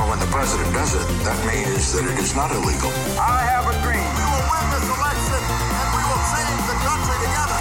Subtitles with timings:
[0.00, 2.88] Well, when the president does it, that means that it is not illegal.
[3.20, 4.00] I have a dream.
[4.16, 5.40] We will win this election
[5.78, 7.60] and we will change the country together.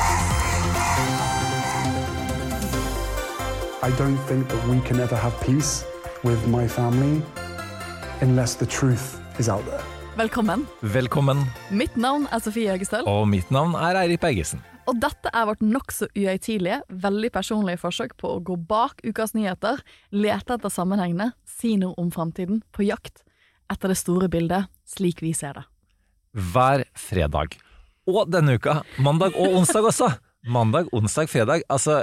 [3.84, 5.84] I don't think that we can ever have peace
[6.24, 7.22] with my family
[8.22, 9.84] unless the truth is out there.
[10.16, 10.66] Velkommen.
[10.82, 14.64] Velkommen, Mitt navn er Sofie Høgestøl, og mitt navn er Eirik Bergesen.
[14.90, 19.82] Og dette er vårt nokså uhøytidelige, veldig personlige forsøk på å gå bak ukas nyheter,
[20.10, 23.22] lete etter sammenhengene, si noe om framtiden, på jakt
[23.70, 25.66] etter det store bildet, slik vi ser det.
[26.34, 27.60] Hver fredag.
[28.10, 30.10] Og denne uka, mandag og onsdag også.
[30.50, 31.66] Mandag, onsdag, fredag.
[31.70, 32.02] Altså,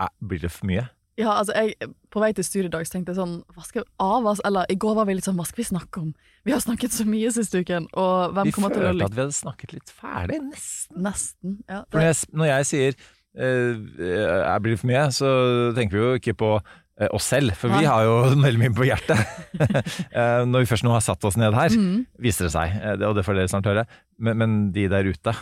[0.00, 0.88] eh, blir det for mye?
[1.18, 4.26] Ja, altså, jeg, På vei til studiedag så tenkte jeg sånn Hva skal vi av
[4.30, 4.42] oss?
[4.46, 6.12] Eller i går var vi litt sånn Hva skal vi snakke om?
[6.46, 9.16] Vi har snakket så mye siste uken, og hvem Vi kommer til å følte at
[9.16, 11.00] vi hadde snakket litt ferdig, nesten.
[11.04, 11.56] Nesten.
[11.68, 12.98] Ja, For når jeg, når jeg sier
[13.42, 13.72] uh,
[14.06, 15.32] jeg blir for mye, så
[15.76, 18.14] tenker vi jo ikke på eh, oss selv, for vi har jo
[18.46, 19.20] veldig mye på hjertet.
[20.08, 22.06] Eh, når vi først nå har satt oss ned her, mm.
[22.22, 23.84] viser det seg, det- og det får dere snart høre.
[24.16, 25.34] Men, men de der ute,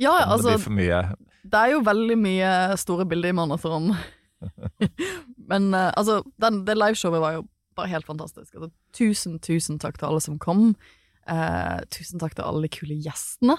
[0.00, 1.00] ja altså, det blir for mye
[1.42, 3.92] Det er jo veldig mye store bilder i maraton.
[5.50, 7.46] Men uh, altså, den, det liveshowet var jo
[7.78, 8.54] bare helt fantastisk.
[8.54, 10.72] Altså, tusen, tusen takk til alle som kom.
[11.28, 13.58] Uh, tusen takk til alle de kule gjestene.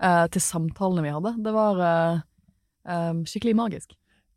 [0.00, 1.34] Uh, til samtalene vi hadde.
[1.44, 3.90] Det var eh, skikkelig magisk.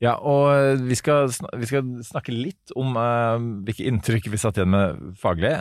[0.04, 2.98] Ja, og vi skal, vi skal snakke litt om
[3.64, 5.54] hvilke inntrykk vi satt igjen med faglig,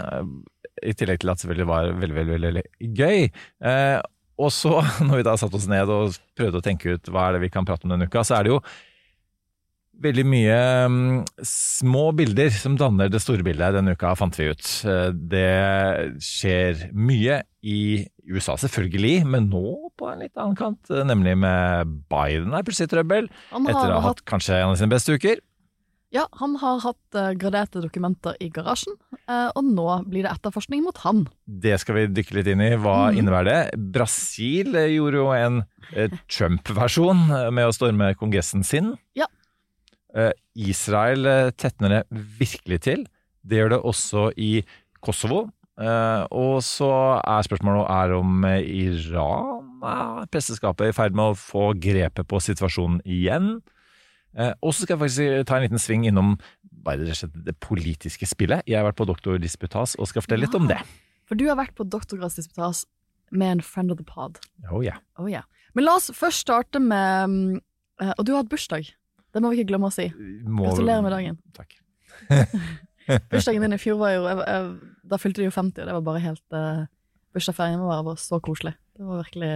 [0.83, 3.29] i tillegg til at det selvfølgelig var veldig, veldig, veldig, veldig gøy.
[4.43, 4.73] Og så,
[5.07, 7.53] når vi da satte oss ned og prøvde å tenke ut hva er det vi
[7.55, 8.63] kan prate om denne uka, så er det jo
[10.03, 10.97] veldig mye um,
[11.47, 14.73] små bilder som danner det store bildet denne uka, fant vi ut.
[14.89, 21.05] Eh, Det skjer mye i USA, selvfølgelig, men nå på en litt annen kant, eh,
[21.07, 23.31] nemlig med Biden er plutselig i trøbbel.
[23.55, 25.43] Etter å ha hatt, kanskje en av sine beste uker.
[26.13, 28.99] ja, han har hatt eh, graderte dokumenter i garasjen,
[29.33, 31.23] og nå blir det etterforskning mot han.
[31.47, 32.75] Det skal vi dykke litt inn i.
[32.77, 33.21] Hva mm.
[33.21, 33.79] innebærer det?
[33.95, 35.63] Brasil gjorde jo en
[36.29, 38.93] Trump-versjon med å storme kongressen sin.
[39.17, 39.31] Ja.
[40.13, 40.33] Eh,
[40.69, 42.03] Israel eh, tetner det
[42.39, 43.05] virkelig til.
[43.43, 44.53] Det gjør det også i
[45.03, 45.47] Kosovo.
[45.81, 51.73] Eh, og så er spørsmålet er om Iran er presteskapet i ferd med å få
[51.81, 53.57] grepet på situasjonen igjen.
[54.33, 56.37] Og så skal jeg faktisk ta en liten sving innom
[56.87, 57.13] bare
[57.45, 58.63] det politiske spillet.
[58.65, 60.79] Jeg har vært på doktordisputas og skal fortelle litt om det.
[61.29, 62.87] For du har vært på doktorgradsdisputas
[63.29, 64.41] med en friend of the pod.
[64.71, 64.97] Oh, yeah.
[65.21, 65.45] Oh, yeah.
[65.77, 67.61] Men la oss først starte med mm,
[68.17, 68.89] Og du har hatt bursdag.
[69.33, 70.09] Det må vi ikke glemme å si.
[70.45, 71.39] Må- Gratulerer med dagen.
[71.57, 71.77] Takk.
[73.33, 74.67] Bursdagen din i fjor var jo jeg, jeg,
[75.11, 76.85] Da fylte du jo 50, og det var bare helt uh,
[77.35, 78.75] Bursdagsferien må være så koselig.
[78.97, 79.49] Det var virkelig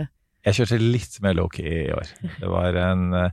[0.46, 2.10] Jeg kjørte litt mer low-key i år.
[2.40, 3.30] Det var en uh,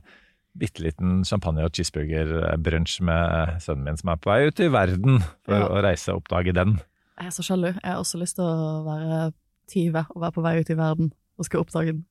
[0.58, 5.18] bitte liten champagne- og cheeseburger-brunsj med sønnen min som er på vei ut i verden
[5.46, 5.66] for Ja.
[5.66, 6.76] å reise og oppdage den.
[7.18, 7.68] Jeg er så sjalu.
[7.72, 9.32] Jeg har også lyst til å være
[9.72, 12.04] 20 og være på vei ut i verden og skal oppdage den.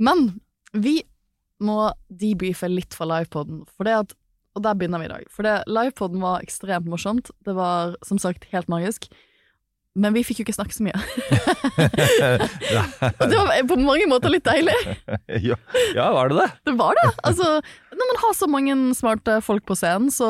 [0.00, 0.40] Men
[0.72, 1.02] vi
[1.60, 4.16] må debrife litt fra livepoden, for det at
[4.58, 5.26] og der begynner vi i dag.
[5.30, 7.30] For det, livepoden var ekstremt morsomt.
[7.46, 9.06] Det var som sagt helt magisk.
[9.98, 10.98] Men vi fikk jo ikke snakke så mye.
[13.20, 14.74] Og det var på mange måter litt deilig.
[15.50, 15.58] ja,
[15.96, 16.48] ja, var det det?
[16.70, 17.08] Det var det.
[17.26, 17.48] Altså,
[17.94, 20.28] når man har så mange smarte folk på scenen, så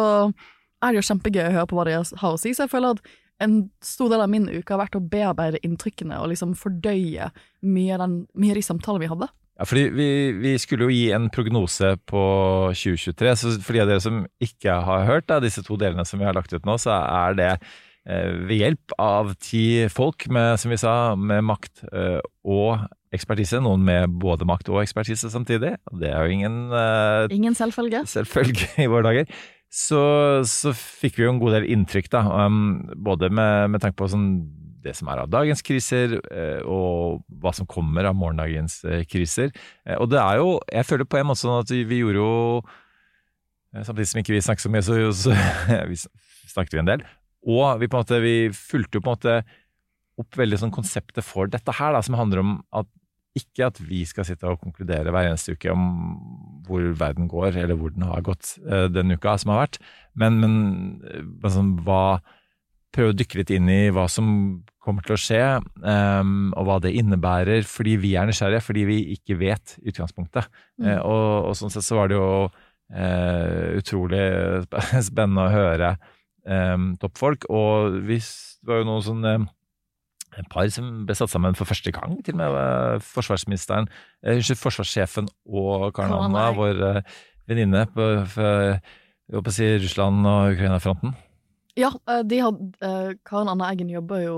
[0.80, 2.54] er det jo kjempegøy å høre på hva de har å si.
[2.56, 3.12] Så jeg føler at
[3.44, 7.30] en stor del av min uke har vært å bearbeide inntrykkene og liksom fordøye
[7.64, 9.28] mye av, den, mye av de samtalene vi hadde.
[9.60, 10.08] Ja, fordi vi,
[10.40, 12.20] vi skulle jo gi en prognose på
[12.72, 16.16] 2023, så for de av dere som ikke har hørt da, disse to delene som
[16.16, 20.56] vi har lagt ut nå, så er det eh, ved hjelp av ti folk med,
[20.62, 22.16] som vi sa, med makt eh,
[22.48, 27.26] og ekspertise, noen med både makt og ekspertise samtidig, og det er jo ingen eh,
[27.36, 28.06] Ingen selvfølge.
[28.08, 30.00] selvfølge i våre dager, så,
[30.48, 34.08] så fikk vi jo en god del inntrykk da, um, både med, med tanke på
[34.08, 34.30] sånn
[34.84, 39.52] det som er av dagens kriser, eh, og hva som kommer av morgendagens eh, kriser.
[39.86, 42.22] Eh, Og det er jo, jeg føler på en måte sånn at vi, vi gjorde
[42.22, 42.36] jo
[43.70, 45.34] Samtidig som ikke vi snakket så mye, så, så
[45.92, 45.94] vi
[46.50, 47.04] snakket vi en del.
[47.46, 49.34] Og vi på en måte, vi fulgte jo på en måte
[50.18, 52.90] opp veldig sånn konseptet for dette her, da, som handler om at
[53.38, 55.84] ikke at vi skal sitte og konkludere hver eneste uke om
[56.66, 58.56] hvor verden går, eller hvor den har gått
[58.90, 59.78] den uka som har vært,
[60.18, 60.58] men, men
[61.06, 62.18] eh, sånn, hva
[62.94, 64.28] prøve å dykke litt inn i hva som
[64.80, 65.42] kommer til å skje,
[65.84, 70.48] um, og hva det innebærer, fordi vi er nysgjerrige, fordi vi ikke vet i utgangspunktet.
[70.80, 70.88] Mm.
[70.88, 74.24] Eh, og, og sånn sett så var det jo uh, utrolig
[75.10, 75.94] spennende å høre
[76.48, 79.48] um, toppfolk, og vi, det var jo noen sånn um,
[80.50, 83.88] par som ble satt sammen for første gang, til og med forsvarsministeren,
[84.24, 87.02] eh, unnskyld, forsvarssjefen og Karen Anna, vår eh,
[87.50, 88.52] venninne på, på,
[89.30, 91.16] på, på si Russland og Ukraina-fronten.
[91.80, 94.34] Ja, eh, de hadde, eh, Karen Anna Eggen jobber jo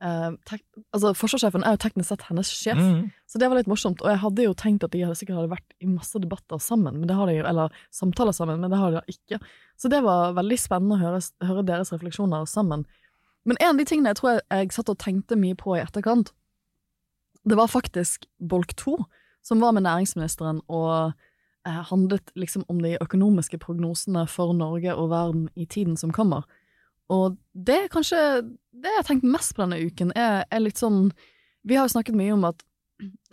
[0.00, 0.62] eh, tek,
[0.96, 3.10] altså Forsvarssjefen er jo teknisk sett hennes sjef, Mm.
[3.28, 4.00] så det var litt morsomt.
[4.00, 6.96] Og jeg hadde jo tenkt at de hadde sikkert hadde vært i masse debatter sammen,
[7.02, 9.40] men det har de jo, eller samtaler sammen, men det har de da ikke.
[9.76, 12.86] Så det var veldig spennende å høre, høre deres refleksjoner sammen.
[13.44, 15.84] Men en av de tingene jeg tror jeg, jeg satt og tenkte mye på i
[15.84, 16.32] etterkant,
[17.44, 18.96] det var faktisk Bolk 2,
[19.42, 21.12] som var med næringsministeren og
[21.66, 26.44] handlet liksom om de økonomiske prognosene for Norge og verden i tiden som kommer.
[27.10, 28.18] Og det er kanskje
[28.70, 31.10] det jeg har tenkt mest på denne uken, er, er litt sånn
[31.66, 32.62] Vi har jo snakket mye om at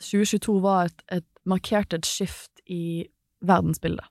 [0.01, 3.07] 2022 var et, et markert et skift i
[3.45, 4.07] verdensbildet.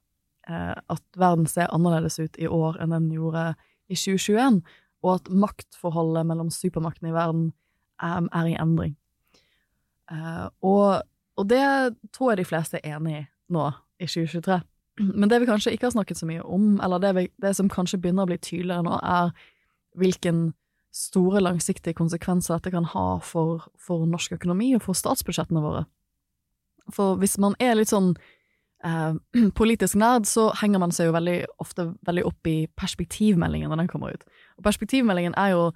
[0.48, 3.50] Eh, at verden ser annerledes ut i år enn den gjorde
[3.90, 4.60] i 2021,
[5.04, 7.50] og at maktforholdet mellom supermaktene i verden
[8.02, 8.94] er, er i endring.
[10.12, 11.02] Eh, og,
[11.36, 11.66] og det
[12.14, 13.68] tror jeg de fleste er enig i nå,
[14.00, 14.60] i 2023.
[15.20, 17.70] Men det vi kanskje ikke har snakket så mye om, eller det, vi, det som
[17.72, 19.34] kanskje begynner å bli tydeligere nå, er
[19.98, 20.50] hvilken
[20.96, 25.84] store langsiktige konsekvenser dette kan ha for, for norsk økonomi og for statsbudsjettene våre.
[26.94, 28.14] For hvis man er litt sånn
[28.86, 29.18] eh,
[29.60, 33.92] politisk nerd, så henger man seg jo veldig ofte veldig opp i perspektivmeldingen når den
[33.92, 34.24] kommer ut.
[34.56, 35.66] Og perspektivmeldingen er jo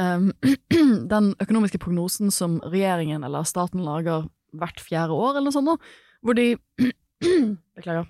[0.00, 0.30] eh,
[1.14, 5.92] den økonomiske prognosen som regjeringen eller staten lager hvert fjerde år, eller noe sånt,
[6.22, 6.54] hvor de
[7.76, 8.08] Beklager.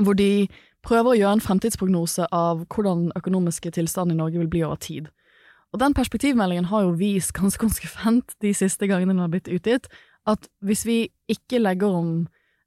[0.00, 0.48] Hvor de
[0.86, 4.78] prøver å gjøre en fremtidsprognose av hvordan den økonomiske tilstanden i Norge vil bli over
[4.82, 5.10] tid.
[5.74, 9.90] Og den perspektivmeldingen har jo vist ganske konsekvent de siste gangene den har blitt utgitt,
[10.26, 10.98] at hvis vi
[11.30, 12.10] ikke legger om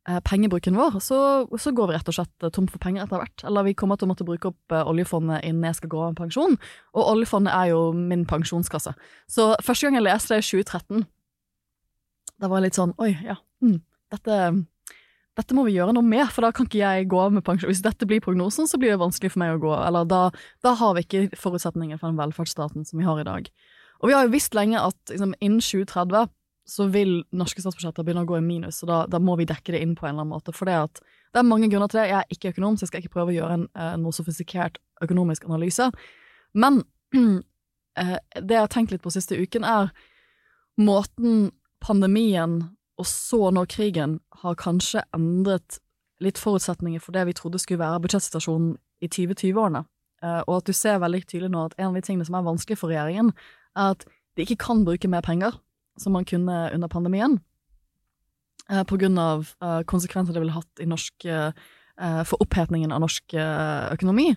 [0.07, 1.19] eh, pengebruken vår, så,
[1.60, 3.44] så går vi rett og slett tom for penger etter hvert.
[3.48, 6.13] Eller vi kommer til å måtte bruke opp eh, oljefondet innen jeg skal gå av
[6.13, 6.57] med pensjon,
[6.95, 8.95] og oljefondet er jo min pensjonskasse.
[9.31, 11.07] Så første gang jeg leste det i 2013,
[12.39, 13.80] da var jeg litt sånn oi, ja, mm,
[14.15, 14.36] dette,
[15.39, 17.71] dette må vi gjøre noe med, for da kan ikke jeg gå av med pensjon.
[17.71, 20.24] Hvis dette blir prognosen, så blir det vanskelig for meg å gå, eller da,
[20.65, 23.47] da har vi ikke forutsetninger for den velferdsstaten som vi har i dag.
[24.00, 26.30] Og vi har jo visst lenge at liksom, innen 2030
[26.69, 29.74] så vil norske statsbudsjetter begynne å gå i minus, og da, da må vi dekke
[29.74, 30.53] det inn på en eller annen måte.
[30.56, 31.01] For det, at,
[31.33, 32.09] det er mange grunner til det.
[32.12, 34.77] Jeg er ikke økonom, så jeg skal ikke prøve å gjøre en, eh, noe sofistikert
[35.03, 35.89] økonomisk analyse.
[36.53, 36.83] Men
[37.18, 39.89] eh, det jeg har tenkt litt på siste uken, er
[40.80, 41.50] måten
[41.83, 42.62] pandemien
[43.00, 45.80] og så nå krigen har kanskje endret
[46.24, 49.86] litt forutsetninger for det vi trodde skulle være budsjettsituasjonen i 2020-årene.
[50.24, 52.48] Eh, og at du ser veldig tydelig nå at en av de tingene som er
[52.48, 53.31] vanskelig for regjeringen,
[53.78, 54.06] er at
[54.36, 55.56] de ikke kan bruke mer penger,
[56.00, 57.40] som man kunne under pandemien,
[58.69, 61.30] eh, på grunn av eh, konsekvenser det ville hatt i norsk,
[62.00, 64.30] for opphetningen av norsk økonomi.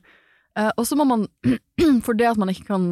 [0.59, 1.21] Og så må man,
[2.03, 2.89] for det at man ikke kan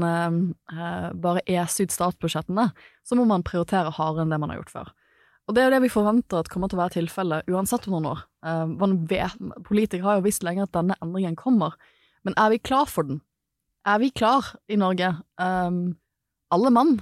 [1.19, 2.69] bare ese ut statsbudsjettene,
[3.03, 4.93] så må man prioritere hardere enn det man har gjort før.
[5.51, 7.97] Og det er jo det vi forventer at kommer til å være tilfellet uansett om
[7.97, 8.21] noen år.
[8.47, 11.75] Uh, politikere har jo visst lenge at denne endringen kommer,
[12.23, 13.19] men er vi klar for den?
[13.83, 15.09] Er vi klar i Norge,
[15.43, 15.97] um,
[16.55, 17.01] alle mann,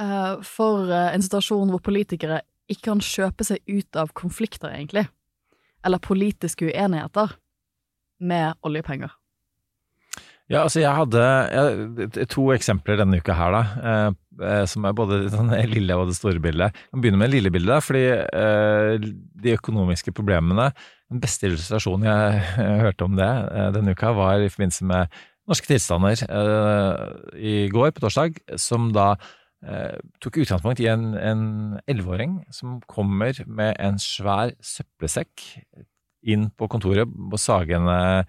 [0.00, 5.04] uh, for eh, en situasjon hvor politikere ikke kan kjøpe seg ut av konflikter, egentlig,
[5.84, 7.36] eller politiske uenigheter,
[8.22, 9.12] med oljepenger?
[10.50, 13.62] Ja, altså jeg hadde jeg, to eksempler denne uka her, da.
[13.90, 16.74] Eh, eh, som er både sånn det lille og det store bildet.
[16.74, 19.06] Jeg kan begynne med det lille bildet, fordi eh,
[19.44, 20.72] de økonomiske problemene
[21.12, 25.20] Den beste illustrasjonen jeg, jeg hørte om det eh, denne uka, var i forbindelse med
[25.50, 27.06] norske tilstander eh,
[27.36, 29.12] i går, på torsdag, som da
[29.66, 35.46] eh, tok utgangspunkt i en elleveåring som kommer med en svær søppelsekk
[36.22, 38.24] inn på kontoret på Sagene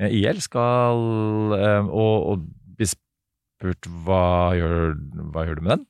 [0.00, 2.46] IL skal eh, og, og
[2.78, 4.94] bli spurt hva gjør,
[5.34, 5.86] hva gjør du med den?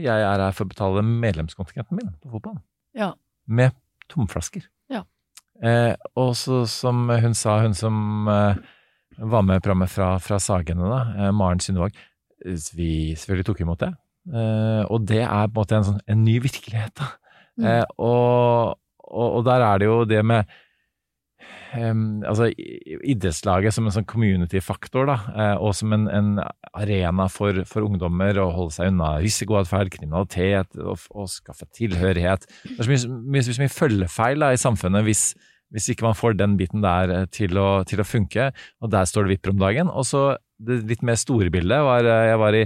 [0.00, 2.62] Jeg er her for å betale medlemskontingenten min på fotballen.
[2.96, 3.12] Ja.
[3.44, 3.74] Med
[4.08, 4.64] tomflasker.
[4.92, 5.02] Ja.
[5.60, 8.62] Eh, og så som hun sa, hun som eh,
[9.18, 11.96] var med programmet fra, fra Sagene, da, eh, Maren Synnevåg,
[12.74, 13.92] vi selvfølgelig tok imot det.
[14.32, 17.12] Eh, og det er på en måte en, sånn, en ny virkelighet, da.
[17.60, 17.66] Mm.
[17.70, 20.48] Eh, og, og, og der er det jo det med
[21.74, 26.28] Um, altså idrettslaget som en sånn community-faktor, da, eh, og som en, en
[26.70, 32.46] arena for, for ungdommer å holde seg unna risikoatferd, kriminalitet og, og skaffe tilhørighet.
[32.62, 35.24] Det er så mye, mye, så mye følgefeil da, i samfunnet hvis,
[35.74, 39.10] hvis ikke man får den biten der eh, til å, til å funke, og der
[39.10, 39.90] står det vipper om dagen.
[39.90, 40.24] Og så
[40.62, 42.64] det litt mer store bildet var eh, Jeg var i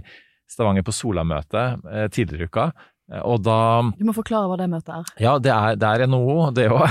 [0.49, 1.65] Stavanger på Sola-møte
[2.13, 2.71] tidligere i uka,
[3.25, 3.59] og da
[3.97, 5.13] Du må forklare hva det møtet er.
[5.23, 6.85] Ja, det er, det er NHO, det òg.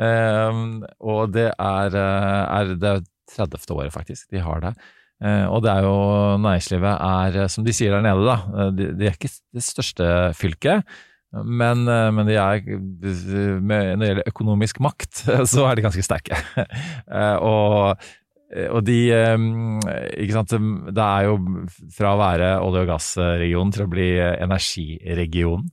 [0.00, 0.62] um,
[1.12, 2.94] og det er, eh, er det
[3.36, 3.60] 30.
[3.76, 4.72] året, faktisk, de har det.
[5.20, 5.96] Eh, og det er jo
[6.40, 9.64] Næringslivet er, eh, som de sier der nede, da, eh, de, de er ikke det
[9.66, 10.06] største
[10.38, 10.88] fylket.
[11.30, 15.22] Men, eh, men de er, når det gjelder økonomisk makt,
[15.52, 16.40] så er de ganske sterke.
[17.10, 17.98] Eh, og,
[18.74, 19.36] og de eh,
[20.24, 20.54] Ikke sant,
[20.90, 21.36] det er jo
[21.94, 25.66] fra å være olje- og gassregion til å bli energiregion.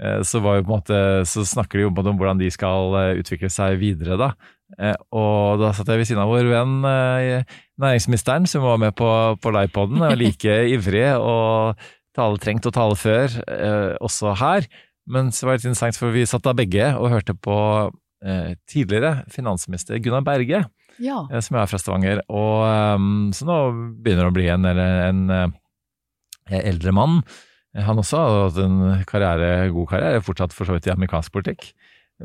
[0.00, 3.78] Eh, Så, var måte, så snakker de jo om hvordan de skal eh, utvikle seg
[3.82, 4.30] videre, da.
[4.78, 8.94] Eh, Og da satt jeg ved siden av vår venn eh, næringsministeren, som var med
[8.96, 9.10] på,
[9.42, 11.76] på livepoden, og like ivrig og
[12.16, 14.66] tale trengt og tale før, eh, også her.
[15.10, 17.56] Men så var det litt interessant, for vi satt da begge og hørte på
[18.24, 20.64] eh, tidligere finansminister Gunnar Berge,
[21.00, 21.22] Ja.
[21.32, 22.64] eh, som er fra Stavanger, og
[23.00, 23.58] um, så nå
[24.04, 25.54] begynner det å bli en, en, en
[26.50, 27.20] en eldre mann.
[27.76, 31.32] Eh, Han også har hatt en karriere, god karriere, fortsatt for så vidt i amerikansk
[31.36, 31.70] politikk.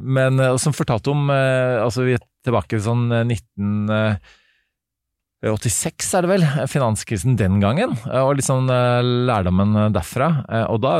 [0.01, 3.21] Men eh, som fortalte om eh, altså Vi er tilbake til sånn eh,
[5.45, 10.31] 1986, er det vel, finanskrisen den gangen, eh, og eh, lærdommen derfra.
[10.49, 10.95] Eh, Og da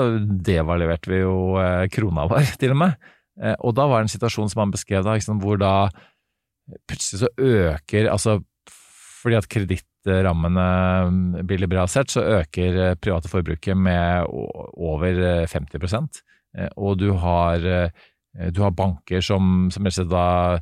[0.51, 2.95] devaluerte vi jo eh, krona vår, til og med.
[3.41, 5.73] Eh, Og da var det en situasjon som han beskrev da, liksom, hvor da
[6.89, 8.39] plutselig så øker Altså
[9.25, 16.21] fordi at kredittrammene blir liberalisert, så øker eh, private forbruket med over eh, 50
[16.55, 17.89] Eh, Og du har, eh,
[18.51, 20.59] du har banker som, som rett og slett da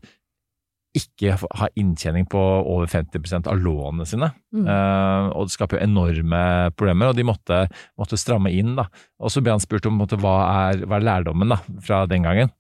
[0.94, 4.30] ikke har inntjening på over 50 av lånene sine.
[4.54, 4.68] Mm.
[4.70, 6.44] Eh, og det skaper jo enorme
[6.78, 7.64] problemer, og de måtte,
[7.98, 8.76] måtte stramme inn.
[8.78, 8.88] da.
[9.20, 10.36] Og så ble han spurt om hva,
[10.70, 12.54] er, hva er lærdommen da, fra den gangen.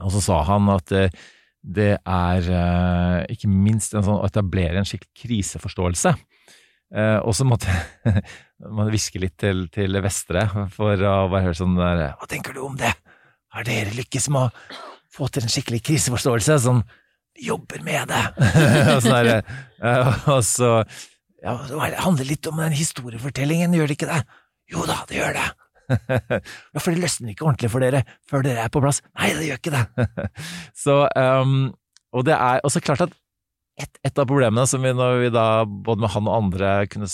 [0.00, 1.12] Og så sa han at eh,
[1.62, 6.14] det er eh, ikke minst sånn, å etablere en skikkelig kriseforståelse.
[6.92, 7.72] Eh, og så måtte
[8.76, 12.64] man hviske litt til, til Vestre for å bare høre sånn der Hva tenker du
[12.66, 12.90] om det?
[13.52, 14.80] Har dere lykkes med å
[15.12, 16.58] få til en skikkelig kriseforståelse?
[16.66, 16.82] Sånn
[17.40, 18.22] jobber med det!
[18.92, 20.74] og, sånn der, eh, og så
[21.42, 24.22] ja, Det handler litt om den historiefortellingen, gjør det ikke det?
[24.72, 25.48] Jo da, det gjør det!
[26.08, 29.02] Ja, for det løsner ikke ordentlig for dere før dere er på plass.
[29.18, 30.28] Nei, det gjør ikke det!
[30.84, 31.72] så, um,
[32.12, 33.14] og det er også klart at
[33.80, 37.08] et, et av problemene som vi når vi da, både med han og andre, kunne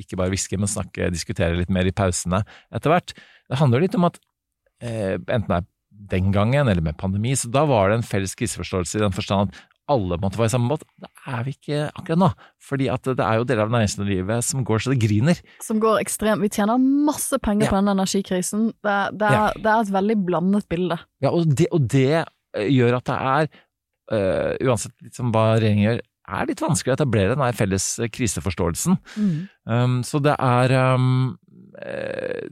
[0.00, 3.14] ikke bare hviske, men snakke, diskutere litt mer i pausene etter hvert,
[3.50, 4.18] det handler jo litt om at
[4.84, 5.68] eh, enten det er
[6.12, 9.52] den gangen eller med pandemi, så da var det en felles kriseforståelse i den forstand
[9.52, 9.60] at
[9.90, 10.84] alle måtte være i samme båt.
[11.02, 12.28] Det er vi ikke akkurat nå,
[12.62, 15.40] fordi det er jo deler av næringslivet som går så det griner.
[15.60, 17.70] Som går ekstremt Vi tjener masse penger Ja.
[17.70, 18.68] på den energikrisen.
[18.82, 20.98] Det, det, er, det er et veldig blandet bilde.
[21.20, 23.50] Ja, og det, og det eh, gjør at det er,
[24.12, 26.00] eh, uansett liksom hva regjeringen gjør,
[26.32, 28.94] er litt vanskelig å etablere den felles kriseforståelsen.
[29.02, 29.48] kriseforståelsen.
[29.66, 31.36] Um, så det er um,
[31.82, 32.46] s-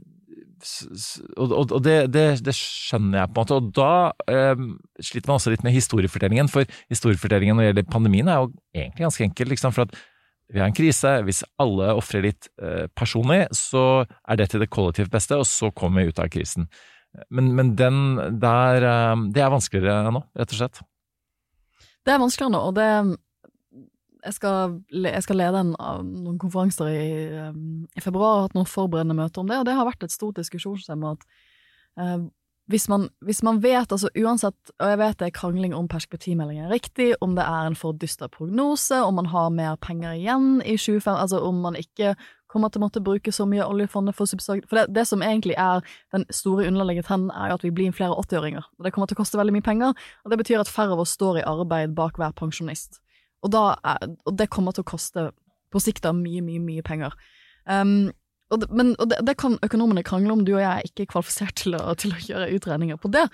[0.61, 4.67] Og, og, det, det, det skjønner jeg på en måte, og da um,
[5.01, 9.07] sliter man også litt med historiefortellingen, for historiefortellingen når det gjelder pandemien er jo egentlig
[9.07, 9.97] ganske enkel, liksom, for at
[10.51, 14.67] vi har en krise, hvis alle ofrer litt eh, personlig, så er det til det
[14.73, 16.67] kollektivt beste, og så kommer vi ut av krisen.
[17.31, 18.01] Men, men den
[18.43, 20.81] der, um, det er vanskeligere nå, rett og slett.
[22.03, 22.89] Det er vanskeligere nå, og det
[24.25, 27.07] jeg skal, jeg skal lede en, noen konferanser i,
[27.49, 30.13] um, i februar, og hatt noen forberedende møter om det, og det har vært et
[30.13, 31.25] stort diskusjonstema at
[31.99, 32.27] eh,
[32.71, 36.67] hvis, man, hvis man vet, altså uansett, og jeg vet det er krangling om perspektivmeldingen
[36.67, 40.61] er riktig, om det er en for dyster prognose, om man har mer penger igjen
[40.61, 42.15] i 25, altså om man ikke
[42.51, 44.65] kommer til å måtte bruke så mye oljefondet for subsidier.
[44.69, 47.95] For det, det som egentlig er den store underliggende trenden, er jo at vi blir
[47.95, 48.65] flere 80-åringer.
[48.77, 51.03] Og det kommer til å koste veldig mye penger, og det betyr at færre av
[51.03, 52.99] oss står i arbeid bak hver pensjonist.
[53.41, 53.95] Og, da
[54.27, 55.29] og det kommer til å koste
[55.71, 57.15] på sikt da mye, mye, mye penger.
[57.65, 58.11] Um,
[58.51, 61.07] og det, men, og det, det kan økonomene krangle om, du og jeg er ikke
[61.13, 63.25] kvalifisert til å, til å gjøre utregninger på det.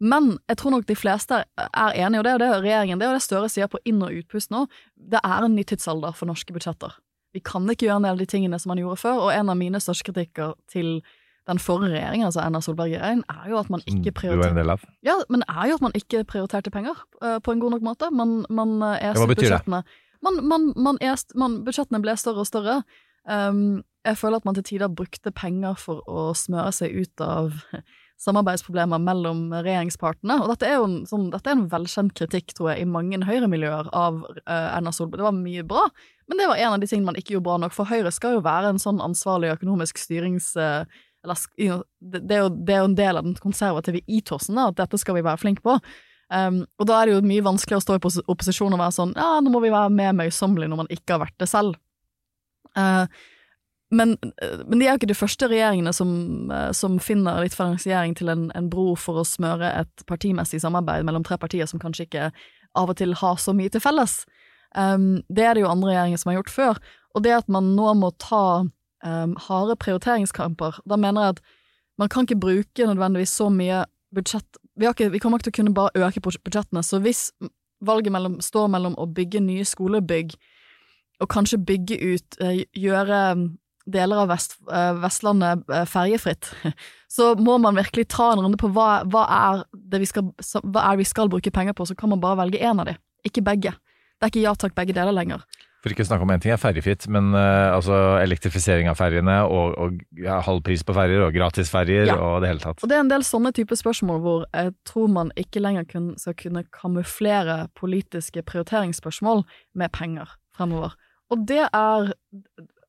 [0.00, 3.06] Men jeg tror nok de fleste er enige, og det er jo det regjeringen, det
[3.06, 4.64] er jo det Støre sier på inn- og utpust nå,
[4.96, 6.94] det er en ny tidsalder for norske budsjetter.
[7.36, 9.52] Vi kan ikke gjøre en del av de tingene som man gjorde før, og en
[9.52, 11.02] av mine største kritikker til
[11.48, 14.84] den forrige regjeringen, altså Erna Solberg 1, er jo at man ikke er av.
[15.06, 18.10] ja, men er jo at man ikke prioriterte penger uh, på en god nok måte.
[18.12, 19.36] Man, man uh, hva betyr det?
[19.36, 19.82] budsjettene.
[20.20, 22.82] Man, man, man, est, man, budsjettene ble større og større.
[23.24, 27.56] Um, jeg føler at man til tider brukte penger for å smøre seg ut av
[28.24, 30.42] samarbeidsproblemer mellom regjeringspartene.
[30.44, 33.20] Og dette er jo en, sånn, dette er en velkjent kritikk, tror jeg, i mange
[33.24, 35.22] høyremiljøer av uh, Erna Solberg.
[35.22, 35.86] Det var mye bra,
[36.28, 37.76] men det var en av de tingene man ikke gjorde bra nok.
[37.76, 40.52] For Høyre skal jo være en sånn ansvarlig økonomisk styrings...
[40.60, 44.78] eh, det, er jo, det er jo en del av den konservative itosen, da, at
[44.78, 45.76] dette skal vi være flinke på.
[46.30, 48.94] Um, og da er det jo mye vanskeligere å stå i pos- opposisjon og være
[48.94, 51.74] sånn ja, nå må vi være mer møysommelige når man ikke har vært det selv.
[52.78, 53.10] Uh,
[53.90, 54.14] men,
[54.70, 56.10] men de er jo ikke de første regjeringene som,
[56.54, 61.02] eh, som finner litt finansiering til en, en bro for å smøre et partimessig samarbeid
[61.08, 62.28] mellom tre partier som kanskje ikke
[62.78, 64.20] av og til har så mye til felles.
[64.78, 66.80] Um, det er det jo andre regjeringer som har gjort før.
[67.18, 68.44] Og det at man nå må ta
[69.06, 71.42] um, harde prioriteringskamper, da mener jeg at
[72.00, 75.58] man kan ikke bruke nødvendigvis så mye budsjett Vi, ikke, vi kommer ikke til å
[75.58, 77.28] kunne bare øke budsjettene, så hvis
[77.84, 80.32] valget mellom, står mellom å bygge nye skolebygg
[81.20, 83.18] og kanskje bygge ut, eh, gjøre
[83.90, 86.48] deler av Vest, eh, Vestlandet eh, ferjefritt,
[87.16, 90.30] så må man virkelig ta en runde på hva, hva, er skal,
[90.64, 92.88] hva er det vi skal bruke penger på, så kan man bare velge én av
[92.88, 93.74] de, ikke begge.
[94.16, 95.44] Det er ikke ja takk, begge deler lenger.
[95.80, 99.38] For ikke å snakke om én ting er ferjefritt, men uh, altså elektrifisering av ferjene
[99.48, 102.18] og, og ja, halv pris på ferjer og gratisferjer ja.
[102.20, 102.82] og det hele tatt.
[102.84, 106.10] Og det er en del sånne type spørsmål hvor jeg tror man ikke lenger kun,
[106.20, 109.46] skal kunne kamuflere politiske prioriteringsspørsmål
[109.80, 110.98] med penger fremover.
[111.32, 112.12] Og det er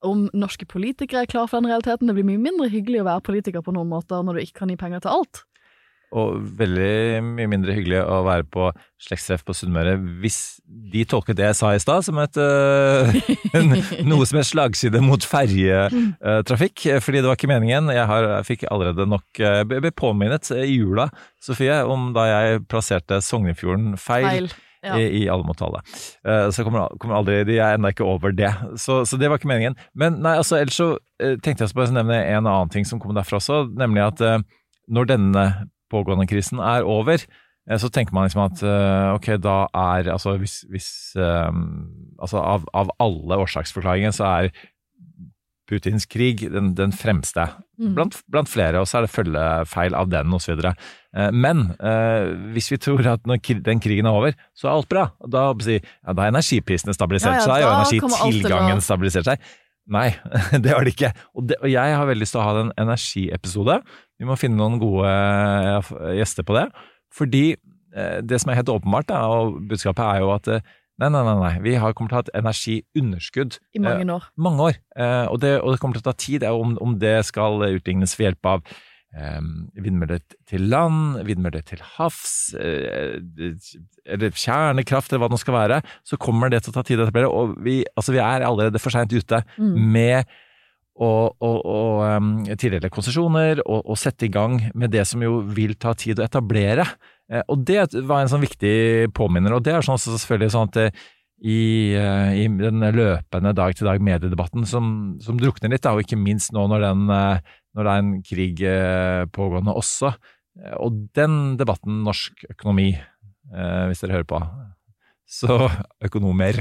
[0.01, 2.09] om norske politikere er klar for den realiteten.
[2.09, 4.73] Det blir mye mindre hyggelig å være politiker på noen måter når du ikke kan
[4.73, 5.43] gi penger til alt.
[6.11, 8.67] Og veldig mye mindre hyggelig å være på
[9.01, 10.59] slektstreff på Sunnmøre hvis
[10.91, 15.23] de tolket det jeg sa i stad som et, uh, noe som er slagside mot
[15.23, 16.87] ferjetrafikk.
[16.91, 17.93] Uh, fordi det var ikke meningen.
[17.95, 21.07] Jeg, har, jeg fikk allerede nok uh, ble påminnet i jula,
[21.41, 24.27] Sofie, om da jeg plasserte Sognefjorden feil.
[24.27, 24.51] feil.
[24.81, 24.95] Ja.
[24.97, 25.45] I, i alle.
[25.45, 28.49] Uh, så kommer, kommer aldri De er ennå ikke over det.
[28.81, 29.77] Så, så, det var ikke meningen.
[29.93, 33.13] Men nei, altså, ellers så uh, tenkte jeg å nevne en annen ting som kom
[33.13, 34.39] derfra også, nemlig at uh,
[34.89, 35.45] når denne
[35.91, 37.21] pågående krisen er over,
[37.69, 42.41] eh, så tenker man liksom at eh, ok, da er Altså hvis, hvis um, Altså
[42.41, 44.53] av, av, alle årsaksforklaringer så er
[45.71, 47.45] Putins krig den, den fremste
[47.79, 47.93] mm.
[47.95, 50.59] blant, blant, flere, og så er det følgefeil av den osv.
[51.31, 55.05] Men eh, hvis vi tror at når den krigen er over, så er alt bra.
[55.23, 59.47] Da, ja, da har energiprisene stabilisert ja, ja, seg, og energitilgangen stabilisert seg.
[59.91, 60.07] Nei,
[60.63, 61.11] det har det ikke.
[61.35, 63.81] Og, det, og jeg har veldig lyst til å ha en energiepisode
[64.21, 66.67] vi må finne noen gode eh, gjester på det.
[67.17, 70.67] Fordi eh, det som er helt åpenbart, da, og budskapet er jo at eh,
[71.01, 71.55] nei, nei, nei, nei.
[71.65, 73.57] vi har kommer til å ha et energiunderskudd.
[73.73, 74.29] I mange år.
[74.29, 74.77] Eh, mange år.
[74.93, 78.13] Eh, og, det, og, det, kommer til å ta tid om, om det skal utlignes
[78.19, 78.77] ved hjelp av
[79.11, 85.81] vindmøller til land, vindmøller til havs, eller kjernekraft, eller hva det nå skal være.
[86.07, 87.27] Så kommer det til å ta tid å etablere.
[87.27, 89.75] Og vi, altså, vi er allerede for seint ute mm.
[89.91, 90.31] med
[91.01, 91.79] å, å, å
[92.59, 96.25] tildele konsesjoner og, og, sette i gang med det som jo vil ta tid å
[96.27, 96.85] etablere.
[97.31, 100.81] Eh, og det var en sånn viktig påminner, og det er sånn selvfølgelig sånn at
[100.83, 101.07] eh,
[101.41, 101.61] i,
[101.97, 104.91] uh, i, den løpende dag-til-dag-mediedebatten som,
[105.23, 108.13] som, drukner litt, da, og ikke minst nå når, den, uh, når det er en
[108.27, 110.13] krig uh, pågående også.
[110.83, 112.91] Og den debatten, norsk økonomi,
[113.87, 114.39] hvis dere hører på,
[115.39, 115.55] så
[116.03, 116.59] økonomer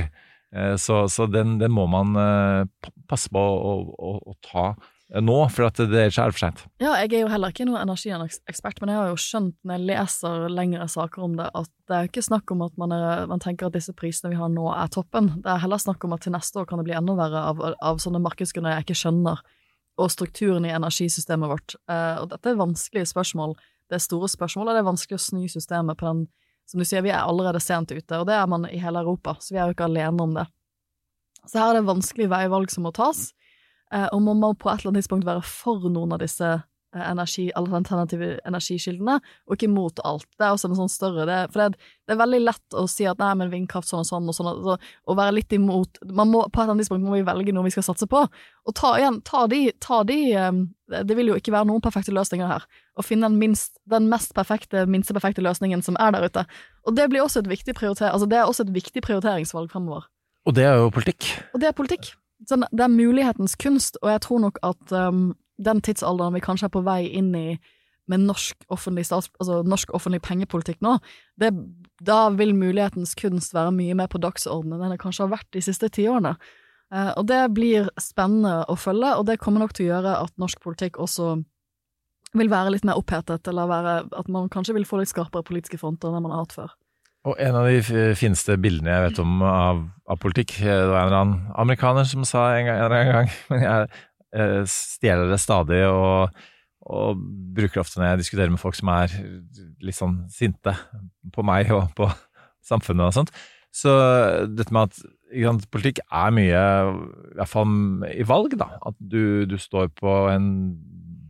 [0.56, 4.88] Eh, så, så den, den, må man eh, passe på å, å, å ta eh,
[5.10, 6.62] nå, for at det er for sent.
[6.82, 9.86] Ja, jeg er jo heller ikke noen energiekspert, men jeg har jo skjønt når jeg
[9.88, 13.42] leser lengre saker om det, at det er ikke snakk om at man, er, man,
[13.42, 15.32] tenker at disse prisene vi har nå er toppen.
[15.42, 17.64] Det er heller snakk om at til neste år kan det bli enda verre av,
[17.74, 19.42] av sånne markedsgrunner jeg ikke skjønner,
[20.00, 21.74] og strukturen i energisystemet vårt.
[21.90, 23.56] og dette er vanskelige spørsmål.
[23.90, 26.22] Det er store spørsmål, og det er vanskelig å snu systemet på den
[26.70, 29.34] som du sier, vi er allerede sent ute, og det er man i hele Europa,
[29.42, 30.46] så vi er jo ikke alene om det.
[31.48, 33.39] Så her er det vanskelige veivalg som må tas, eh,
[34.14, 37.48] og man må på et eller annet tidspunkt være for noen av disse eh, energi,
[37.58, 39.16] alternative energikildene,
[39.48, 40.28] og ikke mot alt.
[40.38, 43.08] Det er også en sånn større det, For det, det, er veldig lett å si
[43.10, 46.30] at nei, men vindkraft sånn og sånn, og sånn, og, og være litt imot man
[46.30, 48.78] må, På et eller annet tidspunkt må vi velge noe vi skal satse på, og
[48.78, 50.62] ta igjen, ta de, ta de um,
[51.08, 52.68] Det vil jo ikke være noen perfekte løsninger her
[53.00, 56.42] å finne den, minst, den mest perfekte, minste perfekte løsningen som er der ute.
[56.84, 60.10] Og det blir også et viktig, altså det er også et viktig prioriteringsvalg fremover.
[60.44, 61.30] Og det er jo politikk.
[61.54, 62.10] Og det er politikk.
[62.48, 66.70] Så det er mulighetens kunst, og jeg tror nok at um, den tidsalderen vi kanskje
[66.70, 67.48] er på vei inn i
[68.10, 70.96] med norsk offentlig, stats, altså norsk offentlig pengepolitikk nå,
[71.38, 71.52] det,
[72.02, 75.62] da vil mulighetens kunst være mye mer på dagsordenen enn det kanskje har vært de
[75.62, 76.34] siste tiårene.
[76.90, 80.34] Uh, og det blir spennende å følge, og det kommer nok til å gjøre at
[80.42, 81.36] norsk politikk også
[82.38, 85.78] vil være litt mer opphetet, eller være, at man kanskje vil få litt skarpere politiske
[85.80, 86.74] fronter enn man har hatt før.
[87.28, 87.80] Og en av de
[88.16, 92.08] fineste bildene jeg vet om av, av politikk, eh, det var en eller annen amerikaner
[92.08, 93.90] som sa en, gang, en eller annen gang, men jeg
[94.40, 96.40] eh, stjeler det stadig og,
[96.88, 97.20] og,
[97.56, 99.12] bruker ofte når jeg diskuterer med folk som er
[99.84, 100.74] litt sånn sinte
[101.34, 102.08] på meg og på
[102.70, 103.34] samfunnet og sånt.
[103.70, 103.92] Så
[104.50, 106.64] dette med at sant, politikk er mye,
[107.30, 107.76] i hvert fall
[108.08, 108.72] i valg, da.
[108.88, 110.48] At du, du står på en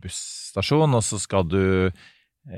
[0.01, 1.91] busstasjon, og så skal du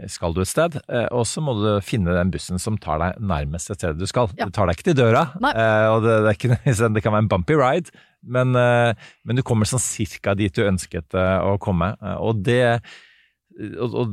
[0.07, 3.17] skal du et sted, eh, og så må du finne den bussen som tar deg
[3.19, 4.29] nærmest et sted du skal.
[4.39, 4.47] Ja.
[4.47, 5.51] Det tar deg ikke til døra, Nei.
[5.51, 7.91] eh, og det, det, er ikke, det kan være en bumpy ride,
[8.23, 8.93] men, eh,
[9.27, 11.91] men du kommer sånn cirka dit du ønsket eh, å komme.
[11.99, 12.61] Eh, Og det,
[13.83, 14.07] og,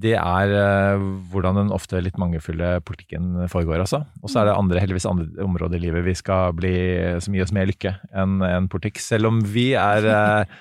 [0.00, 1.02] det er eh,
[1.32, 4.04] hvordan den ofte litt mangefulle politikken foregår, altså.
[4.22, 6.72] Og så er det andre, heldigvis andre områder i livet vi skal bli,
[7.20, 9.02] som gir oss mer lykke enn en politikk.
[9.02, 10.56] Selv om vi er eh,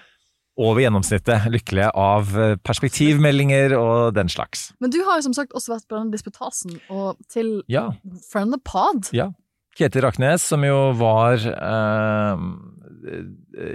[0.57, 4.71] over gjennomsnittet lykkelige av eh, perspektivmeldinger og den slags.
[4.81, 7.89] Men du har jo som sagt også vært på denne disputasen, og til Ja.
[8.31, 9.11] Friend the Pod.
[9.13, 9.31] ja.
[9.77, 12.39] Ketil Raknes, som jo var eh,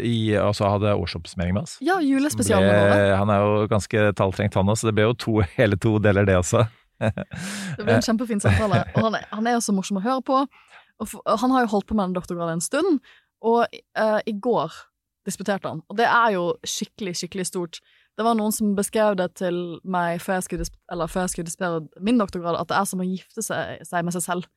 [0.02, 1.76] i, altså hadde årsoppsummering med oss.
[1.84, 3.12] Ja, julespesialen vår.
[3.20, 6.26] han er jo ganske talltrengt, han også, så det ble jo to, hele to deler,
[6.26, 6.64] det også.
[7.02, 8.84] Det ble en kjempefin samtale.
[8.94, 10.42] Og han er, han er jo så morsom å høre på.
[11.02, 13.00] Og for, han har jo holdt på med den doktorgraden en stund,
[13.42, 14.70] og eh, i går
[15.26, 15.82] disputerte han.
[15.90, 17.80] Og det er jo skikkelig, skikkelig stort.
[18.18, 21.30] Det var noen som beskrev det til meg før jeg skulle, dis- eller før jeg
[21.34, 24.50] skulle disputere min doktorgrad, at det er som å gifte seg, seg med seg selv.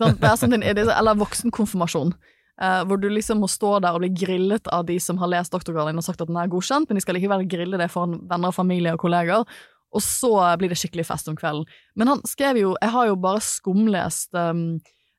[0.00, 2.12] Sånn, Det er som din, er- eller voksenkonfirmasjon.
[2.60, 5.50] eh, hvor du liksom må stå der og bli grillet av de som har lest
[5.52, 8.18] doktorgraden din og sagt at den er godkjent, men de skal likevel grille det foran
[8.28, 9.46] venner, familie og kolleger.
[9.94, 11.64] Og så blir det skikkelig fest om kvelden.
[11.96, 14.78] Men han skrev jo Jeg har jo bare skumlest um,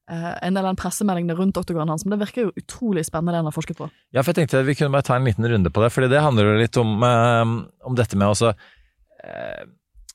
[0.09, 3.47] en del av pressemeldingene rundt doktorgraden hans, men det virker jo utrolig spennende det han
[3.47, 3.89] har forsket på.
[4.11, 6.23] Ja, for jeg tenkte vi kunne bare ta en liten runde på det, fordi det
[6.23, 7.53] handler jo litt om, eh,
[7.87, 9.69] om dette med også eh,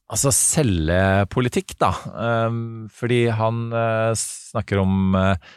[0.06, 1.88] Altså selge politikk, da.
[2.14, 2.58] Eh,
[2.94, 5.48] fordi han eh, snakker om eh,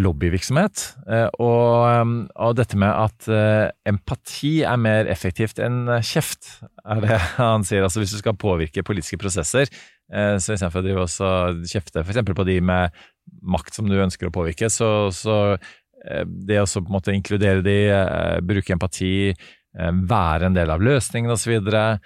[0.00, 2.14] lobbyvirksomhet, eh, og, eh,
[2.46, 6.54] og dette med at eh, empati er mer effektivt enn eh, kjeft,
[6.88, 7.84] er det han sier.
[7.84, 12.20] Altså hvis du skal påvirke politiske prosesser, eh, så istedenfor å drive og kjefte f.eks.
[12.30, 12.94] på de med
[13.42, 17.64] makt som du ønsker å påvirke, så, så eh, det å på en måte inkludere
[17.64, 21.58] de, eh, bruke empati, eh, være en del av løsningen osv.
[21.66, 21.98] Der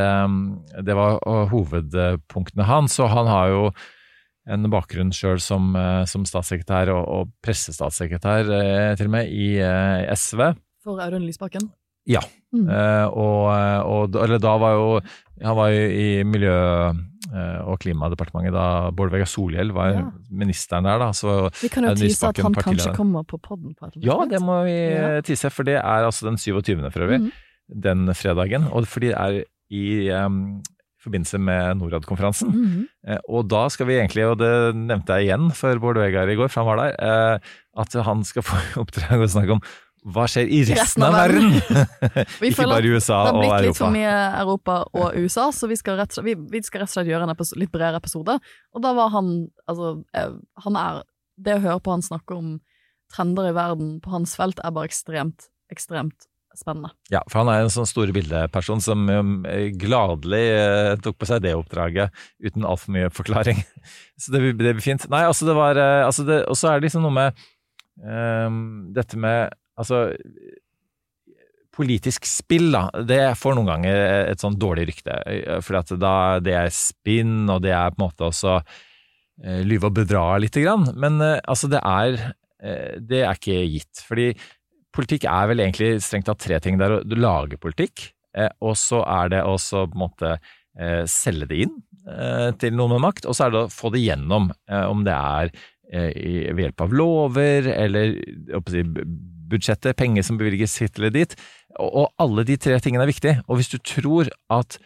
[0.00, 0.26] eh,
[0.82, 3.62] Det var eh, hovedpunktene hans, og han har jo
[4.48, 9.58] en bakgrunn sjøl som, eh, som statssekretær og, og pressestatssekretær, eh, til og med, i
[9.60, 10.54] eh, SV.
[10.86, 11.68] For Audun Lysbakken.
[12.08, 12.22] Ja.
[12.54, 12.64] Mm.
[12.72, 13.52] Eh, og,
[13.84, 14.84] og eller da var jo
[15.44, 16.94] Han var jo i Miljø-
[17.28, 20.06] eh, og klimadepartementet da Bård Vegar Solhjell var Ja.
[20.32, 21.10] ministeren der, da.
[21.12, 24.78] Så Vi kan jo tise at han kanskje kommer på et Ja, det må vi
[24.96, 25.20] Ja.
[25.20, 26.90] tise, for det er altså den 27.
[26.90, 27.20] for øvrig.
[27.20, 27.30] Mm.
[27.82, 28.64] Den fredagen.
[28.72, 30.62] Og fordi det er i um,
[31.04, 32.48] forbindelse med Norad-konferansen.
[32.48, 36.28] Mm Eh, og da skal vi egentlig, og det nevnte jeg igjen for Bård Vegar
[36.28, 37.38] i går, for han var der, eh,
[37.78, 39.62] at han skal få i oppdrag å snakke om
[40.06, 41.56] hva skjer i resten av verden?
[42.48, 45.78] Ikke bare i USA Det har blitt litt for mye Europa og USA, så vi
[45.80, 48.00] skal rett, og slett- vi, vi skal rett og slett gjøre en episode, litt bredere
[48.00, 48.38] episode.
[48.74, 49.34] Og da var han
[49.68, 50.32] Altså, eh,
[50.64, 51.02] han er
[51.38, 52.56] Det å høre på han snakke om
[53.12, 56.26] trender i verden på hans felt, er bare ekstremt, ekstremt
[56.58, 56.90] spennende.
[57.12, 59.36] Ja, for han er en sånn store bildeperson som um,
[59.80, 62.12] gladelig eh, tok på seg det oppdraget
[62.44, 63.62] uten altfor mye forklaring.
[64.20, 65.06] Så det, det blir fint.
[65.12, 67.46] Nei, altså det var eh, altså det, Og så er det liksom noe med
[68.02, 68.60] um,
[68.96, 70.08] dette med Altså
[71.78, 74.00] politisk spill, da, det får noen ganger
[74.32, 75.14] et sånn dårlig rykte.
[75.62, 79.90] For at da, det er spinn, og det er på en måte også eh, lyve
[79.90, 80.88] og bedra lite grann.
[80.98, 84.02] Men eh, altså, det er eh, Det er ikke gitt.
[84.08, 84.32] Fordi
[84.94, 86.80] politikk er vel egentlig strengt tatt tre ting.
[86.80, 91.04] Det er å lage politikk, eh, og så er det også på en måte eh,
[91.10, 91.78] selge det inn
[92.10, 95.06] eh, til noen med makt, og så er det å få det gjennom, eh, om
[95.06, 95.52] det er
[95.92, 98.18] eh, ved hjelp av lover eller
[98.72, 98.82] si,
[99.48, 101.34] bu- budsjetter, penger som bevilges hit eller dit.
[101.78, 103.42] Og, alle de tre tingene er viktige.
[103.48, 104.78] Og hvis du tror at,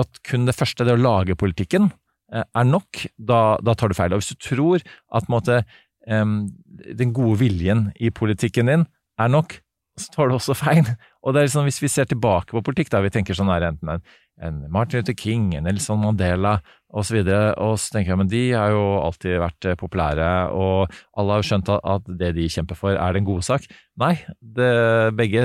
[0.00, 1.90] at kun det første, det å lage politikken,
[2.32, 4.12] eh, er nok, da, da tar du feil.
[4.12, 5.64] Og hvis du tror at måte,
[6.04, 8.82] den gode viljen i politikken din
[9.16, 9.54] er nok,
[9.96, 10.84] så tar du også feil.
[11.22, 13.62] Og det er liksom, Hvis vi ser tilbake på politikk, da vi tenker sånn her,
[13.70, 14.02] enten en,
[14.42, 16.58] en Martin Luther King, en Nelson Mandela
[16.94, 20.92] og, så og så tenker jeg men de har jo alltid vært eh, populære, og
[21.18, 23.66] alle har jo skjønt at, det de kjemper for, er den gode sak.
[24.00, 24.70] Nei, det,
[25.18, 25.42] begge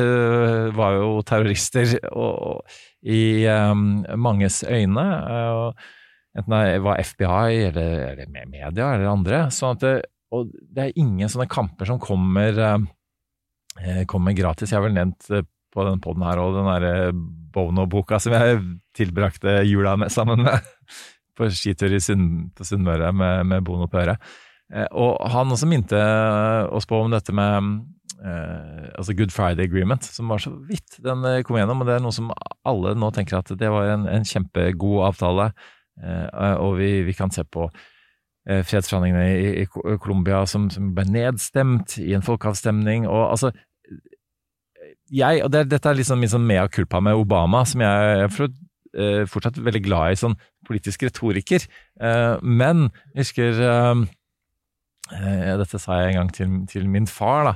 [0.78, 5.08] var jo terrorister og, og, i um, manges øyne.
[5.34, 9.44] eh, og enten det var FBI eller, eller med media eller andre.
[9.54, 9.94] sånn at det,
[10.36, 12.90] og det er ingen sånne kamper som kommer eh,
[13.82, 14.70] eh, kommer gratis.
[14.70, 17.12] Jeg har vel nevnt eh, på denne poden her og den derre
[17.50, 18.60] Bono-boka som jeg
[18.98, 20.68] tilbrakte jula med sammen med
[21.40, 24.22] på skitur Sund, på Sunnmøre med, med Bono på øret.
[24.74, 26.00] Eh, og han også minte
[26.76, 27.72] oss på om dette med
[28.22, 31.82] eh, altså Good Friday Agreement, som var så vidt den eh, kom gjennom.
[31.82, 32.34] Og det er noe som
[32.68, 35.52] alle nå tenker at det var en, en kjempegod avtale.
[36.04, 41.08] Eh, og vi, vi kan se på eh, fredsforhandlingene i, i Colombia som, som ble
[41.10, 43.08] nedstemt i en folkeavstemning.
[43.10, 43.54] og altså
[45.10, 48.50] jeg, og det, Dette er liksom min sånn mea culpa med Obama, som jeg eh,
[49.30, 51.66] fortsatt veldig glad i sånn politisk retoriker.
[52.02, 54.04] Eh, men jeg husker eh,
[55.20, 57.56] eh, Dette sa jeg en gang til, til min far, da,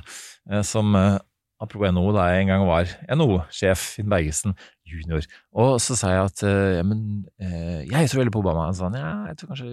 [0.50, 1.18] eh, som eh,
[1.64, 5.24] apropos NHO, da jeg en gang var NHO-sjef, Finn Bergesen junior.
[5.56, 8.66] Og så sa jeg at eh, ja, men eh, jeg tror veldig på Obama.
[8.68, 9.70] Han sa ja, jeg tror kanskje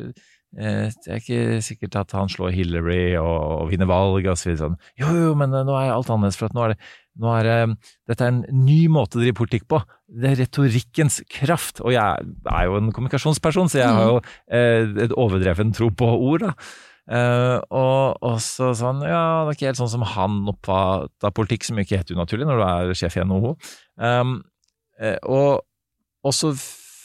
[0.57, 4.51] eh, Det er ikke sikkert at han slår Hillary og, og vinner valg og så
[4.51, 4.61] videre.
[4.69, 4.79] Sånn.
[5.01, 6.79] Jo, jo, men eh, nå er alt annerledes, for at nå er det
[7.19, 7.57] nå er det,
[8.09, 9.81] dette er en ny måte å drive politikk på.
[10.07, 11.81] Det er retorikkens kraft.
[11.83, 14.21] Og jeg er jo en kommunikasjonsperson, så jeg har jo
[14.53, 16.47] eh, et overdreven tro på ord.
[16.47, 16.55] da.
[17.11, 21.67] Eh, og, og så sånn, ja, det er ikke helt sånn som han oppfatta politikk,
[21.67, 23.55] som ikke er helt unaturlig når du er sjef i NHO.
[23.99, 24.37] Um,
[25.01, 25.65] eh, og,
[26.23, 26.53] og så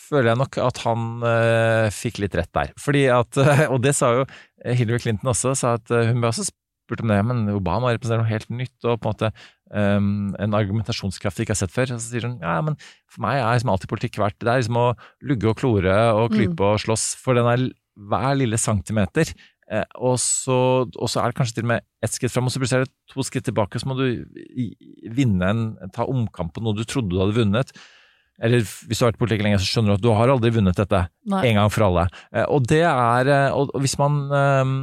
[0.06, 2.70] føler jeg nok at han eh, fikk litt rett der.
[2.78, 3.40] Fordi at,
[3.72, 4.28] Og det sa jo
[4.62, 6.46] Hillary Clinton også, sa at eh, hun ble også
[6.86, 9.30] spurt om det, men Obama representerer noe helt nytt, og på en måte
[9.74, 11.96] um, en argumentasjonskraft vi ikke har sett før.
[11.96, 12.78] Og så sier hun ja, men
[13.10, 14.86] for meg er liksom alltid politikk verdt det er liksom å
[15.26, 19.32] lugge og klore og klype og slåss for den der hver lille centimeter.
[19.66, 22.54] Eh, og, så, og så er det kanskje til og med ett skritt fram, og
[22.54, 24.06] så er det to skritt tilbake, så må du
[25.16, 25.62] vinne en,
[25.96, 27.72] ta omkamp på noe du trodde du hadde vunnet.
[28.36, 30.52] Eller hvis du har vært i politikk lenge, så skjønner du at du har aldri
[30.52, 31.40] vunnet dette Nei.
[31.48, 32.06] en gang for alle.
[32.36, 34.74] Eh, Og det er eh, og hvis man eh,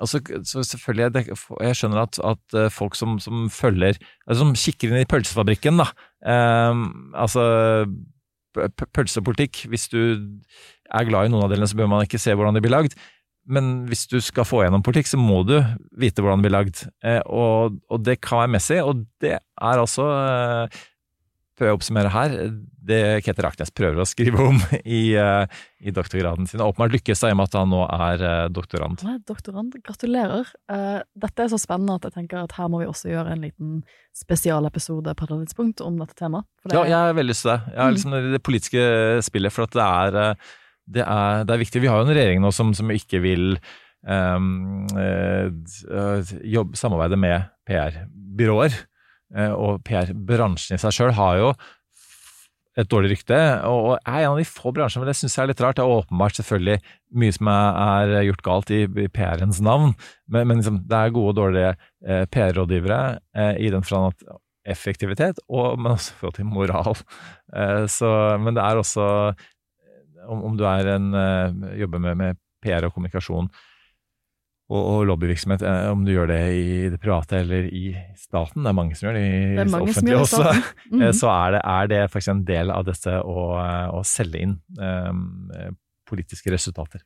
[0.00, 1.26] altså, så selvfølgelig,
[1.60, 5.80] Jeg skjønner at, at eh, folk som, som følger altså, Som kikker inn i pølsefabrikken,
[5.82, 5.88] da.
[6.24, 7.86] Um, altså
[8.94, 9.64] pølsepolitikk.
[9.70, 10.00] Hvis du
[10.94, 12.94] er glad i noen av delene, så bør man ikke se hvordan de blir lagd.
[13.44, 15.58] Men hvis du skal få gjennom politikk, så må du
[16.00, 16.84] vite hvordan det blir lagd.
[17.04, 20.84] Eh, og, og det kan være messig, og det er altså eh,
[21.54, 22.32] Prøver jeg oppsummere her,
[22.84, 26.62] det Ketil Raknes prøver å skrive om i, eh, i doktorgraden sin.
[26.64, 29.04] Åpenbart lykkes det i og med at han nå er eh, doktorand.
[29.06, 29.76] Han er doktorand.
[29.86, 30.50] Gratulerer.
[30.74, 33.44] Eh, dette er så spennende at jeg tenker at her må vi også gjøre en
[33.46, 33.76] liten
[34.18, 36.48] spesialepisode på et annet tidspunkt om dette temaet.
[36.64, 37.60] Det, Ja, jeg har veldig lyst til det.
[37.70, 38.86] Jeg har liksom det, politiske
[39.28, 40.48] spillet, for at det er,
[40.96, 41.84] det er, det er viktig.
[41.84, 43.54] Vi har jo en regjering nå som, som ikke vil
[44.02, 44.90] um,
[46.50, 48.74] jobb, samarbeide med PR-byråer.
[49.34, 51.48] Eh, og PR-bransjen i seg sjøl har jo
[52.78, 53.36] et dårlig rykte,
[53.70, 55.76] og er en av de få bransjene hvor det syns jeg er litt rart.
[55.78, 56.78] Det er åpenbart selvfølgelig
[57.22, 58.80] mye som er, gjort galt i,
[59.14, 59.92] PR-ens navn,
[60.26, 63.02] men, men liksom, det er gode og dårlige eh, PR-rådgivere
[63.38, 64.40] eh, i den forstand at
[64.74, 66.96] effektivitet, og, men også i forhold til moral.
[67.92, 68.08] Så,
[68.40, 69.04] men det er også,
[70.24, 71.10] om, om du en,
[71.76, 73.50] jobber med, med PR og kommunikasjon
[74.72, 78.70] og, og lobbyvirksomhet, eh, om du gjør det i det private eller i staten, det
[78.70, 81.02] er mange som gjør det i Det offentlige også, mm Mhm.
[81.02, 83.44] eh, så er det, er det faktisk en del av dette å,
[83.98, 85.50] å selge inn um,
[86.08, 87.02] politiske resultater.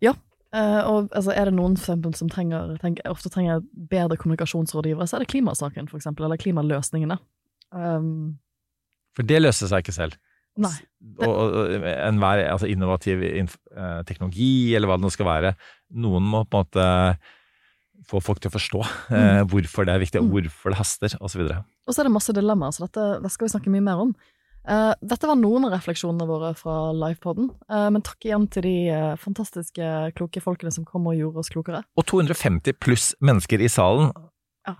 [0.00, 0.14] Ja,
[0.88, 5.24] og altså, er det noen eksempel, som trenger, tenker, ofte trenger bedre kommunikasjonsrådgivere, så er
[5.26, 7.18] det klimasaken, for eksempel, eller klimaløsningene.
[7.72, 8.38] Um,
[9.16, 10.16] For det løser seg ikke selv.
[10.58, 10.76] Nei.
[11.22, 15.52] og, og enhver altså innovativ eh, teknologi, eller hva det nå skal være.
[16.02, 16.88] Noen må på en måte
[18.08, 18.80] få folk til å forstå
[19.16, 21.44] eh, hvorfor det er viktig, og hvorfor det haster, osv.
[21.48, 24.12] Og så er det masse dilemmaer, så dette, det skal vi snakke mye mer om.
[24.68, 28.74] Uh, dette var noen av refleksjonene våre fra livepoden, uh, men takk igjen til de
[29.16, 29.86] fantastiske,
[30.18, 31.80] kloke folkene som kom og gjorde oss klokere.
[31.96, 34.12] Og 250 pluss mennesker i salen.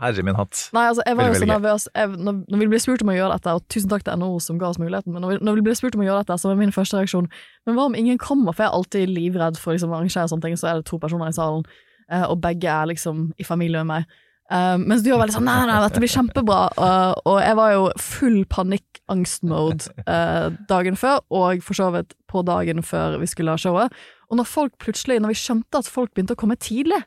[0.00, 0.60] Herre min hatt.
[0.76, 3.38] Nei, altså, jeg var jo så nervøs jeg, når, vi ble spurt om å gjøre
[3.38, 5.66] dette, og tusen takk til NHO som ga oss muligheten, men når vi, når vi
[5.68, 7.28] ble spurt om å gjøre dette, så var min første reaksjon
[7.68, 8.54] Men hva om ingen kommer?
[8.54, 11.00] For jeg er alltid livredd for liksom, å arrangere sånne ting, så er det to
[11.02, 11.66] personer i salen,
[12.10, 14.18] eh, og begge er liksom i familie med meg.
[14.48, 16.60] Eh, mens du var veldig sånn Nei, nei, dette blir kjempebra.
[16.78, 22.44] Uh, og jeg var jo full panikkangst-mode eh, dagen før, og for så vidt på
[22.48, 23.92] dagen før vi skulle ha showet.
[24.28, 27.02] Og når folk plutselig, når vi skjønte at folk begynte å komme tidlig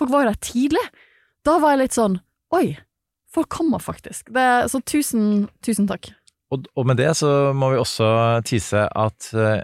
[0.00, 0.82] Folk var jo der tidlig.
[1.46, 2.18] Da var jeg litt sånn
[2.50, 2.74] Oi,
[3.30, 4.32] folk kommer faktisk.
[4.34, 6.08] Det, så tusen, tusen takk.
[6.50, 8.08] Og, og med det så må vi også
[8.42, 9.62] tise at eh,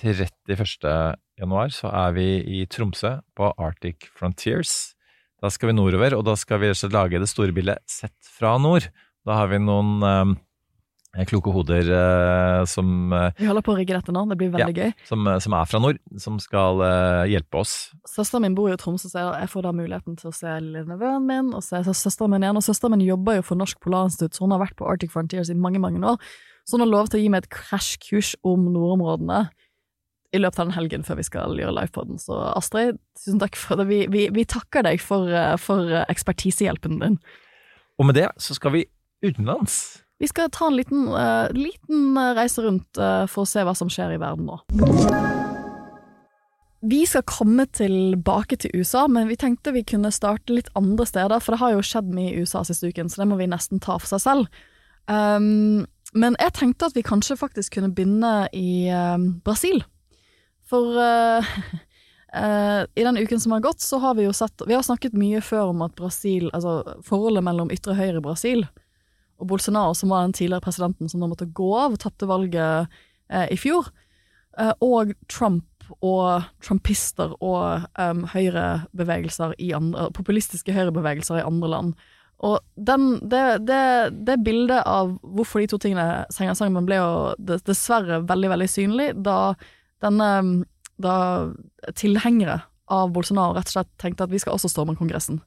[0.00, 1.12] 31.
[1.36, 4.96] januar så er vi i Tromsø på Arctic Frontiers.
[5.44, 8.88] Da skal vi nordover, og da skal vi lage det store bildet sett fra nord.
[9.28, 10.34] Da har vi noen eh,
[11.24, 14.74] kloke hoder eh, som, eh, Vi holder på å rigge dette nå, det blir veldig
[14.76, 14.92] gøy.
[15.08, 17.92] som, som er fra nord, som skal eh, hjelpe oss.
[18.04, 21.24] Søsteren min bor jo i Tromsø, så jeg- får da muligheten til å se nevøen
[21.26, 22.56] min, og se søsteren min igjen.
[22.56, 25.48] Og søsteren min jobber jo for Norsk Polarinstitutt, så hun har vært på Arctic Frontiers
[25.48, 26.18] i mange, mange år.
[26.66, 29.48] Så hun har lov til å gi meg et krasjkurs om nordområdene
[30.34, 32.18] i løpet av den helgen før vi skal gjøre livepoden.
[32.18, 33.86] Så Astrid, tusen takk for det.
[33.88, 37.18] Vi, vi, vi takker deg for, eh, for ekspertisehjelpen din.
[37.96, 38.82] Og med det så skal vi
[39.24, 40.02] utenlands.
[40.18, 43.74] Vi skal ta en liten, uh, liten eh, reise rundt uh, for å se hva
[43.76, 44.56] som skjer i verden nå.
[46.86, 51.42] Vi skal komme tilbake til USA, men vi tenkte vi kunne starte litt andre steder,
[51.42, 53.82] for det har jo skjedd mye i USA siste uken, så det må vi nesten
[53.82, 54.62] ta for seg selv.
[55.10, 55.84] Um,
[56.16, 59.82] men jeg tenkte at vi kanskje faktisk kunne begynne i um, Brasil.
[60.70, 61.52] For uh,
[62.32, 65.18] uh, i den uken som har gått, så har vi jo sett Vi har snakket
[65.18, 68.68] mye før om at Brasil, altså forholdet mellom ytre og høyre i Brasil
[69.36, 72.92] og Bolsonaro, som var den tidligere presidenten som da måtte gå av og tapte valget
[73.30, 73.90] eh, i fjor,
[74.58, 75.64] eh, og Trump
[76.02, 81.92] og trumpister og um, høyrebevegelser i andre, populistiske høyrebevegelser i andre land.
[82.42, 83.82] Og den, det, det,
[84.26, 89.12] det bildet av hvorfor de to tingene henger sammen, ble jo dessverre veldig, veldig synlig
[89.14, 89.54] da
[90.04, 90.30] denne
[91.00, 91.16] da
[91.96, 92.60] tilhengere
[92.92, 95.40] av Bolsonaro rett og slett tenkte at vi skal også storme Kongressen.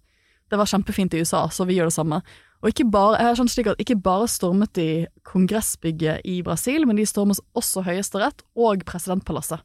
[0.49, 2.21] Det var kjempefint i USA, så vi gjør det samme.
[2.59, 7.05] Og ikke bare, skjønt slik at ikke bare stormet de kongressbygget i Brasil, men de
[7.07, 9.63] stormet også Høyesterett og presidentpalasset.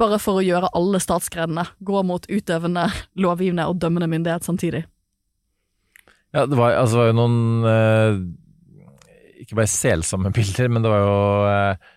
[0.00, 4.82] Bare for å gjøre alle statsgrenene gå mot utøvende, lovgivende og dømmende myndighet samtidig.
[6.34, 8.16] Ja, det var, altså, det var jo noen eh,
[9.44, 11.18] Ikke bare selsomme bilder, men det var jo
[11.52, 11.92] eh,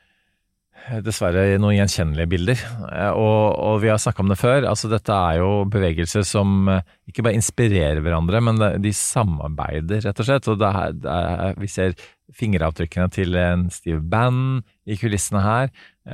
[1.04, 2.62] dessverre noen gjenkjennelige bilder.
[2.88, 4.68] Eh, og, og vi har snakka om det før.
[4.70, 10.22] altså Dette er jo bevegelser som eh, ikke bare inspirerer hverandre, men de samarbeider, rett
[10.24, 10.48] og slett.
[10.52, 11.98] Og det er, det er, vi ser
[12.38, 15.72] fingeravtrykkene til en Steve Bann i kulissene her.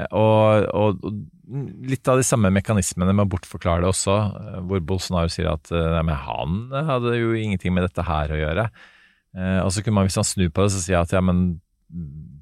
[0.10, 1.24] Og, og, og,
[1.90, 4.16] litt av de samme mekanismene med å bortforklare det også,
[4.70, 8.68] hvor Bolsonaro sier at nei, han hadde jo ingenting med dette her å gjøre.
[9.66, 11.44] Og så kunne man, hvis han snur på det, så si at ja, men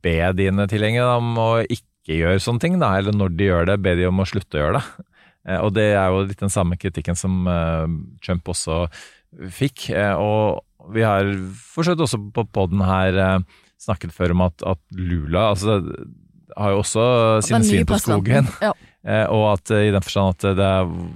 [0.03, 3.69] be dine tilhengere om å ikke ikke gjør sånne ting, da, eller når de gjør
[3.69, 5.07] det, ber de om å slutte å gjøre det.
[5.47, 7.87] Eh, og det er jo litt den samme kritikken som eh,
[8.25, 8.83] Trump også
[9.53, 9.89] fikk.
[9.95, 11.29] Eh, og vi har
[11.73, 13.43] forsøkt også på poden her
[13.81, 15.79] snakket før om at, at Lula altså,
[16.57, 17.03] har jo også
[17.45, 18.49] sine svin på skogen.
[18.61, 18.73] Ja.
[19.33, 20.73] Og at i den forstand at det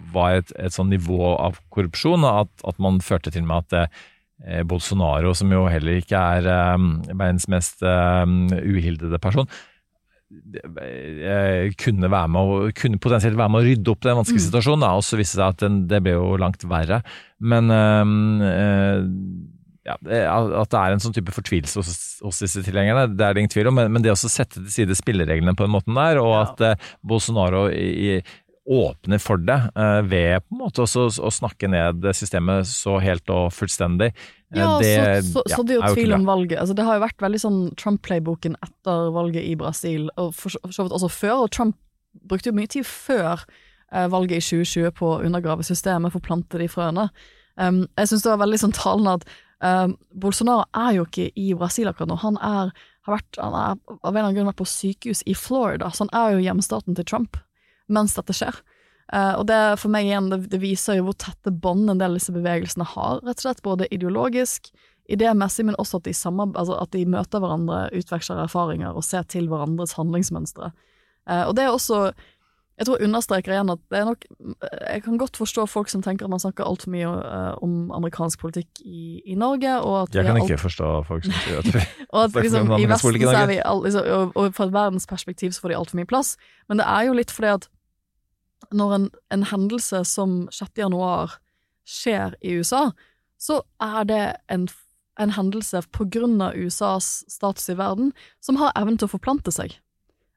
[0.10, 5.36] var et, et sånn nivå av korrupsjon, at, at man førte til med at Bolsonaro,
[5.38, 6.48] som jo heller ikke er
[7.12, 9.46] verdens mest uhildede person,
[11.82, 14.48] kunne, være med å, kunne potensielt være med å rydde opp den vanskelige mm.
[14.48, 14.86] situasjonen.
[14.86, 14.94] Da.
[14.98, 17.02] Og så viste det seg at den, det ble jo langt verre.
[17.46, 19.04] Men øh,
[19.86, 21.92] ja, at det er en sånn type fortvilelse hos,
[22.26, 23.78] hos, disse tilhengerne, det er det ingen tvil om.
[23.78, 26.42] Men, men, det å sette til side spillereglene på den måten der, og ja.
[26.48, 28.18] at eh, Bolsonaro i,
[28.66, 33.30] åpner for det uh, ved på en måte også å snakke ned systemet så helt
[33.30, 34.10] og fullstendig.
[34.50, 34.96] Uh, ja, det,
[35.28, 36.58] så, så, ja, så det er jo tvil om valget.
[36.62, 40.88] Altså, det har jo vært veldig sånn Trump-playboken etter valget i Brasil, og for så
[40.88, 41.46] vidt også før.
[41.46, 41.78] Og Trump
[42.26, 46.30] brukte jo mye tid før uh, valget i 2020 på å undergrave systemet, for å
[46.32, 47.10] plante de frøene.
[47.62, 49.34] Um, jeg syns det var veldig sånn talende at
[50.12, 52.18] Bolsonaro er jo ikke i Brasil akkurat nå.
[52.22, 52.74] Han er,
[53.08, 56.04] har vært, han er av en eller annen grunn vært på sykehus i Florida, så
[56.04, 57.40] han er jo hjemstaten til Trump
[57.92, 58.58] mens dette skjer.
[59.14, 62.16] Uh, og det for meg igjen, det, det, viser jo hvor tette bånd en del
[62.16, 64.72] av disse bevegelsene har, rett og slett, både ideologisk,
[65.06, 69.52] idémessig, men også at de, altså at de møter hverandre, utveksler erfaringer og ser til
[69.52, 70.72] hverandres handlingsmønstre.
[71.30, 72.08] Uh, og det er også
[72.76, 74.26] jeg tror jeg understreker igjen at det er nok
[74.92, 78.42] Jeg kan godt forstå folk som tenker at man snakker altfor mye uh, om amerikansk
[78.42, 79.78] politikk i, i Norge.
[79.80, 83.22] Og at jeg kan ikke forstå folk som sier at vi at liksom, i Vesten
[83.24, 86.10] så er vi all, liksom, og, og fra et verdensperspektiv så får de altfor mye
[86.12, 86.36] plass.
[86.68, 87.70] Men det er jo litt fordi at
[88.72, 90.72] når en, en hendelse som 6.
[90.80, 91.38] januar
[91.86, 92.90] skjer i USA,
[93.38, 94.68] så er det en,
[95.22, 99.54] en hendelse på grunn av USAs status i verden som har evnen til å forplante
[99.54, 99.78] seg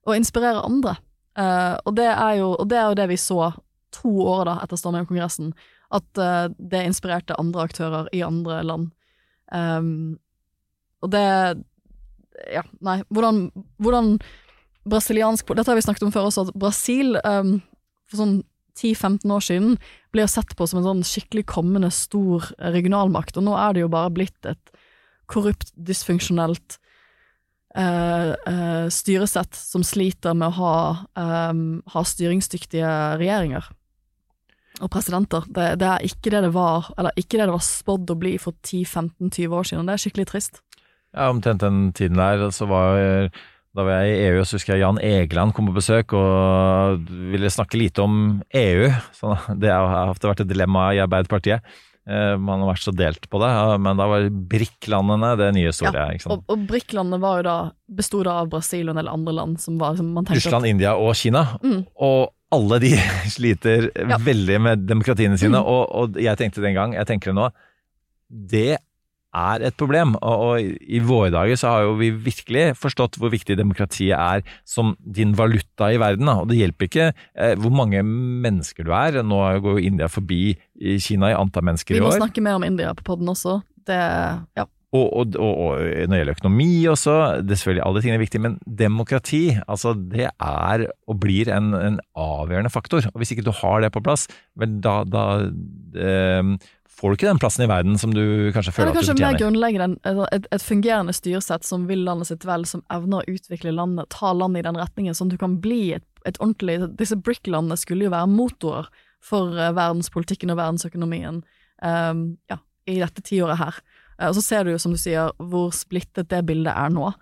[0.09, 0.97] og inspirere andre.
[1.39, 3.53] Uh, og, det jo, og, det er jo, det vi så
[3.95, 5.53] to år da etter stormingen av Kongressen,
[5.95, 8.91] at uh, det inspirerte andre aktører i andre land.
[9.53, 10.19] Um,
[11.05, 11.27] og det
[12.53, 13.49] Ja, nei, hvordan,
[13.83, 14.13] hvordan
[14.87, 17.57] brasiliansk Dette har vi snakket om før også, at Brasil um,
[18.09, 18.39] for sånn
[18.79, 19.79] 10-15 år siden
[20.15, 23.93] ble sett på som en sånn skikkelig kommende stor regionalmakt, og nå er det jo
[23.93, 24.77] bare blitt et
[25.29, 26.79] korrupt, dysfunksjonelt
[27.77, 30.77] eh, eh, styresett som sliter med å ha,
[31.51, 33.69] um, ha styringsdyktige regjeringer
[34.79, 35.45] og presidenter.
[35.51, 38.37] Det, det, er ikke det det var, eller ikke det det var spådd å bli
[38.41, 40.63] for 10-15-20 år siden, og det er skikkelig trist.
[41.17, 43.01] Ja, omtrent den tiden der så var
[43.77, 47.51] da var jeg i EU, så husker jeg Jan Egeland kom på besøk og ville
[47.53, 48.89] snakke lite om EU.
[49.15, 51.77] Så det har ofte vært et dilemma i Arbeiderpartiet.
[52.09, 53.51] Eh, man har vært så delt på det,
[53.85, 56.07] men da var BRIC-landene det nye store.
[56.17, 57.59] Ja, og, og BRIC-landene var jo da
[58.01, 60.97] besto av Brasil og en del andre land som var som man Russland, at, India
[60.97, 61.45] og Kina.
[61.61, 61.83] Mm.
[62.09, 62.95] Og alle de
[63.37, 64.17] sliter ja.
[64.25, 65.69] veldig med demokratiene sine, mm.
[65.69, 67.51] og, og, jeg tenkte den gang, jeg tenker det nå,
[68.29, 68.79] det
[69.37, 70.15] er et problem.
[70.21, 74.45] Og, og, i våre dager så har jo vi virkelig forstått hvor viktig demokratiet er
[74.69, 76.31] som din valuta i verden.
[76.31, 76.39] Da.
[76.43, 79.21] Og det hjelper ikke eh, hvor mange mennesker du er.
[79.23, 82.09] Nå går jo India forbi i Kina i antall mennesker i år.
[82.09, 83.61] Vi må snakke mer om India på poden også.
[83.89, 84.01] Det,
[84.59, 84.69] ja.
[84.97, 87.15] Og, og, og, når det gjelder økonomi også,
[87.45, 91.99] det selvfølgelig alle tingene er viktige, men demokrati, altså det er og blir en, en
[92.17, 93.05] avgjørende faktor.
[93.13, 94.25] Og hvis ikke du har det på plass,
[94.57, 95.27] vel da, da
[95.93, 96.55] eh,
[96.99, 99.37] får du ikke den plassen i verden som du kanskje føler at du kanskje mer
[99.45, 103.73] grunnleggende en- et, et fungerende styresett som vil landet sitt vel, som evner å utvikle
[103.77, 107.17] landet, ta landet i den retningen, sånn at du kan bli et, et ordentlig Disse
[107.17, 108.91] BRIC-landene skulle jo være motorer
[109.25, 111.41] for eh, verdenspolitikken og verdensøkonomien
[111.83, 112.21] um,
[112.51, 113.79] ja, i dette tiåret her.
[114.19, 117.13] Eh, og så ser du jo, som du sier, hvor splittet det bildet er nå,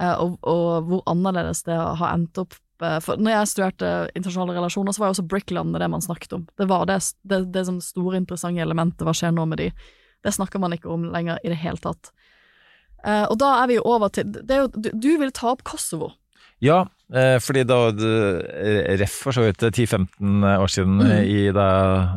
[0.00, 2.56] eh, og, og hvor annerledes det har endt opp.
[2.84, 6.32] Eh, For når jeg studerte internasjonale relasjoner, så var jo også BRIC-landene det man snakket
[6.38, 6.46] om.
[6.58, 9.04] Det var det, det, det som store, interessante elementet.
[9.06, 9.70] Hva skjer nå med de?
[10.22, 12.12] Det snakker man ikke om lenger i det hele tatt.
[13.04, 15.64] Eh, og da er vi jo over til det jo, du, du vil ta opp
[15.66, 16.12] Kosovo.
[16.62, 21.10] Ja, eh, fordi da Ref for så vidt 10-15 år siden, Mm.
[21.10, 21.64] eh, i, da,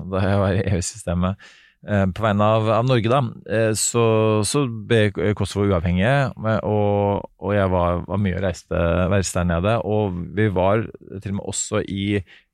[0.05, 4.05] da jeg var i EU-systemet, eh, på vegne av, av Norge, da, eh, så,
[4.47, 8.81] så ble Kosovo uavhengige, eh, og, og jeg var, var mye og reiste,
[9.11, 9.75] reiste der nede.
[9.85, 10.87] Og vi var
[11.21, 12.07] til og med også i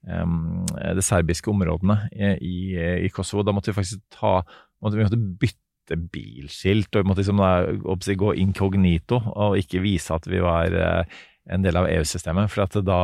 [0.03, 1.97] um, det serbiske områdene
[2.43, 2.75] i,
[3.05, 3.45] i, Kosovo.
[3.47, 4.41] Da måtte vi faktisk ta
[4.81, 10.15] måtte, Vi måtte bytte bilskilt, og vi måtte liksom da, gå inkognito og ikke vise
[10.15, 11.21] at vi var eh,
[11.51, 12.99] en del av EU-systemet, for da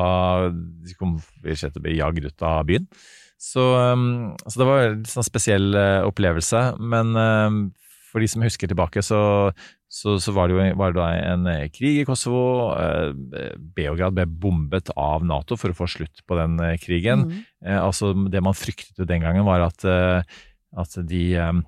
[1.00, 2.86] kom vi til å bli jagd ut av byen.
[3.38, 3.62] Så,
[3.94, 7.60] um, så det var en sånn spesiell eh, opplevelse, men um,
[8.08, 9.52] for de som husker tilbake, så,
[9.92, 12.74] så, så var det jo var det en eh, krig i Kosovo.
[12.74, 13.14] Eh,
[13.78, 17.28] Beograd ble bombet av Nato for å få slutt på den krigen.
[17.28, 17.42] Mm.
[17.78, 21.60] Altså Det man fryktet den gangen, var at, at de eh,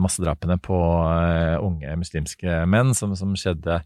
[0.00, 0.78] massedrapene på
[1.60, 3.82] unge muslimske menn som, som skjedde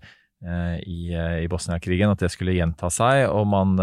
[0.86, 3.24] i, i Bosnia-krigen, at det skulle gjenta seg.
[3.32, 3.74] Og man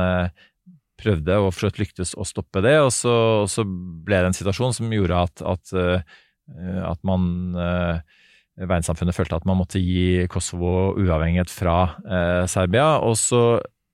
[1.00, 4.32] prøvde og for så vidt lyktes å stoppe det, og så, og så ble det
[4.32, 8.22] en situasjon som gjorde at, at, eh, at man eh,
[8.56, 13.02] Verdenssamfunnet følte at man måtte gi Kosovo uavhengighet fra eh, Serbia.
[13.04, 13.41] Og så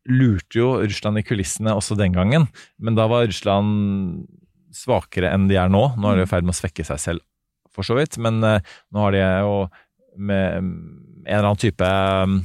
[0.05, 2.45] lurte jo Russland i kulissene også den gangen,
[2.77, 4.27] men da var Russland
[4.75, 5.81] svakere enn de er nå.
[5.97, 7.25] Nå er de i ferd med å svekke seg selv,
[7.73, 8.61] for så vidt, men eh,
[8.93, 9.55] nå har de jo
[10.21, 10.71] med en
[11.25, 12.41] eller annen type um,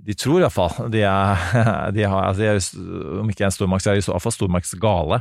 [0.00, 1.46] De tror iallfall de er,
[1.96, 4.34] de har, altså de er, Om ikke en stormakt, så er de i så fall
[4.36, 5.20] stormaktsgale.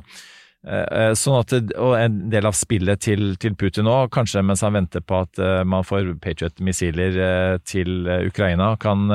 [0.68, 4.64] Eh, eh, Sånn at, og En del av spillet til, til Putin nå, kanskje mens
[4.66, 9.08] han venter på at eh, man får Patriot-missiler til Ukraina, kan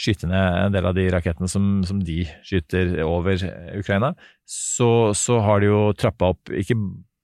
[0.00, 3.42] skyte ned en del av de rakettene som, som de skyter over
[3.76, 4.14] Ukraina,
[4.46, 6.78] så, så har de jo trappa opp ikke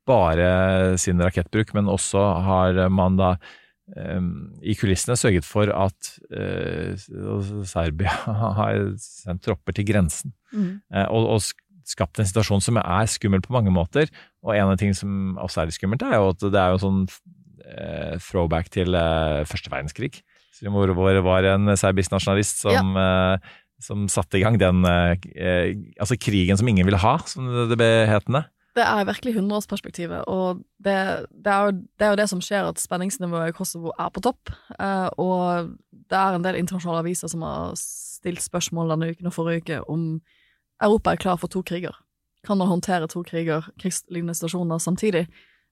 [0.06, 3.36] bare sin rakettbruk, men også har man da
[3.86, 6.96] i kulissene sørget for at eh,
[7.68, 8.10] Serbia
[8.58, 10.34] har sendt tropper til grensen.
[10.50, 10.80] Mm.
[10.90, 14.10] Eh, og, og skapt en situasjon som er skummel på mange måter.
[14.42, 16.74] Og en av de tingene som også er litt skummelt, er jo at det er
[16.74, 18.98] jo sånn eh, throwback til
[19.46, 20.18] første verdenskrig.
[20.66, 23.38] Hvor, det var en serbisk nasjonalist som, ja.
[23.84, 28.46] som satte i gang den altså krigen som ingen ville ha, som det ble hetende.
[28.76, 30.96] Det er virkelig hundreårsperspektivet, og det,
[31.32, 34.20] det, er jo, det er jo det som skjer, at spenningsnivået i Kosovo er på
[34.20, 34.52] topp.
[34.76, 35.70] Eh, og
[36.10, 39.78] det er en del internasjonale aviser som har stilt spørsmål denne uken og forrige uke
[39.88, 40.02] om
[40.82, 41.96] Europa er klar for to kriger.
[42.44, 45.26] Kan man håndtere to kriger, krigslignende stasjoner, samtidig?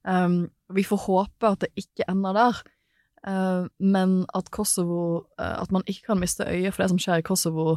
[0.09, 2.63] Um, vi får håpe at det ikke ender der,
[3.29, 7.21] eh, men at Kosovo eh, At man ikke kan miste øyet for det som skjer
[7.21, 7.77] i Kosovo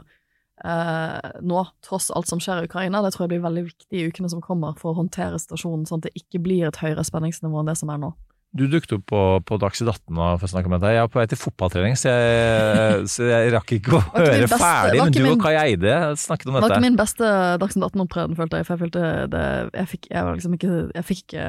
[0.66, 3.02] eh, nå, tross alt som skjer i Ukraina.
[3.06, 6.02] Det tror jeg blir veldig viktig i ukene som kommer for å håndtere stasjonen sånn
[6.02, 8.14] at det ikke blir et høyere spenningsnivå enn det som er nå.
[8.58, 10.92] Du dukket opp på, på Dagsnytt 18 nå for å snakke om dette.
[10.96, 14.46] Jeg var på vei til fotballtrening, så jeg, så jeg rakk ikke å min høre
[14.48, 15.02] beste- ferdig.
[15.04, 16.64] Men du du og Kai Eide snakket om dette.
[16.64, 17.32] Det var ikke min beste
[17.62, 19.04] Dagsnytt 18-opptreden, følte jeg, for jeg følte
[19.36, 19.44] det
[19.76, 21.46] Jeg fikk Jeg var liksom ikke Jeg fikk ikke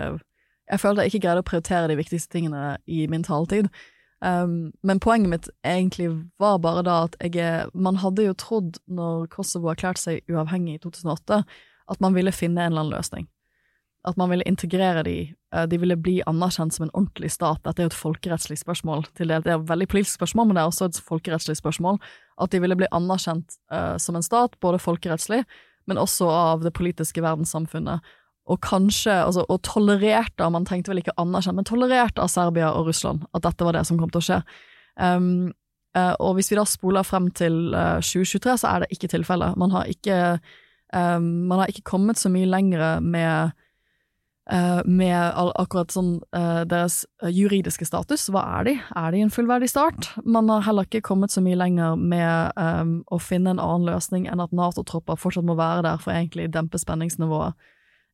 [0.75, 3.71] Jeg følte jeg ikke greide å prioritere de viktigste tingene i min taletid.
[4.21, 6.09] Um, men poenget mitt egentlig
[6.43, 10.81] var bare da at jeg Man hadde jo trodd, når Kosovo erklærte seg uavhengig i
[10.83, 11.45] 2008,
[11.89, 13.29] at man ville finne en eller annen løsning.
[14.07, 17.63] At man ville integrere de, eh, de ville bli anerkjent som en ordentlig stat.
[17.65, 19.07] Dette er jo et folkerettslig spørsmål.
[19.15, 19.45] Til det.
[19.45, 21.99] det er et veldig politisk spørsmål, men det er også et folkerettslig spørsmål.
[22.41, 25.45] At de ville bli anerkjent uh, som en stat, både folkerettslig,
[25.87, 28.01] men også av det politiske verdenssamfunnet.
[28.49, 32.73] Og kanskje, altså, og tolerert av, man tenkte vel ikke anerkjent, men tolerert av Serbia
[32.73, 34.41] og Russland, at dette var det som kom til å skje.
[34.97, 35.51] Um,
[35.99, 39.59] uh, og hvis vi da spoler frem til uh, 2023, så er det ikke tilfellet.
[39.61, 40.19] Man har ikke,
[40.97, 43.53] um, man har ikke kommet så mye lenger med
[44.53, 48.29] uh, med all, akkurat sånn eh, deres eh, juridiske status.
[48.33, 48.75] Hva er de?
[48.97, 50.09] Er de en fullverdig start?
[50.25, 54.29] Man har heller ikke kommet så mye lenger med um, å finne en annen løsning
[54.31, 57.59] enn at Nato-tropper fortsatt må være der for egentlig dempe spenningsnivået.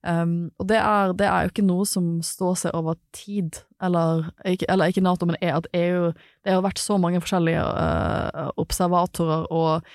[0.05, 4.26] Um, og det er, det er jo ikke noe som står seg over tid, eller
[4.44, 6.11] eller ikke Nato, men er at EU
[6.44, 9.86] Det har vært så mange forskjellige uh, observatorer og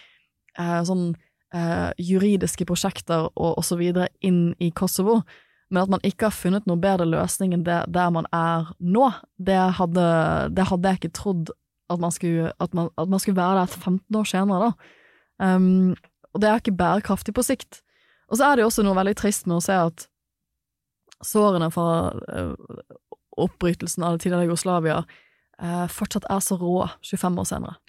[0.57, 1.11] uh, sånn
[1.53, 3.83] uh, juridiske prosjekter og osv.
[4.25, 5.21] inn i Kosovo,
[5.69, 9.11] men at man ikke har funnet noe bedre løsning enn det der man er nå,
[9.37, 10.07] det hadde,
[10.57, 11.53] det hadde jeg ikke trodd
[11.89, 15.53] at man skulle, at man, at man skulle være der 15 år senere, da.
[15.53, 15.93] Um,
[16.33, 17.81] og det er ikke bærekraftig på sikt.
[18.29, 20.07] Og så er det jo også noe veldig trist med å se at
[21.25, 22.53] sårene fra uh,
[23.39, 27.79] oppbrytelsen av det tidligere Jugoslavia uh, fortsatt er så rå 25 år senere.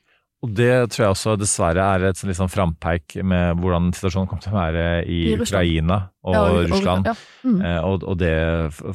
[0.41, 4.45] Og det tror jeg også dessverre er et liksom sånn frampeik med hvordan situasjonen kommer
[4.47, 7.11] til å være i, I Ukraina og, Ja, og- Russland.
[7.11, 7.15] ja.
[7.45, 7.59] Mm.
[7.61, 8.33] Eh, og, og det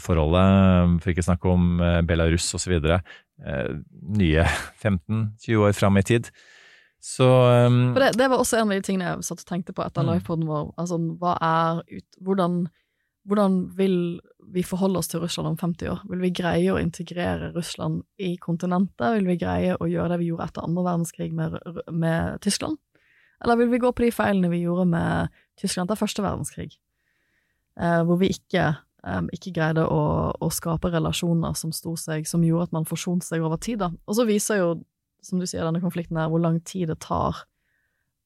[0.02, 3.70] forholdet, for ikke å snakke om eh, Belarus osv., eh,
[4.18, 4.48] nye
[4.82, 6.32] 15-20 år fram i tid.
[7.06, 7.26] Så
[7.68, 10.02] um, det, det var også en av de tingene jeg satt og tenkte på etter
[10.02, 10.08] Mm.
[10.16, 10.72] livepoden vår.
[10.82, 12.56] Altså, hva er ut, hvordan,
[13.30, 13.98] hvordan vil
[14.56, 16.02] vi forholde oss til Russland om 50 år?
[16.10, 19.20] Vil vi greie å integrere Russland i kontinentet?
[19.20, 21.60] Vil vi greie å gjøre det vi gjorde etter andre verdenskrig med,
[21.94, 22.78] med Tyskland?
[23.44, 25.30] Eller vil vi gå på de feilene vi gjorde med
[25.62, 26.72] Tyskland etter første verdenskrig?
[27.78, 28.66] Eh, hvor vi ikke,
[29.06, 30.02] eh, ikke greide å,
[30.42, 33.82] å skape relasjoner som sto seg, som gjorde at man forsonte seg over tid.
[33.84, 33.92] Da.
[34.08, 34.70] Og så viser jo
[35.26, 37.44] som du sier, denne konflikten her, hvor lang tid det tar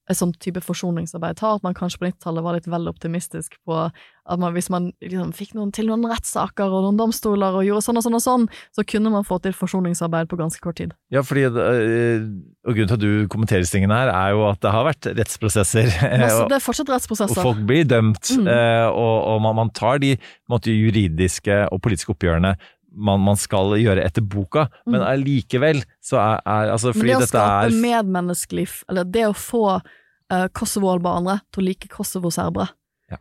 [0.09, 3.75] et sånt type forsoningsarbeid tar, at man kanskje på 90-tallet var litt vel optimistisk på
[3.77, 7.83] at man, hvis man liksom fikk noen, til noen rettssaker og noen domstoler og gjorde
[7.85, 10.95] sånn og sånn og sånn, så kunne man få til forsoningsarbeid på ganske kort tid.
[11.13, 12.25] Ja, fordi, eh,
[12.65, 15.11] og grunnen til at du kommenterer disse tingene her, er jo at det har vært
[15.13, 15.93] rettsprosesser.
[16.09, 17.37] Altså, det er fortsatt rettsprosesser.
[17.37, 18.49] og folk blir dømt, Mm.
[18.49, 20.15] eh, og, og man, man tar de
[20.49, 22.55] måte, juridiske og politiske oppgjørene
[22.91, 27.21] man, man skal gjøre etter boka, men allikevel så er, er altså, fordi dette er
[27.21, 32.69] det å skape er medmenneskelig Eller det å få uh, kosovo-albanere til å like kosovo-serbere,
[33.13, 33.17] Ja.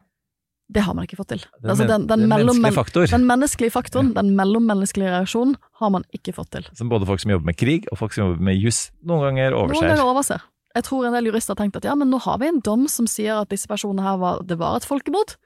[0.72, 1.44] det har man ikke fått til.
[1.60, 6.04] den, Altså, den, den, den mellom, menneskelige den menneskelige faktoren, den mellommenneskelige reaksjonen, har man
[6.12, 6.68] ikke fått til.
[6.76, 9.50] Som både folk som jobber med krig, og folk som jobber med juss, noen ganger
[9.52, 9.88] Noen overser.
[9.92, 10.46] ganger overser.
[10.76, 12.88] Jeg tror en del jurister har tenkt at ja, men nå har vi en dom
[12.92, 15.36] som sier at disse personene her var, det var et folkemord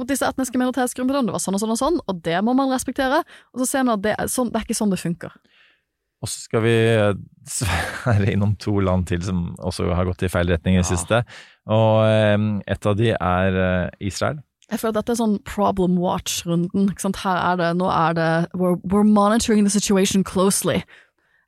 [0.00, 2.72] mot disse etniske minoritetsgruppene, det var sånn og sånn og sånn, og det må man
[2.72, 3.22] respektere.
[3.54, 5.36] Og så ser man at det er, sånn, det er ikke sånn det funker.
[6.24, 6.74] Og så skal vi
[7.44, 11.20] dessverre innom to land til som også har gått i feil retning i det siste.
[11.68, 12.36] Og eh,
[12.72, 14.40] et av de er eh, Israel.
[14.70, 16.88] Jeg føler at dette er sånn problem watch-runden.
[16.88, 17.20] ikke sant?
[17.20, 20.80] Her er det, nå er det we're, we're monitoring the situation closely.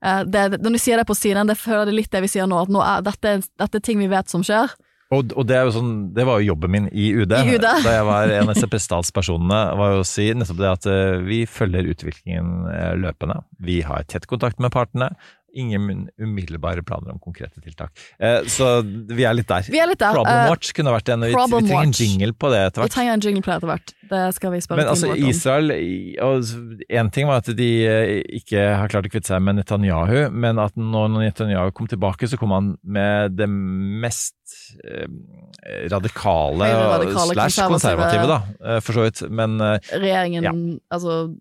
[0.05, 2.49] Eh, det, når du sier det på siden, det føler jeg litt det vi sier
[2.51, 4.77] nå, at nå er, dette, dette er ting vi vet som skjer.
[5.15, 7.63] Og, og det, sånn, det var jo jobben min i UD, I UD.
[7.63, 11.19] da jeg var en av disse statspersonene, var jo å si nettopp det at eh,
[11.23, 13.39] vi følger utviklingen eh, løpende.
[13.63, 15.13] Vi har tett kontakt med partene.
[15.55, 17.93] Ingen umiddelbare planer om konkrete tiltak.
[18.21, 19.63] Eh, så vi er litt der.
[19.73, 20.13] Vi er litt der.
[20.13, 22.93] Problem Eh, Watch kunne vært en Vi, vi trenger en jingle på det etter Vi
[22.93, 23.95] trenger en jingle på det etter hvert.
[24.11, 25.15] Det skal vi spørre Men altså.
[25.17, 25.73] Israel
[26.93, 30.59] Én ting var at de eh, ikke har klart å kvitte seg med Netanyahu, men
[30.61, 34.37] at når Netanyahu kom tilbake, så kom han med det mest
[34.85, 35.09] eh,
[35.91, 39.25] radikale, Høyreradikale, slash konservative- da, for så vidt.
[39.31, 39.57] Men
[39.89, 40.53] regjeringen, Ja.
[40.93, 41.35] altså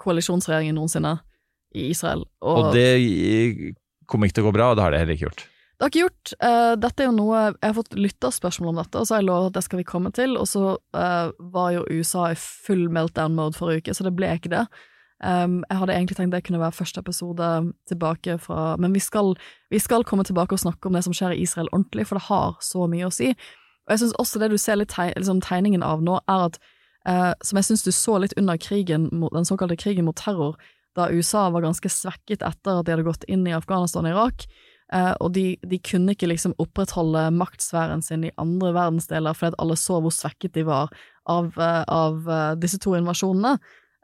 [0.00, 1.18] koalisjonsregjeringen noensinne
[1.74, 2.24] i Israel.
[2.40, 3.74] Og, Og det
[4.10, 5.44] kommer ikke til å gå bra, og det har det heller ikke gjort.
[5.74, 6.32] det har ikke gjort.
[6.38, 9.28] Uh, dette er jo noe Jeg har fått lytterspørsmål om dette, og så har jeg
[9.30, 10.36] lovet at det skal vi komme til.
[10.40, 14.52] Og så uh, var jo USA i full meltdown-mode forrige uke, så det ble ikke
[14.54, 14.66] det.
[15.24, 17.46] Um, jeg hadde egentlig tenkt det kunne være første episode
[17.88, 19.36] tilbake fra Men vi skal,
[19.70, 22.26] vi skal komme tilbake og snakke om det som skjer i Israel ordentlig, for det
[22.28, 23.30] har så mye å si.
[23.84, 26.58] Og jeg syns også det du ser litt teg, liksom tegningen av nå, er at
[27.08, 30.56] uh, Som jeg syns du så litt under krigen, den såkalte krigen mot terror,
[30.96, 34.46] da USA var ganske svekket etter at de hadde gått inn i Afghanistan og Irak.
[34.92, 39.58] eh, og de, de kunne ikke liksom opprettholde maktsfæren sin i andre verdensdeler fordi at
[39.62, 40.92] alle så hvor svekket de var
[41.26, 43.56] av, eh, av eh, disse to invasjonene.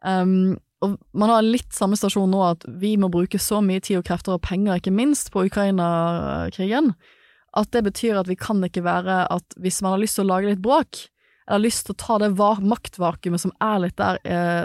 [0.03, 3.99] Um, og man har litt samme stasjon nå, at vi må bruke så mye tid
[4.01, 6.95] og krefter og penger, ikke minst, på Ukraina-krigen,
[7.61, 10.31] at det betyr at vi kan ikke være at hvis man har lyst til å
[10.31, 11.03] lage litt bråk,
[11.45, 14.23] eller har lyst til å ta det maktvakuumet som er litt der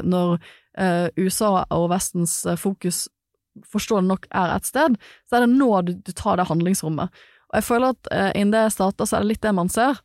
[0.08, 0.38] når
[0.78, 3.06] eh, USA og Vestens eh, fokus
[3.72, 4.98] forståelig nok er et sted,
[5.30, 7.24] så er det nå du, du tar det handlingsrommet.
[7.52, 10.02] Og jeg føler at eh, innen det starter, så er det litt det man ser.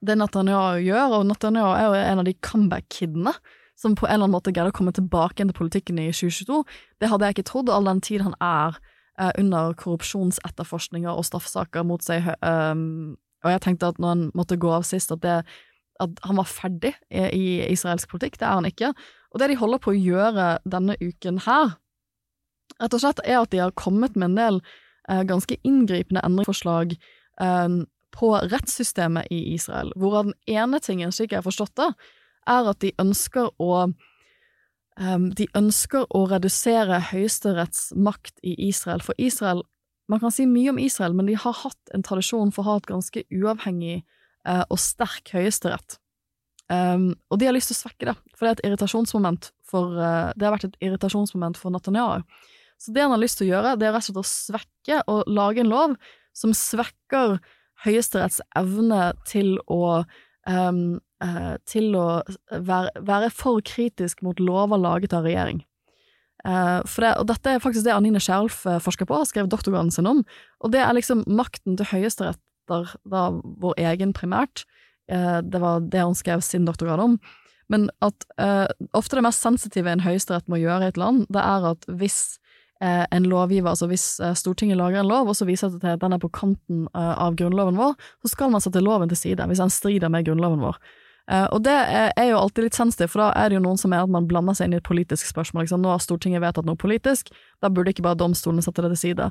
[0.00, 3.34] Det Netanyahu gjør, og Netanyahu er jo en av de comeback-kidene
[3.78, 6.62] som på en eller annen måte greide å komme tilbake til politikken i 2022.
[6.98, 8.78] Det hadde jeg ikke trodd, all den tid han er
[9.20, 12.26] eh, under korrupsjonsetterforskninger og straffesaker mot seg.
[12.42, 15.44] Um, og jeg tenkte at når han måtte gå av sist, at, det,
[16.02, 18.38] at han var ferdig i, israelsk politikk.
[18.38, 18.92] Det er han ikke.
[19.32, 21.76] Og det de holder på å gjøre denne uken her,
[22.78, 24.60] rett og slett er at de har kommet med en del
[25.10, 27.78] eh, ganske inngripende endringsforslag eh,
[28.18, 29.92] på rettssystemet i Israel.
[29.96, 31.90] Hvorav den ene tingen, slik jeg har forstått det,
[32.48, 33.72] er at de ønsker å
[34.98, 39.04] um, De ønsker å redusere Høyesteretts makt i Israel.
[39.04, 39.62] For Israel
[40.08, 42.76] Man kan si mye om Israel, men de har hatt en tradisjon for å ha
[42.80, 44.06] et ganske uavhengig
[44.46, 45.98] og sterk høyesterett.
[46.68, 49.94] Um, og de har lyst til å svekke det, for det er et irritasjonsmoment for
[49.96, 52.24] uh, Det har vært et irritasjonsmoment for Netanyahu.
[52.78, 54.98] Så det han har lyst til å gjøre, det er rett og slett å svekke
[55.10, 55.94] og lage en lov
[56.36, 57.38] som svekker
[57.86, 60.02] Høyesteretts evne til å
[60.50, 62.06] um, uh, til å
[62.50, 65.62] være, være, for kritisk mot lover laget av regjering.
[66.42, 70.10] Uh, det, og dette er faktisk det Anine Skjerf forsker på, har skrevet doktorgraden sin
[70.10, 70.24] om,
[70.58, 71.90] og det er liksom makten til
[72.68, 73.30] høyesteretter, da
[73.62, 74.64] vår egen primært,
[75.08, 77.18] Eh, det var det hun skrev sin doktorgrad om,
[77.68, 78.24] men at
[78.92, 82.38] ofte det mest sensitive en høyesterett må gjøre i et land, det er at hvis
[82.80, 86.12] en lovgiver, altså hvis Stortinget lager en lov, og så viser det til at den
[86.12, 89.72] er på kanten av grunnloven vår, så skal man sette loven til side, hvis den
[89.72, 90.78] strider med grunnloven vår.
[91.28, 93.92] Uh, og det er, jo alltid litt sensitivt, for da er det jo noen som
[93.92, 95.66] er at man blander seg inn i et politisk spørsmål.
[95.66, 95.82] Liksom.
[95.84, 97.28] Nå har Stortinget vedtatt noe politisk,
[97.60, 99.28] da burde ikke bare domstolene sette det til side.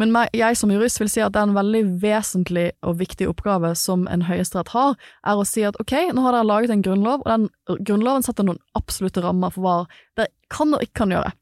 [0.00, 3.70] Men jeg som jurist vil si at det er en veldig vesentlig og viktig oppgave
[3.78, 7.22] som en høyesterett har, er å si at ok, nå har dere laget en grunnlov,
[7.22, 9.76] og den grunnloven setter noen absolutte rammer for hva
[10.18, 11.32] dere kan og ikke kan gjøre.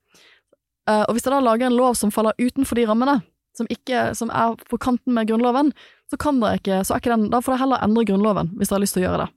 [0.90, 3.20] Uh, og hvis dere da lager en lov som faller utenfor de rammene,
[3.56, 5.72] som, ikke, som er på kanten med grunnloven,
[6.10, 8.72] så kan dere ikke, så er ikke den, da får dere heller endre grunnloven hvis
[8.72, 9.30] dere har lyst til å gjøre det.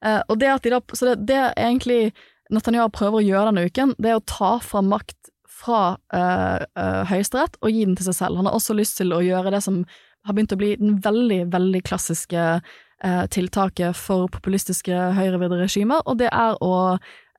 [0.00, 2.02] Uh, og det at de da, så det, det er egentlig
[2.50, 5.19] Netanyahu prøver å gjøre denne uken, det er å ta fra makt
[5.60, 5.80] fra
[6.14, 8.40] uh, uh, Høyesterett og gi den til seg selv.
[8.40, 9.82] Han har også lyst til å gjøre det som
[10.28, 16.20] har begynt å bli den veldig, veldig klassiske uh, tiltaket for populistiske høyrevridde regimer, og
[16.22, 16.74] det er å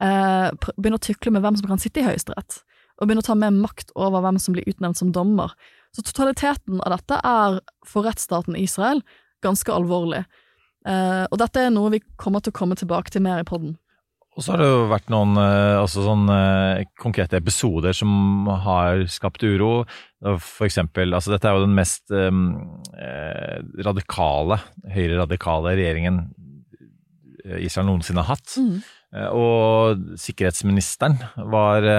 [0.01, 2.55] begynne å tykle med hvem som kan sitte i Høyesterett,
[2.97, 5.53] og begynne å ta mer makt over hvem som blir utnevnt som dommer.
[5.93, 9.03] Så totaliteten av dette er for rettsstaten Israel
[9.45, 10.23] ganske alvorlig.
[10.89, 13.75] Og dette er noe vi kommer til å komme tilbake til mer i poden.
[14.41, 16.35] Og så har det jo vært noen uh, sånne,
[16.81, 19.83] uh, konkrete episoder som har skapt uro.
[20.41, 24.59] For eksempel, altså dette er jo den mest eh, radikale,
[24.93, 26.19] høyreradikale regjeringen
[27.57, 28.53] Israel noensinne har hatt.
[28.61, 28.83] Mm.
[29.33, 31.17] Og sikkerhetsministeren
[31.49, 31.89] var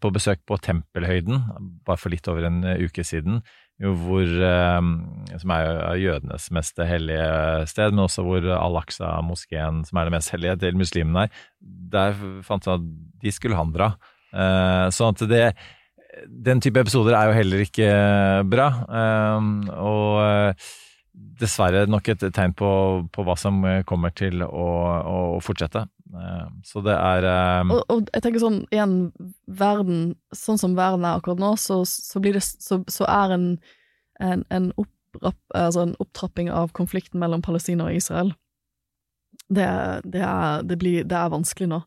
[0.00, 1.44] på besøk på Tempelhøyden
[1.84, 3.42] bare for litt over en uke siden
[3.76, 4.92] hvor, ehm,
[5.36, 10.56] som er jødenes mest hellige sted, men også hvor Al-Aqsa-moskeen, som er det mest hellige
[10.62, 11.42] til muslimene, er.
[11.92, 12.16] Der
[12.46, 12.86] fant han at
[13.22, 13.92] de skulle han dra.
[14.32, 15.54] Eh, sånn at det
[16.16, 17.88] Den type episoder er jo heller ikke
[18.48, 18.70] bra.
[18.88, 20.68] Ehm, og eh,
[21.12, 22.70] dessverre nok et tegn på,
[23.12, 24.66] på hva som kommer til å,
[25.36, 25.84] å fortsette.
[26.14, 27.26] Ehm, så det er
[27.60, 27.72] um...
[27.74, 28.96] og, og, jeg tenker sånn, igjen,
[29.46, 33.46] verden, sånn som verden er akkurat nå, så, så, det, så, så er en,
[34.22, 38.34] en, en, opprapp, altså en, opptrapping av konflikten mellom Palestina og Israel
[39.48, 39.66] det,
[40.04, 41.80] det, er, det, blir, er vanskelig nå.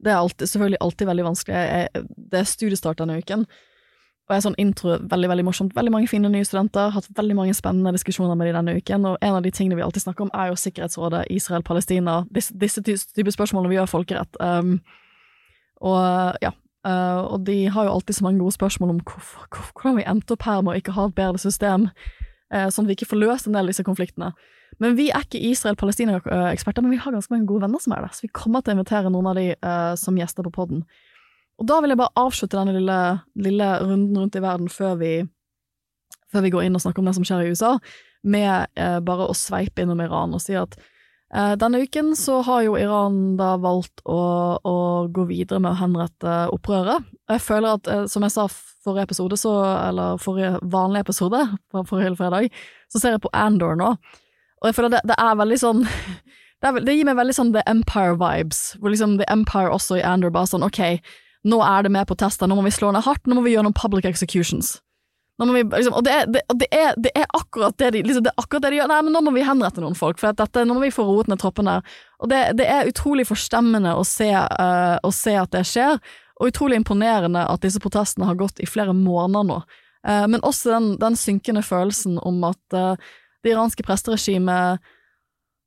[0.00, 1.56] Det er alltid, selvfølgelig alltid veldig vanskelig.
[1.56, 3.44] Jeg, det er studiestart denne uken.
[4.26, 5.74] Og jeg er sånn intro, veldig veldig morsomt.
[5.76, 6.90] Veldig mange fine nye studenter.
[6.90, 9.06] Hatt veldig mange spennende diskusjoner med dem denne uken.
[9.06, 12.24] Og en av de tingene vi alltid snakker om, er jo Sikkerhetsrådet, Israel-Palestina.
[12.34, 12.82] Disse, disse
[13.14, 14.40] typer spørsmålene vi gjør folkerett.
[14.42, 14.80] Um,
[15.78, 16.50] og ja.
[16.86, 20.36] Uh, og de har jo alltid så mange gode spørsmål om hvorfor, hvordan vi endte
[20.36, 21.88] opp her med å ikke ha et bedre system,
[22.54, 24.30] uh, sånn at vi ikke får løst en del av disse konfliktene.
[24.82, 28.14] Men vi er ikke Israel-Palestina-eksperter, men vi har ganske mange gode venner som er det,
[28.14, 30.84] så vi kommer til å invitere noen av de uh, som gjester på poden.
[31.56, 32.98] Og da vil jeg bare avslutte denne lille,
[33.40, 35.14] lille runden rundt i verden før vi,
[36.32, 37.76] før vi, går inn og snakker om det som skjer i USA,
[38.26, 42.66] med eh, bare å sveipe innom Iran og si at eh, denne uken så har
[42.66, 44.20] jo Iran da valgt å,
[44.60, 44.76] å,
[45.08, 47.06] gå videre med å henrette opprøret.
[47.30, 49.54] Jeg føler at, eh, som jeg sa forrige episode, så,
[49.88, 51.40] eller forrige vanlige episode,
[51.72, 52.50] fra forrige fredag,
[52.92, 53.94] så ser jeg på Andor nå,
[54.60, 55.84] og jeg føler det, det er veldig sånn
[56.60, 60.04] det, er, det, gir meg veldig sånn The Empire-vibes, hvor liksom The Empire også i
[60.06, 60.82] Andor bare sånn ok,
[61.46, 63.54] nå er det med på tester, nå må vi slå ned hardt, nå må vi
[63.54, 64.76] gjøre noen public executions.
[65.36, 68.64] Vi, liksom, og, det er, det, det, er, det, er, akkurat det de, liksom, akkurat
[68.64, 68.88] de gjør.
[68.88, 71.28] Nei, men nå må vi henrette noen folk, for dette, nå må vi få roet
[71.28, 71.82] ned troppene.
[72.24, 76.00] Og det, er utrolig forstemmende å se, uh, å se, at det skjer,
[76.40, 79.60] og utrolig imponerende at disse protestene har gått i flere måneder nå.
[80.08, 82.96] Uh, men også den, den, synkende følelsen om at uh,
[83.44, 84.80] det iranske presteregimet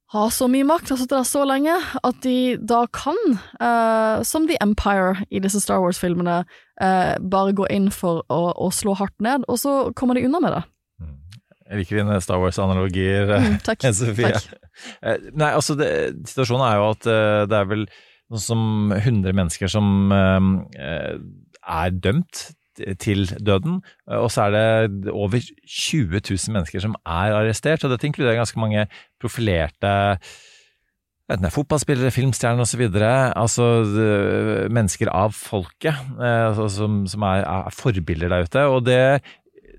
[0.10, 3.18] har så mye makt, har sittet der så lenge, at de da kan,
[3.62, 6.42] uh, som The Empire i disse Star Wars-filmene,
[6.82, 10.42] uh, bare gå inn for å, å, slå hardt ned, og så kommer de unna
[10.42, 10.64] med det.
[11.04, 11.16] Mm.
[11.70, 14.34] Jeg liker dine Star Wars-analogier, mm, takk, Sofie.
[14.34, 15.28] Takk.
[15.30, 15.92] Nei, altså, det,
[16.32, 17.10] situasjonen er jo at
[17.52, 17.86] det er vel
[18.30, 22.48] noe som 100 mennesker som er dømt
[23.02, 23.80] til døden.
[24.08, 28.60] Og så er det over 20 000 mennesker som er arrestert, og dette inkluderer ganske
[28.62, 28.88] mange
[29.22, 29.92] profilerte
[31.30, 32.82] enten det er fotballspillere, filmstjerner osv.
[33.38, 33.66] Altså
[34.74, 38.64] mennesker av folket eh, altså, som, som er, er forbilder der ute.
[38.74, 39.00] Og det,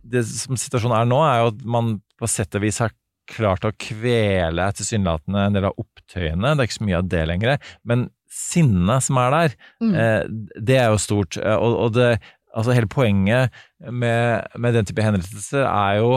[0.06, 2.94] det som situasjonen er nå, er jo at man på sett og vis har
[3.30, 6.54] klart å kvele tilsynelatende en del av opptøyene.
[6.54, 7.68] Det er ikke så mye av det lenger.
[7.86, 9.94] Men sinnet som er der, Mm.
[9.98, 10.22] eh,
[10.70, 11.36] det er jo stort.
[11.38, 12.20] Eh, Og, og det,
[12.56, 16.16] altså hele poenget med, med den type henrettelser er jo,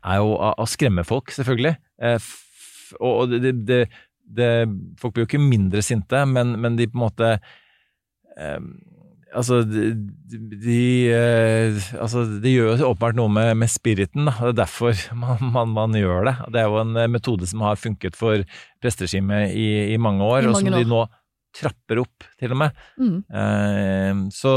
[0.00, 1.74] er jo å, å skremme folk, selvfølgelig.
[2.02, 2.30] Eh,
[3.00, 3.82] og det, det,
[4.24, 4.52] det,
[5.00, 7.36] folk blir jo ikke mindre sinte, men, men de på en måte
[8.38, 8.64] eh,
[9.32, 9.94] Altså, de,
[10.60, 14.26] de, eh, altså, det gjør jo åpenbart noe med, med spiriten.
[14.28, 14.34] Da.
[14.36, 16.34] Det er derfor man, man, man gjør det.
[16.52, 18.44] Det er jo en metode som har funket for
[18.84, 21.00] presteregimet i, i mange år, I og som de nå
[21.56, 22.82] trapper opp, til og med.
[23.00, 23.16] Mm.
[23.42, 24.52] Eh, så,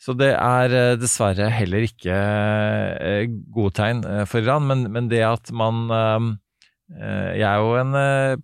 [0.00, 5.10] så det er eh, dessverre heller ikke eh, gode tegn eh, for Iran, men, men
[5.12, 6.28] det at man eh,
[6.98, 7.98] eh, Jeg er jo en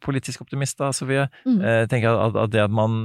[0.04, 1.28] politisk optimist, da, Sofie.
[1.46, 1.60] Mm.
[1.62, 2.98] Eh, tenker at, at det at man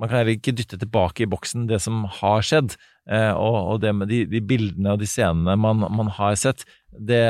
[0.00, 2.74] Man kan heller ikke dytte tilbake i boksen det som har skjedd.
[3.06, 6.64] Eh, og, og det med de, de bildene og de scenene man, man har sett,
[6.94, 7.20] det,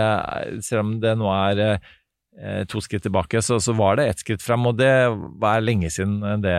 [0.63, 1.81] selv om det nå er
[2.67, 4.91] to skritt tilbake, så, så var det ett skritt fram, og det
[5.39, 6.55] var lenge siden det,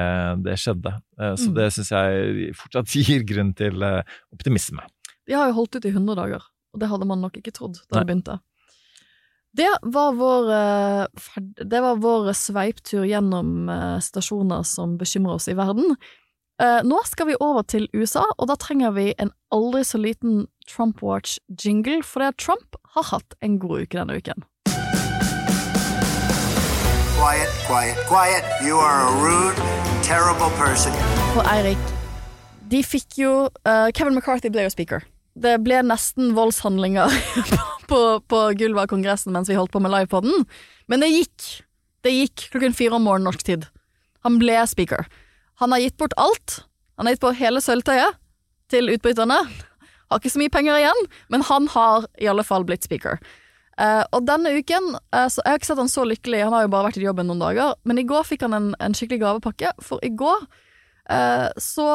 [0.46, 0.94] det skjedde.
[1.20, 1.56] Eh, Så Mm.
[1.58, 4.02] det syns jeg fortsatt gir grunn til eh,
[4.34, 4.86] optimisme.
[5.28, 7.80] De har jo holdt ut i 100 dager, og det hadde man nok ikke trodd
[7.92, 8.40] da det begynte.
[9.56, 11.06] Det var vår, eh,
[11.64, 15.96] det var vår sveiptur gjennom eh, stasjoner som bekymrer oss i verden.
[16.62, 20.46] Eh, Nå skal vi over til USA, og da trenger vi en aldri så liten
[20.68, 24.44] Trump Watch-jingle, fordi at Trump har hatt en god uke denne uken.
[27.26, 28.44] Quiet, quiet, quiet.
[28.62, 29.58] You are a rude,
[30.06, 30.94] terrible person.
[31.34, 31.82] Og Eirik,
[32.70, 33.30] de fikk jo
[33.66, 35.02] uh, Kevin McCarthy ble jo speaker.
[35.34, 37.10] Det ble nesten voldshandlinger
[37.90, 40.46] på, på gulvet av Kongressen mens vi holdt på med livepodden,
[40.86, 41.48] men det gikk.
[42.06, 43.66] Det gikk klokken fire om morgenen norsk tid.
[44.22, 45.10] Han ble speaker.
[45.64, 46.60] Han har gitt bort alt.
[47.02, 48.22] Han har gitt bort hele sølvtøyet
[48.70, 49.40] til utbryterne.
[50.14, 53.18] Har ikke så mye penger igjen, men han har i alle fall blitt speaker.
[53.76, 56.64] Eh, og denne uken uh, så Jeg har ikke sett han så lykkelig, han har
[56.64, 59.20] jo bare vært i jobben noen dager, men i går fikk han en, en skikkelig
[59.26, 60.46] gavepakke, for i går
[61.12, 61.88] uh, så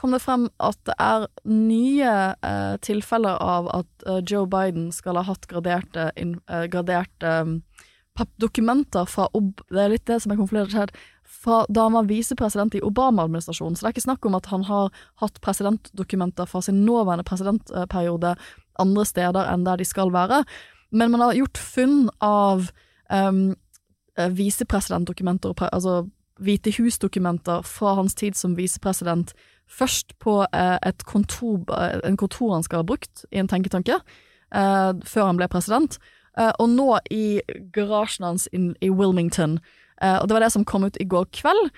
[0.00, 2.14] kom det frem at det er nye
[2.82, 6.36] tilfeller av at Joe Biden skal ha hatt graderte, in,
[6.72, 7.60] graderte um,
[8.42, 10.92] dokumenter fra Ob Det er litt det som er konfliktert her.
[11.22, 13.76] Fra da han var visepresident i Obama-administrasjonen.
[13.78, 14.90] Så det er ikke snakk om at han har
[15.22, 18.34] hatt presidentdokumenter fra sin nåværende presidentperiode
[18.82, 20.42] andre steder enn der de skal være.
[20.90, 22.70] Men man har gjort funn av
[23.12, 23.56] um,
[24.16, 26.06] visepresidentdokumenter, altså
[26.38, 29.32] Hvite hus-dokumenter fra hans tid som visepresident,
[29.66, 33.98] først på eh, kontor, eh, en kontor han skal ha brukt i en tenketanke,
[34.54, 35.98] uh, før han ble president,
[36.38, 37.40] uh, og nå i
[37.74, 39.58] garasjen hans in, i Wilmington.
[39.98, 41.72] Uh, og det var det som kom ut i går kveld.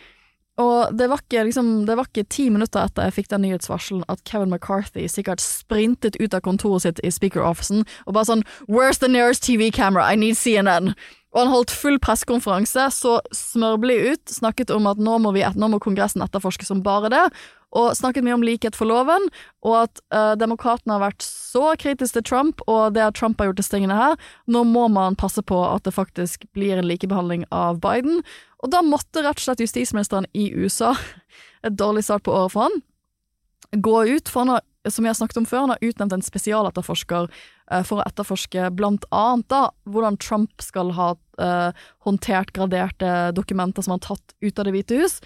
[0.61, 4.03] Og det var, ikke, liksom, det var ikke ti minutter etter jeg fikk den nyhetsvarselen
[4.13, 9.01] at Kevin McCarthy sikkert sprintet ut av kontoret sitt i speaker-officen og bare sånn Where's
[9.01, 10.11] the nearest TV camera?
[10.11, 10.93] I need CNN.
[11.31, 15.69] Og han holdt full pressekonferanse, så smørblid ut, snakket om at nå må, vi, nå
[15.71, 17.23] må Kongressen etterforske som bare det,
[17.71, 19.29] og snakket mye om likhet for loven,
[19.63, 23.51] og at uh, demokratene har vært så kritiske til Trump, og det at Trump har
[23.51, 24.19] gjort disse tingene her,
[24.51, 28.25] nå må man passe på at det faktisk blir en likebehandling av Biden.
[28.61, 30.93] Og da måtte rett og slett justisministeren i USA,
[31.65, 32.83] et dårlig start på året for han,
[33.71, 37.29] gå ut, for han har, som jeg snakket om før, han har utnevnt en spesialetterforsker
[37.29, 41.71] eh, for å etterforske blant annet da, hvordan Trump skal ha uh,
[42.07, 45.21] håndtert graderte dokumenter som han har tatt ut av Det hvite hus.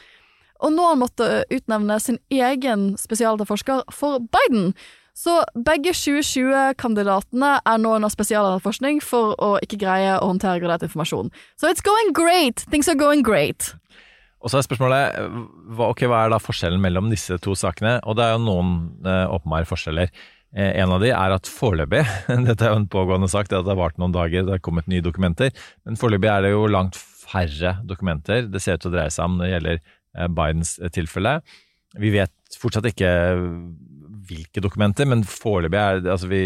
[0.62, 4.72] Og nå har han måttet utnevne sin egen spesialetterforsker for Biden.
[5.14, 11.30] Så begge 2020-kandidatene er nå under spesialetterforskning for å ikke greie å håndtere gradert informasjon.
[11.54, 12.64] So it's going great!
[12.70, 13.72] Things are going great!
[14.44, 15.20] Og så er spørsmålet
[15.72, 17.96] hva, okay, hva er da forskjellen mellom disse to sakene?
[18.04, 18.74] Og det er jo noen
[19.06, 20.10] eh, åpenbare forskjeller.
[20.54, 22.02] Eh, en av de er at foreløpig,
[22.50, 24.90] dette er jo en pågående sak, det det har vart noen dager, det har kommet
[24.90, 25.54] nye dokumenter,
[25.86, 29.24] men foreløpig er det jo langt færre dokumenter det ser ut til å dreie seg
[29.24, 31.38] om når det gjelder eh, Bidens eh, tilfelle.
[32.02, 33.10] Vi vet fortsatt ikke
[34.28, 36.42] hvilke dokumenter, men foreløpig er det altså vi,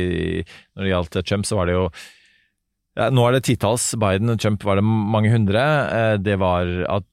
[0.76, 1.84] Når det gjaldt Trump, så var det jo
[2.98, 3.92] ja, Nå er det titalls.
[4.00, 5.62] Biden og Trump var det mange hundre.
[5.94, 6.66] Eh, Det var
[6.98, 7.06] at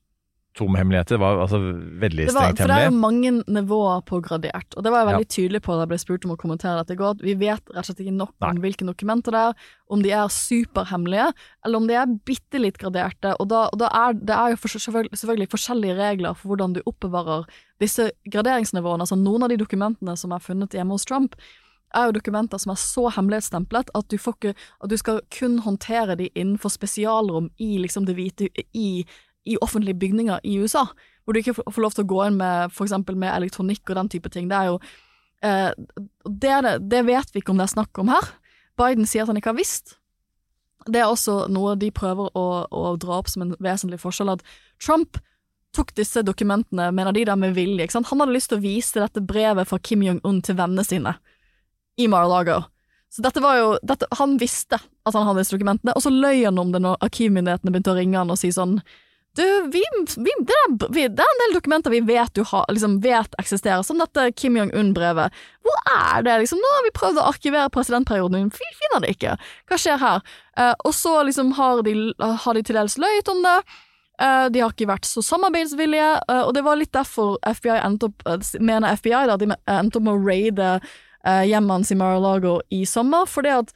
[0.56, 4.78] atomhemmeligheter var altså veldig Det, var, strengt for det er jo mange nivåer på gradert,
[4.78, 6.96] og det var jeg veldig tydelig på da jeg ble spurt om å kommentere dette
[6.96, 7.18] i går.
[7.26, 10.32] Vi vet rett og slett ikke nok om hvilke dokumenter det er, om de er
[10.32, 11.28] superhemmelige,
[11.66, 13.36] eller om de er bitte litt graderte.
[13.44, 16.82] Og da, og da er det er jo for, selvfølgelig, forskjellige regler for hvordan du
[16.86, 17.46] oppbevarer
[17.84, 19.04] disse graderingsnivåene.
[19.04, 21.36] Altså noen av de dokumentene som er funnet hjemme hos Trump,
[21.96, 25.62] er jo dokumenter som er så hemmelighetsstemplet at du, får ikke, at du skal kun
[25.64, 29.06] håndtere de innenfor spesialrom i liksom det hvite i,
[29.46, 30.86] i offentlige bygninger i USA,
[31.24, 34.10] hvor du ikke får lov til å gå inn med eksempel med elektronikk og den
[34.14, 34.50] type ting.
[34.50, 34.80] Det er jo
[35.46, 35.70] eh,
[36.26, 38.34] det, er det, det vet vi ikke om det er snakk om her.
[38.80, 39.98] Biden sier at han ikke har visst.
[40.86, 44.46] Det er også noe de prøver å, å dra opp som en vesentlig forskjell, at
[44.82, 45.18] Trump
[45.76, 47.84] tok disse dokumentene, mener de da med vilje.
[47.84, 48.10] Ikke sant?
[48.12, 51.18] Han hadde lyst til å vise dette brevet fra Kim Jong-un til vennene sine
[52.00, 52.62] i Mar-a-Lago.
[53.12, 56.44] Så dette var jo, dette, Han visste at han hadde disse dokumentene, og så løy
[56.44, 58.80] han om det når arkivmyndighetene begynte å ringe han og si sånn
[59.36, 59.84] Du, vi,
[60.18, 63.34] vi, det, er, vi, det er en del dokumenter vi vet du ha, liksom vet
[63.42, 65.42] eksisterer, som dette Kim Jong-un-brevet.
[65.66, 66.62] Hvor er det, liksom?
[66.64, 69.36] Nå har vi prøvd å arkivere presidentperioden men vi finner det ikke.
[69.68, 70.24] Hva skjer her?
[70.56, 73.58] Eh, og så liksom har de, har de til dels løyet om det.
[74.22, 78.08] Eh, de har ikke vært så samarbeidsvillige, eh, og det var litt derfor FBI endte
[78.08, 80.70] opp, eh, mener FBI da, de endte opp med å raide
[81.26, 83.74] uh, hjemmet hans i Mar-a-Lago i sommer, fordi at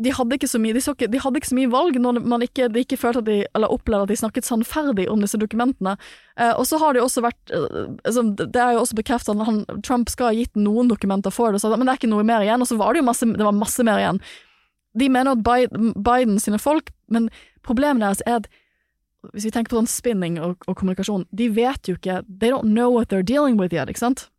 [0.00, 2.44] de hadde ikke så mye, de ikke, de hadde ikke så mye valg når man
[2.44, 5.96] ikke, de ikke følte at de, eller opplevde at de snakket sannferdig om disse dokumentene.
[6.40, 9.34] Eh, og så har det jo også vært eh, altså, Det er jo også bekreftet
[9.34, 12.12] at han, Trump skal ha gitt noen dokumenter for det, så, men det er ikke
[12.12, 12.64] noe mer igjen.
[12.64, 14.22] Og så var det jo masse, det var masse mer igjen.
[15.00, 17.28] De mener at Biden, Biden sine folk, men
[17.66, 18.50] problemet deres er at
[19.34, 22.72] hvis vi tenker på sånn spinning og, og kommunikasjon, de vet jo ikke They don't
[22.72, 24.30] know what they're dealing with yet, ikke sant?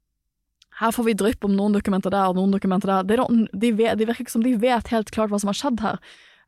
[0.81, 3.03] Her får vi drypp om noen dokumenter der og noen dokumenter der.
[3.05, 5.79] De, de, vet, de virker ikke som de vet helt klart hva som har skjedd
[5.85, 5.99] her.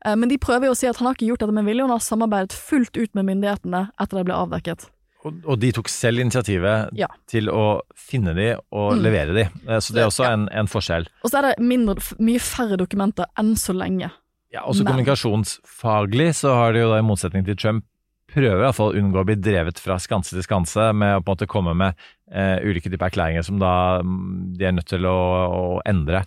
[0.04, 1.86] Eh, Men de prøver jo å si at han har ikke gjort dette med vilje,
[1.86, 4.88] han har samarbeidet fullt ut med myndighetene etter det ble avdekket.
[5.24, 7.06] Og, og de tok selv initiativet Ja.
[7.30, 9.02] til å finne de og Mm.
[9.06, 9.44] levere de.
[9.70, 10.32] Eh, Så det er også Ja.
[10.34, 11.06] en, en forskjell.
[11.24, 14.10] Og så er det mindre, mye færre dokumenter enn så lenge.
[14.52, 17.84] Ja, også Men- kommunikasjonsfaglig så har de jo da, i motsetning til Trump,
[18.34, 21.22] prøver i hvert fall å unngå å bli drevet fra skanse til skanse med å
[21.24, 21.94] på en måte komme med
[22.32, 25.14] ulike typer erklæringer som da mm, de er nødt til å,
[25.52, 26.24] å endre.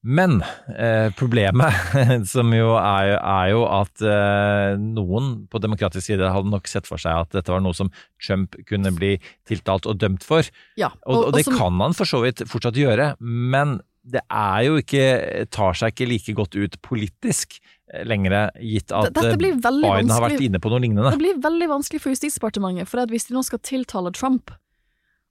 [0.00, 0.38] Men
[0.78, 1.76] eh, problemet,
[2.32, 7.00] som jo er, er jo at eh, noen på demokratisk side hadde nok sett for
[7.02, 7.90] seg at dette var noe som
[8.22, 10.48] Trump kunne bli tiltalt og dømt for.
[10.80, 13.80] Ja, Og, og det som- kan han for så vidt fortsatt gjøre, men
[14.10, 15.04] det er jo ikke
[15.52, 17.58] tar seg ikke like godt ut politisk
[17.92, 21.12] eh, lenger, gitt at eh, Biden har vært inne på noe lignende.
[21.12, 24.56] Det blir veldig vanskelig for Justisdepartementet, for at hvis de nå skal tiltale Trump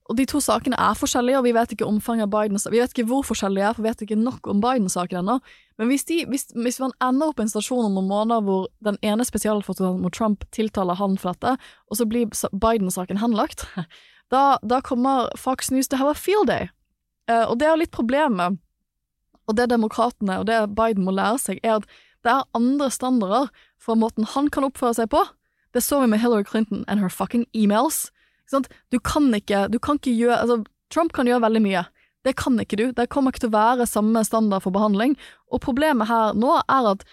[0.09, 2.93] Og de to sakene er forskjellige, og vi vet ikke omfanget av Biden, Vi vet
[2.95, 5.35] ikke hvor forskjellige de er, for vi vet ikke nok om Biden-saken ennå.
[5.77, 8.65] Men hvis, de, hvis, hvis man ender opp i en stasjon om noen måneder hvor
[8.83, 11.53] den ene spesialfotografen mot Trump tiltaler han for dette,
[11.87, 13.67] og så blir sa- Biden-saken henlagt,
[14.33, 16.69] da, da kommer Fox News til å ha field day.
[17.29, 18.57] Eh, og det er jo litt problemet,
[19.49, 21.85] og det demokratene og det Biden må lære seg, er at
[22.25, 23.47] det er andre standarder
[23.79, 25.21] for måten han kan oppføre seg på.
[25.73, 28.09] Det så vi med Hillary Clinton and her fucking emails.
[28.49, 31.85] Du kan ikke, du kan ikke gjøre altså, Trump kan gjøre veldig mye.
[32.25, 32.85] Det kan ikke du.
[32.95, 35.15] Det kommer ikke til å være samme standard for behandling.
[35.53, 37.05] Og problemet her nå er at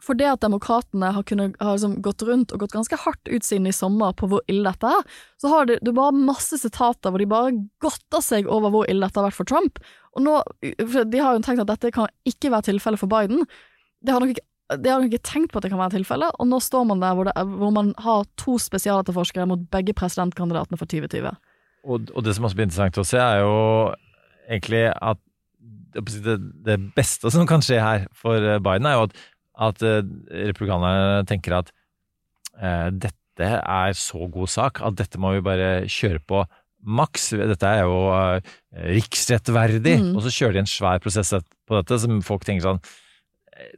[0.00, 3.44] for det at demokratene har, kunnet, har liksom gått rundt og gått ganske hardt ut
[3.44, 5.02] siden i sommer på hvor ille dette er,
[5.36, 7.52] så har du bare masse sitater hvor de bare
[7.84, 9.82] godter seg over hvor ille dette har vært for Trump.
[10.16, 13.44] Og nå, De har jo tenkt at dette kan ikke være tilfellet for Biden.
[14.00, 14.48] Det har nok ikke
[14.78, 17.00] de har nok ikke tenkt på at det kan være tilfellet, og nå står man
[17.02, 21.32] der hvor, det, er- hvor man har to spesialetterforskere mot begge presidentkandidatene for 2020.
[21.88, 23.54] Og, og det som også blir interessant å se, er jo
[24.50, 25.18] egentlig at
[25.96, 29.16] det, det beste som kan skje her for eh, Biden, er jo at,
[29.70, 30.04] at eh,
[30.50, 31.72] republikanerne tenker at
[32.60, 33.16] eh, dette
[33.58, 36.44] er så god sak at dette må vi bare kjøre på
[36.86, 37.30] maks.
[37.36, 38.54] Dette er jo eh,
[39.00, 39.96] riksrettverdig.
[40.04, 40.12] Mm.
[40.14, 42.82] Og så kjører de en svær prosess på dette som folk tenker sånn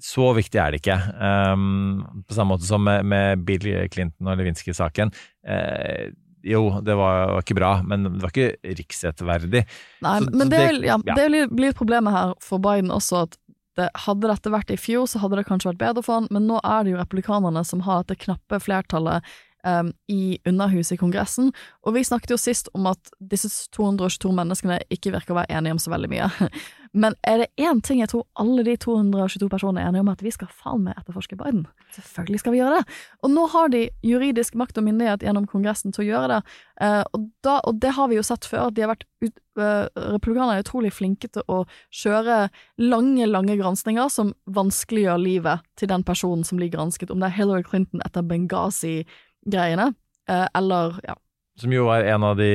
[0.03, 0.99] så viktig er det ikke.
[1.19, 5.13] Um, på samme måte som med, med Bill Clinton og Lewinsky-saken.
[5.47, 6.11] Uh,
[6.43, 9.63] jo, det var ikke bra, men det var ikke riksrettverdig.
[10.03, 11.15] Nei, Så- men så det, det- ja, ja.
[11.15, 13.39] det blir problemet her for Biden også, at
[13.77, 16.45] det, hadde dette vært i fjor, så hadde det kanskje vært bedre for han, men
[16.47, 19.23] nå er det jo republikanerne som har dette knappe flertallet
[19.65, 21.53] um, i Underhuset i Kongressen,
[21.87, 25.73] og vi snakket jo sist om at disse 222 menneskene ikke virker å være enige
[25.79, 26.29] om så veldig mye.
[26.93, 30.25] Men er det én ting jeg tror alle de 222 personene er enige om, at
[30.25, 31.65] vi skal faen meg etterforske Biden.
[31.97, 32.99] Selvfølgelig skal vi gjøre det.
[33.25, 36.43] Og nå har de juridisk makt og myndighet gjennom Kongressen til å gjøre det,
[36.83, 39.35] Eh, og, da, og det har vi jo sett før, at de har vært ut,
[39.61, 41.61] uh, Republikanerne er utrolig flinke til å
[41.95, 42.47] kjøre
[42.83, 47.37] lange, lange granskninger som vanskeliggjør livet til den personen som blir gransket, om det er
[47.37, 49.93] Hillary Clinton etter Benghazi-greiene,
[50.33, 51.15] uh, eller ja,
[51.61, 52.51] som jo var en av de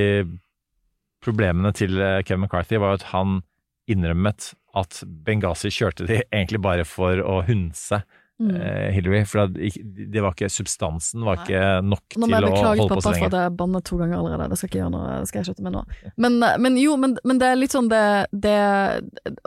[1.23, 3.41] problemene til eh, Kevin McCarthy, var at han
[3.87, 8.03] innrømmet at Benghazi kjørte de egentlig bare for å hunse
[8.39, 8.51] Mm.
[8.53, 9.23] eh, Hillary.
[9.25, 12.83] For det var ikke substansen var ikke nok Nå til må jeg å beklage holde
[12.83, 13.39] på pappa så for at lenge.
[13.47, 14.49] jeg bannet to ganger allerede.
[14.51, 15.81] Det skal jeg ikke gjøre noe, Det skal jeg slutte med nå.
[16.21, 18.03] Men, men jo, men, men det er litt sånn det,
[18.37, 18.53] det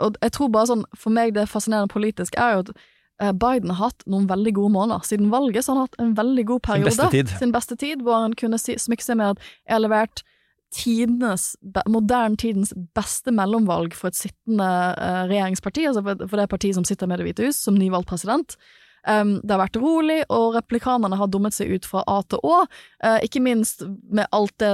[0.03, 2.73] Og jeg tror bare sånn For meg det fascinerende politisk er jo at
[3.21, 5.07] eh, Biden har hatt noen veldig gode måneder.
[5.07, 6.91] Siden valget så han har hatt en veldig god Sin periode.
[6.91, 7.33] beste tid.
[7.39, 10.23] Sin beste tid, hvor han kunne si, smykke seg med at jeg har levert
[10.71, 11.55] tidenes,
[11.89, 17.09] moderne tidens beste mellomvalg for et sittende eh, regjeringsparti, altså for, det partiet som sitter
[17.11, 18.55] med Det hvite hus, som nyvalgt president.
[19.01, 22.57] Um, det har vært rolig, og replikanerne har dummet seg ut fra A til Å.
[23.01, 23.81] uh, ikke minst
[24.13, 24.73] med alt det,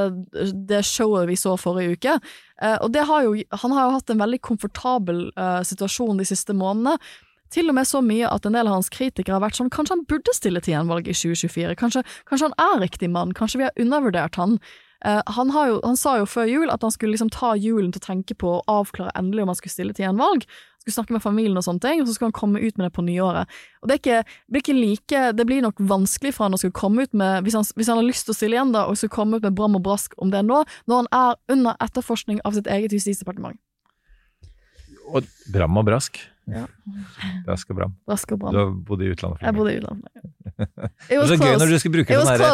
[0.67, 2.17] det showet vi så forrige uke.
[2.59, 6.55] Uh, og har jo, han har jo hatt en veldig komfortabel uh, situasjon de siste
[6.57, 6.97] månedene.
[7.55, 9.95] Til og med så mye at en del av hans kritikere har vært sånn kanskje
[9.95, 11.77] han burde stille til gjenvalg i 2024.
[11.79, 14.57] Kanskje, kanskje han er riktig mann, kanskje vi har undervurdert han.
[15.05, 18.01] Eh, han, jo, han sa jo før jul at han skulle liksom ta julen til
[18.01, 20.47] å tenke på og avklare endelig om han skulle stille til gjenvalg.
[20.81, 22.93] Skulle snakke med familien og sånne ting, og så skulle han komme ut med det
[22.95, 23.51] på nyåret.
[23.83, 27.05] Og det, ikke, blir ikke like, det blir nok vanskelig for han å skulle komme
[27.05, 29.15] ut med, hvis han, hvis han har lyst til å stille igjen da, og skulle
[29.17, 32.57] komme ut med bram og brask om det nå, når han er under etterforskning av
[32.57, 33.59] sitt eget justisdepartement.
[35.07, 36.19] Og Bram og Brask.
[36.47, 36.63] Ja.
[37.45, 37.95] Brask og Bram.
[38.07, 38.55] Brask og Du bram.
[38.55, 39.41] har bodd i utlandet.
[39.43, 40.07] Jeg bodde i utlandet.
[41.09, 42.53] Det was er så gøy når du skulle bruke sånn derre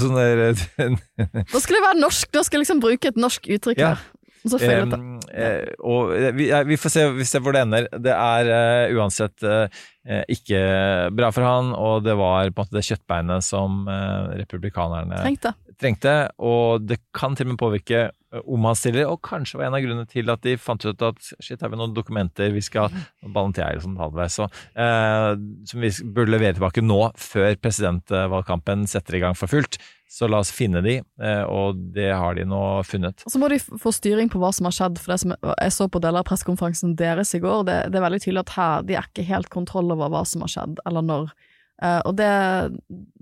[0.00, 3.82] sånn der, Da skulle det være norsk, da skulle jeg liksom bruke et norsk uttrykk
[3.82, 3.90] Ja.
[3.96, 4.06] her.
[4.46, 4.98] Og så føler jeg det.
[5.02, 7.88] Um, eh, og eh, vi, ja, vi får se, vi ser hvor det ender.
[7.90, 10.60] Det er uh, uansett eh, ikke
[11.18, 15.52] bra for han, og det var på en måte det kjøttbeinet som uh, republikanerne trengte.
[15.82, 16.14] trengte.
[16.38, 19.84] Og det kan til og med påvirke om han stiller, og kanskje var en av
[19.84, 23.54] grunnene til at de fant ut at shit, har vi noen dokumenter vi skal Ballen
[23.56, 25.30] sånn liksom halvveis, så, eh,
[25.68, 29.80] som vi burde levere tilbake nå, før presidentvalgkampen setter i gang for fullt.
[30.08, 33.24] Så la oss finne de, eh, og det har de nå funnet.
[33.28, 35.74] Og så må de få styring på hva som har skjedd, for det som jeg
[35.76, 38.88] så på deler av pressekonferansen deres i går, det, det er veldig tydelig at her,
[38.88, 41.36] de er ikke helt kontroll over hva som har skjedd, eller når.
[41.82, 42.30] Eh, og det,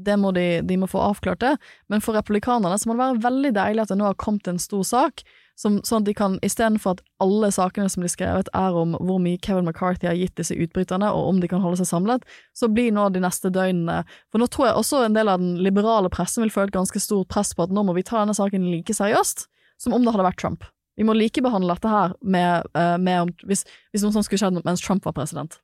[0.06, 1.56] det må de, de må få avklart det,
[1.92, 4.60] men for republikanerne så må det være veldig deilig at det nå har kommet en
[4.62, 5.24] stor sak,
[5.56, 9.20] som, sånn at de kan, istedenfor at alle sakene som blir skrevet er om hvor
[9.24, 12.24] mye Kevin McCarthy har gitt disse utbryterne, og om de kan holde seg samlet,
[12.56, 14.02] så blir nå de neste døgnene
[14.32, 17.00] For nå tror jeg også en del av den liberale pressen vil føle et ganske
[17.00, 19.46] stort press på at nå må vi ta denne saken like seriøst
[19.80, 20.64] som om det hadde vært Trump.
[20.96, 24.62] Vi må likebehandle dette her med, eh, med om, hvis, hvis noe sånt skulle skjedd
[24.64, 25.58] mens Trump var president.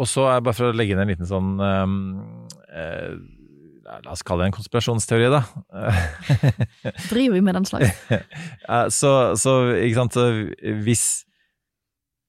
[0.00, 1.96] Og så er bare for å legge inn en liten sånn um,
[2.72, 3.12] eh,
[3.92, 5.42] La oss kalle det en konspirasjonsteori, da.
[7.10, 7.92] Driver vi med den slags?
[8.72, 10.16] Eh, så, så ikke sant
[10.86, 11.02] Hvis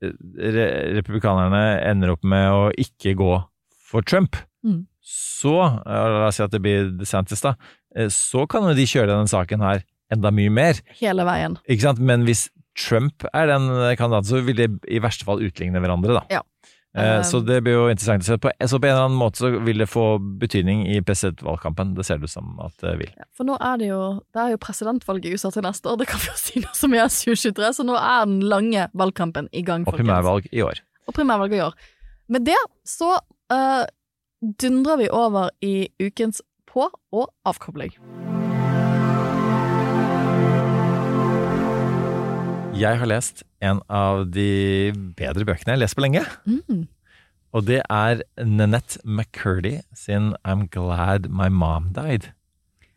[0.04, 0.66] re
[0.98, 3.32] republikanerne ender opp med å ikke gå
[3.92, 4.86] for Trump, Mm.
[5.04, 5.54] så
[5.84, 7.56] eh, La oss si at det blir DeSantis, da.
[7.96, 10.80] eh, Så kan jo de kjøre denne saken her enda mye mer.
[11.00, 11.58] Hele veien.
[11.68, 12.00] Ikke sant?
[12.00, 12.46] Men hvis
[12.80, 13.68] Trump er den
[14.00, 16.24] kandidaten, så vil de i verste fall utligne hverandre, da.
[16.32, 16.42] Ja.
[16.96, 18.38] Eh, Så det blir jo interessant å se.
[18.38, 21.96] På, så på en eller annen måte så vil det få betydning i presidentvalgkampen.
[21.98, 23.10] Det ser det ut som at det vil.
[23.18, 24.02] Ja, For nå er det jo
[24.34, 26.70] Det er jo presidentvalget i USA til neste år, det kan vi jo si nå
[26.78, 29.88] som er 2023, så nå er den lange valgkampen i gang.
[29.90, 30.84] Og primærvalg i år.
[31.08, 31.74] og primærvalg i år.
[32.30, 33.18] Med det så
[33.52, 33.84] uh,
[34.62, 37.92] dundrer vi over i ukens på- og avkobling.
[42.84, 46.24] Jeg har lest en av de bedre bøkene jeg har lest på lenge.
[46.44, 46.86] Mm.
[47.54, 52.32] Og det er Nanette McCurdy sin I'm Glad My Mom Died.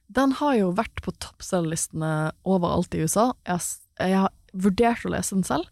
[0.08, 3.30] Den har jo vært på toppselgerlistene overalt i USA.
[3.46, 5.70] Jeg, har jeg har vurdert å lese den selv.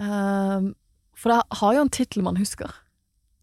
[0.00, 0.72] Ehm,
[1.18, 2.72] for det har jo en tittel man husker.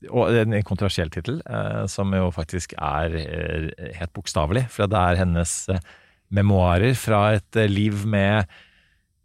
[0.10, 4.66] Og en kontroversiell tittel, eh, som jo faktisk er eh, helt bokstavelig.
[4.74, 5.84] For det er hennes eh,
[6.34, 8.50] memoarer fra et liv med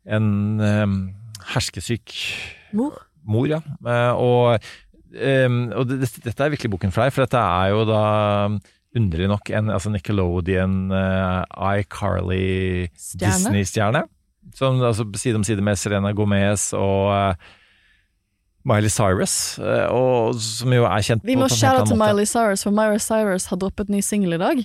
[0.07, 0.31] en
[0.63, 0.87] eh,
[1.55, 2.15] herskesyk
[2.77, 2.99] Mor?
[3.27, 3.61] mor, ja.
[3.63, 4.57] Eh, og
[5.17, 8.03] eh, og det, dette er virkelig boken for deg, for dette er jo da
[8.97, 11.43] underlig nok en altså Nickelodeon, uh,
[11.77, 13.27] iCarly, Stjerne.
[13.27, 14.03] Disney-stjerne.
[14.57, 17.35] Som altså side om side med Serena Gomez og uh,
[18.67, 21.99] Miley Cyrus, eh, og som jo er kjent Vi må annen til.
[22.01, 24.63] Miley Cyrus, for Miley Cyrus har droppet ny singel i dag.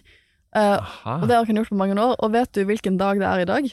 [0.57, 0.81] Uh,
[1.21, 2.15] og det har hun gjort på mange år.
[2.17, 3.69] Og vet du hvilken dag det er i dag?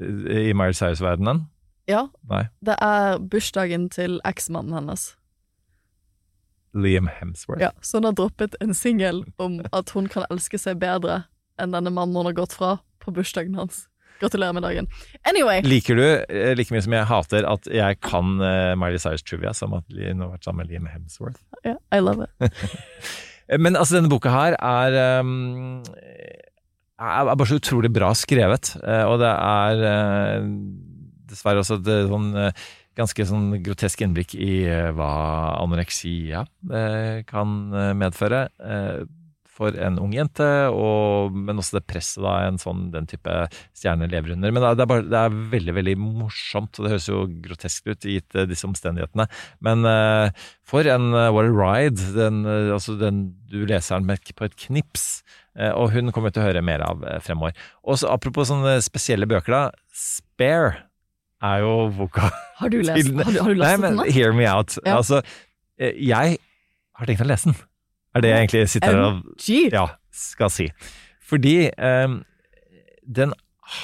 [0.00, 1.46] I Miley Cyrus-verdenen?
[1.88, 2.44] Ja, Nei.
[2.60, 5.14] det er bursdagen til eksmannen hennes.
[6.76, 7.62] Liam Hemsworth.
[7.62, 11.22] Ja, så hun har droppet en singel om at hun kan elske seg bedre
[11.58, 13.86] enn denne mannen hun har gått fra på bursdagen hans.
[14.20, 14.88] Gratulerer med dagen.
[15.30, 19.22] Anyway, Liker du eh, like mye som jeg hater at jeg kan uh, Miley Cyrus
[19.22, 21.40] trivia, som at hun har vært sammen med Liam Hemsworth?
[21.64, 22.52] yeah, I love it.
[23.48, 25.80] Eh, Men altså, denne boka her er ehm,
[26.98, 28.74] er bare så utrolig bra skrevet.
[28.82, 30.48] eh, Og det er eh,
[31.30, 32.66] dessverre også et sånn eh,
[32.98, 35.12] ganske sånn grotesk innblikk i hva
[35.62, 36.40] anoreksia
[37.30, 37.52] kan
[37.94, 38.40] medføre.
[39.54, 43.36] For en ung jente, og, men også det presset da en sånn, den type
[43.70, 44.50] stjerne lever under.
[44.50, 48.06] Men det er, bare, det er veldig veldig morsomt, og det høres jo grotesk ut
[48.06, 49.28] gitt disse omstendighetene.
[49.62, 50.34] Men uh,
[50.66, 52.02] for en uh, what a ride!
[52.18, 55.08] Den, uh, altså den, du leser den på et knips.
[55.58, 57.56] Eh, og hun kommer vi til å høre mer av eh, fremover.
[57.84, 59.62] Og så Apropos sånne spesielle bøker, da.
[59.94, 60.84] Spare
[61.42, 62.28] er jo boka
[62.60, 64.12] Har du lest, til- har du, har du lest Nei, men den?
[64.14, 64.78] hear me out.
[64.84, 64.96] Ja.
[65.00, 65.20] Altså,
[65.78, 66.38] eh, jeg
[66.98, 67.58] har tenkt å lese den.
[68.16, 69.84] Er det jeg egentlig sitter her og ja,
[70.14, 70.70] skal si.
[71.28, 72.22] Fordi um,
[73.04, 73.34] den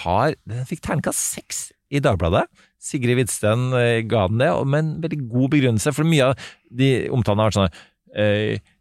[0.01, 1.59] har Den fikk terningkast seks
[1.93, 2.47] i Dagbladet.
[2.81, 5.93] Sigrid Vidsten eh, ga den det, med en veldig god begrunnelse.
[5.95, 7.77] For mye av de omtalene har vært sånn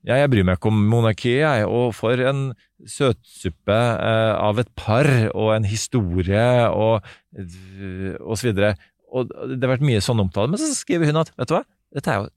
[0.04, 1.68] Ja, jeg bryr meg ikke om monarkiet, jeg.
[1.68, 2.49] Og for en
[2.89, 7.06] søtsuppe eh, av et par, og en historie, og,
[8.20, 8.74] og så videre.
[9.14, 10.51] Og det har vært mye sånn omtale.
[10.51, 11.64] Men så skriver hun at vet du hva,
[11.95, 12.32] dette er jo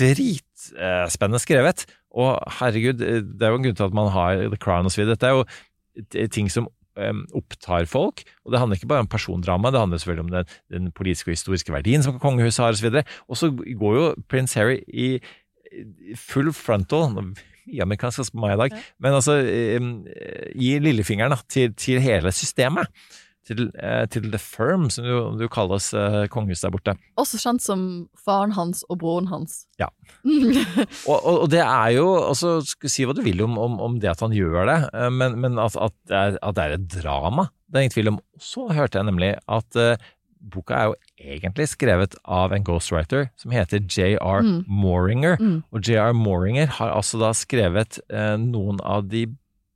[0.00, 1.84] dritspennende skrevet.
[2.10, 5.04] Og herregud, det er jo en grunn til at man har The Crown osv.
[5.10, 6.70] Dette er jo ting som
[7.36, 8.24] opptar folk.
[8.44, 11.36] Og det handler ikke bare om persondrama, det handler selvfølgelig om den, den politiske og
[11.36, 13.02] historiske verdien som kongehuset har osv.
[13.28, 15.20] Og så går jo prins Harry i
[16.18, 17.08] full frontal
[17.70, 22.90] amerikansk på meg i dag, men altså gi lillefingeren da, til, til hele systemet.
[23.50, 26.92] Til, eh, til The Firm, som du, jo kalles uh, kongehuset der borte.
[27.18, 27.80] Også kjent som
[28.20, 29.64] faren hans og broren hans.
[29.80, 29.88] Ja.
[31.08, 33.96] Og, og, og det er jo altså, skal Si hva du vil om, om, om
[33.98, 36.76] det at han gjør det, eh, men, men at, at, det er, at det er
[36.76, 38.20] et drama, det er ingen tvil om.
[38.38, 40.10] Så hørte jeg nemlig at eh,
[40.40, 44.40] boka er jo egentlig skrevet av en ghostwriter som heter J.R.
[44.46, 44.64] Mm.
[44.66, 45.36] Moringer.
[45.40, 45.58] Mm.
[45.70, 46.12] Og J.R.
[46.16, 49.26] Moringer har altså da skrevet eh, noen av de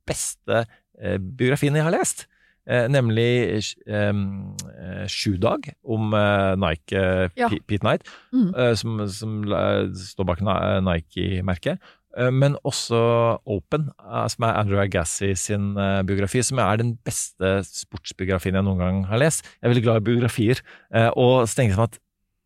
[0.09, 0.63] beste
[1.01, 2.25] eh, biografiene jeg har lest.
[2.65, 3.27] Eh, nemlig
[3.85, 7.03] eh, eh, Shoedag om eh, Nike,
[7.37, 7.49] Ja.
[7.53, 8.49] Pete Knight, Mm.
[8.75, 9.35] som, som
[9.95, 10.41] står bak
[10.83, 11.79] Nike-merket.
[12.17, 12.99] Eh, Men også
[13.45, 18.63] Open, eh, som er Andrew Agassi sin eh, biografi, som er den beste sportsbiografien jeg
[18.63, 19.43] noen gang har lest.
[19.59, 20.61] Jeg er veldig glad i biografier.
[21.15, 21.99] Og så tenkte jeg sånn at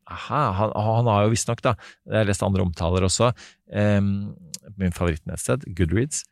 [0.10, 1.76] aha, han, han har jo visstnok, da,
[2.10, 3.30] jeg har lest andre omtaler også,
[3.72, 6.24] eh, min favorittnettsted, Goodreads,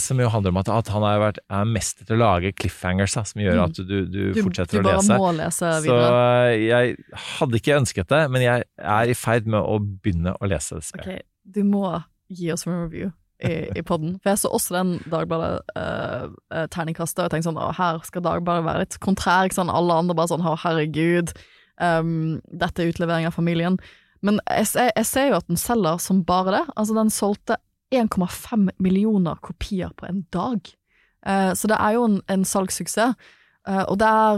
[0.00, 3.24] som jo handler om at, at han vært, er mester til å lage cliffhangers, da,
[3.26, 3.64] som gjør Mm.
[3.64, 5.18] at du, du, Du, fortsetter du å bare lese.
[5.18, 6.06] må lese videre.
[6.06, 6.96] Så jeg
[7.34, 10.86] hadde ikke ønsket det, men jeg er i ferd med å begynne å lese det.
[10.94, 11.10] Ok,
[11.58, 11.90] du må
[12.32, 13.10] gi oss en review
[13.42, 14.18] i, i podden.
[14.22, 18.96] For jeg så også den Dagbladet-terningkastet, og tenkte sånn å, her skal Dagbladet være litt
[19.04, 19.44] kontrær.
[19.48, 21.28] Ikke sånn, alle andre bare sånn å, herregud,
[21.82, 22.14] um,
[22.48, 23.76] dette er utlevering av familien.
[24.24, 26.64] Men jeg, jeg, jeg ser jo at den selger som bare det.
[26.74, 27.54] Altså, den solgte
[27.94, 30.60] 1,5 millioner kopier på en dag.
[31.26, 33.14] Uh, så det er jo en, en salgssuksess.
[33.64, 34.34] Uh, og det er,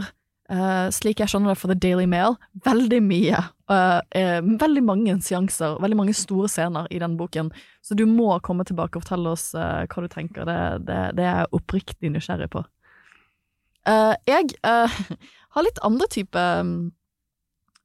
[0.52, 2.36] eh, slik jeg skjønner det for The Daily Mail,
[2.66, 3.42] veldig mye.
[3.66, 7.50] Uh, uh, veldig mange seanser, veldig mange store scener i den boken.
[7.82, 10.46] Så du må komme tilbake og fortelle oss hva du tenker.
[10.46, 12.64] Det, det, det er jeg oppriktig nysgjerrig på.
[13.86, 14.56] Jeg
[15.54, 16.72] har litt andre type um,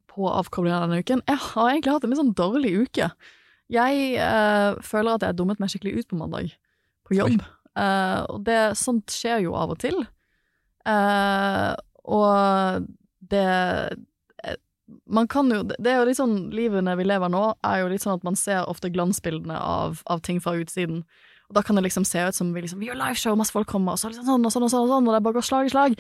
[0.09, 1.21] på avkoblinger denne uken.
[1.29, 3.11] Jeg har egentlig hatt en litt sånn dårlig uke.
[3.71, 4.31] Jeg
[4.83, 6.49] føler at jeg dummet meg skikkelig ut på mandag,
[7.07, 7.37] på jobb.
[7.77, 10.01] Og det, sånt skjer jo av og til.
[10.89, 11.71] Eh,
[12.09, 12.87] og
[13.31, 14.55] det eh,
[15.05, 18.01] Man kan jo Det er jo litt sånn Livene vi lever nå, er jo litt
[18.01, 21.03] sånn at man ser ofte glansbildene av, av ting fra utsiden.
[21.51, 23.69] Og da kan det liksom se ut som vi liksom Vi gjør liveshow, masse folk
[23.69, 25.47] kommer, og så liksom sånn og sånn og sånn, og sånn, og det bare går
[25.47, 25.97] slag i slag.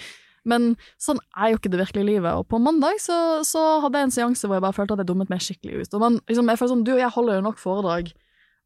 [0.47, 0.71] Men
[1.01, 2.33] sånn er jo ikke det virkelige livet.
[2.33, 5.11] Og på mandag så, så hadde jeg en seanse hvor jeg bare følte at jeg
[5.11, 5.97] dummet meg skikkelig ut.
[5.97, 8.13] Og man, liksom, jeg føler sånn, Du og jeg holder jo nok foredrag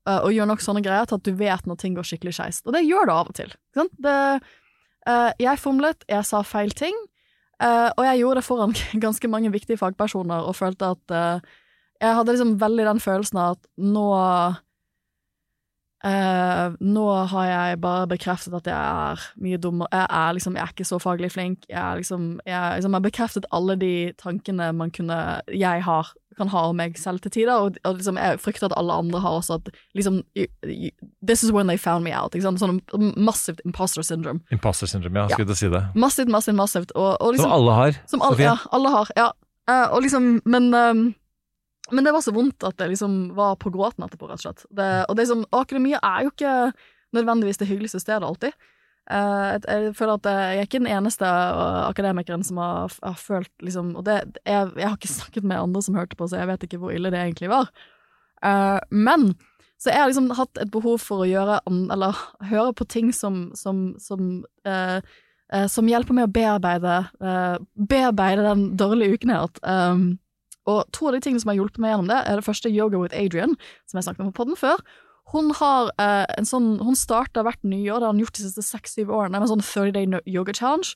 [0.08, 2.62] uh, og gjør nok sånne greier til at du vet når ting går skikkelig skeis.
[2.66, 3.52] Og det gjør det av og til.
[3.52, 3.98] Ikke sant?
[4.08, 4.16] Det,
[5.10, 6.96] uh, jeg fomlet, jeg sa feil ting,
[7.62, 8.76] eh, og jeg gjorde det foran
[9.06, 11.53] ganske mange viktige fagpersoner og følte at uh,
[12.01, 14.08] Jeg hadde liksom veldig den følelsen av at nå
[16.06, 19.90] Eh, nå har jeg bare bekreftet at jeg er mye dummere.
[19.90, 21.66] Jeg er liksom, jeg er ikke så faglig flink.
[21.70, 25.18] Jeg, har liksom, liksom har bekreftet alle de tankene man kunne,
[25.50, 28.78] jeg har, kan ha om meg selv til tider, og, og liksom, jeg frykter at
[28.78, 30.92] alle andre har også at liksom you, you,
[31.26, 32.36] This is when they found me out.
[32.36, 32.62] Ikke sant?
[32.62, 32.84] Sånn
[33.18, 34.46] massivt imposter syndrome.
[34.54, 35.88] Imposter syndrome, ja, skulle du si det.
[35.96, 36.94] Massivt, massivt, massivt.
[36.94, 38.02] Og, og liksom, Som alle har.
[38.06, 39.32] som alle, ja, alle har, ja.
[39.66, 41.06] Uh, og liksom, men, ehm,
[41.91, 44.63] men det var så vondt at det liksom var på gråten etterpå, rett og slett.
[44.74, 46.53] Det, og det som, og akademia er jo ikke
[47.16, 48.55] nødvendigvis det hyggeligste stedet alltid.
[49.05, 53.51] Uh, jeg, føler at jeg er ikke den eneste eh, akademikeren som har, har følt
[53.62, 56.49] liksom Og det, jeg, jeg har ikke snakket med andre som hørte på, så jeg
[56.49, 57.70] vet ikke hvor ille det egentlig var.
[58.41, 59.36] Uh, men
[59.78, 62.17] så jeg har liksom hatt et behov for å gjøre Eller
[62.49, 64.97] høre på ting som, som, som uh,
[65.70, 66.93] som hjelper meg å bearbeide,
[67.78, 69.59] bearbeide den dårlige uken jeg har hatt.
[69.62, 70.07] Um,
[70.66, 73.01] og to av de tingene som har hjulpet meg gjennom det, er det første Yoga
[73.01, 73.54] with Adrian,
[73.86, 74.82] som jeg snakket om på podden før.
[75.33, 78.66] Hun har eh, en sånn Hun starta hvert nyår, det har hun gjort de siste
[78.66, 80.96] seks-syv årene, med en sånn 30 day yoga challenge.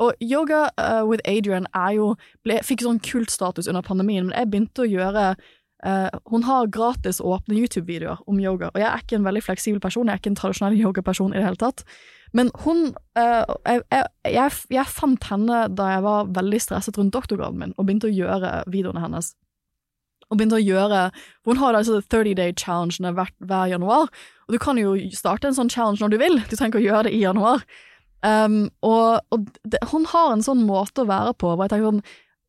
[0.00, 2.06] Og Yoga uh, with Adrian er jo
[2.46, 7.20] ble, fikk sånn kultstatus under pandemien, men jeg begynte å gjøre uh, Hun har gratis
[7.20, 10.32] åpne YouTube-videoer om yoga, og jeg er ikke en veldig fleksibel person, jeg er ikke
[10.32, 11.84] en tradisjonell yogaperson i det hele tatt.
[12.36, 13.82] Men hun eh, jeg,
[14.24, 18.14] jeg, jeg, fant henne da jeg var veldig stresset rundt doktorgraden min, og begynte å
[18.14, 19.32] gjøre videoene hennes.
[20.32, 21.02] Og begynte å gjøre
[21.44, 24.08] Hun har altså 30 day challengene hver, hver januar,
[24.46, 26.88] og du kan jo starte en sånn challenge når du vil, du trenger ikke å
[26.88, 27.64] gjøre det i januar.
[28.22, 31.88] Um, og og det, hun har en sånn måte å være på hvor jeg tenker
[31.90, 32.04] sånn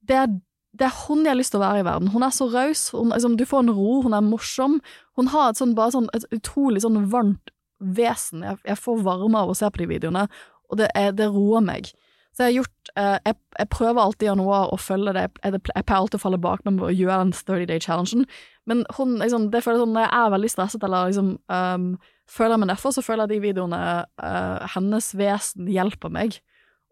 [0.06, 0.34] det er,
[0.78, 2.12] det er hun jeg har lyst til å være i verden.
[2.14, 4.80] Hun er så raus, liksom, du får en ro, hun er morsom.
[5.18, 7.54] Hun har et sånn, bare sånn, et utrolig sånn varmt
[7.84, 8.46] vesen.
[8.48, 10.28] Jeg, jeg får varme av å se på de videoene,
[10.72, 11.92] og det, er, det roer meg.
[12.34, 15.28] Så jeg har gjort eh, jeg, jeg prøver alltid i januar å følge det.
[15.44, 18.26] Jeg, jeg pleier alltid å falle bak med å gjøre den 30 day challengen.
[18.70, 21.86] Men hun, liksom, det føles sånn når jeg er veldig stresset eller liksom um,
[22.32, 23.84] føler meg nedfor, så føler jeg de videoene
[24.24, 26.40] uh, Hennes vesen hjelper meg.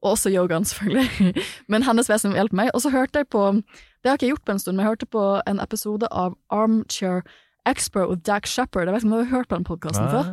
[0.01, 1.41] Og også yogaen, selvfølgelig.
[1.71, 2.71] Men hennes vesen hjelper meg.
[2.73, 4.89] Og så hørte jeg på Det har jeg ikke gjort på en stund, men jeg
[4.89, 7.21] hørte på en episode av Armchair
[7.69, 8.89] Expert with Jack Shepherd.
[8.89, 10.31] Jeg vet ikke om du har hørt på den podkasten før?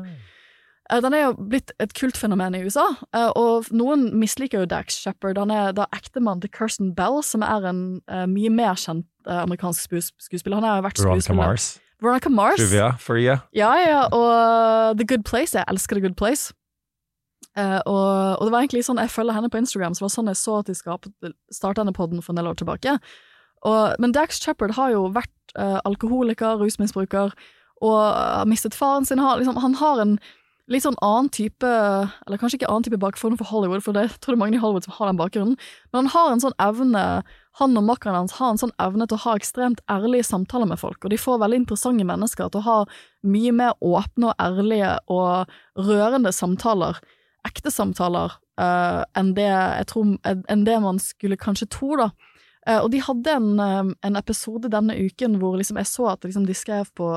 [0.90, 5.00] Eh, Den er jo blitt et kultfenomen i USA, eh, og noen misliker jo Dax
[5.02, 5.40] Shepherd.
[5.40, 9.42] Han er da ektemann til Kirsten Bell, som er en uh, mye mer kjent uh,
[9.44, 10.60] amerikansk skuespiller.
[10.60, 11.52] Han har jo vært Veronica skuespiller.
[11.52, 11.68] Mars.
[12.00, 12.62] Veronica Mars.
[12.62, 13.36] Trivia you.
[13.52, 15.56] Ja, ja, og uh, The Good Place.
[15.58, 16.54] Jeg elsker The Good Place.
[17.58, 20.28] Og, og det var egentlig sånn jeg følger henne på Instagram, så det var sånn
[20.30, 22.92] jeg så at de starta denne podden for en del år tilbake.
[23.66, 27.34] Og, men Dax Shepherd har jo vært alkoholiker, rusmisbruker,
[27.82, 29.18] og har mistet faren sin.
[29.18, 30.14] Har, liksom, han har en
[30.72, 34.34] litt sånn annen type Eller kanskje ikke annen type bakgrunn for Hollywood, for det tror
[34.34, 35.58] det er mange i Hollywood som har den bakgrunnen,
[35.92, 37.04] men han har en sånn evne
[37.58, 40.78] Han og makkeren hans har en sånn evne til å ha ekstremt ærlige samtaler med
[40.78, 42.76] folk, og de får veldig interessante mennesker til å ha
[43.26, 45.50] mye mer åpne og ærlige og
[45.88, 47.00] rørende samtaler,
[47.48, 49.50] ekte samtaler, uh, enn det
[49.90, 52.12] tror enn det man skulle kanskje tro, da.
[52.62, 56.28] Uh, og de hadde en, um, en episode denne uken hvor liksom jeg så at
[56.28, 57.10] liksom de skrev på,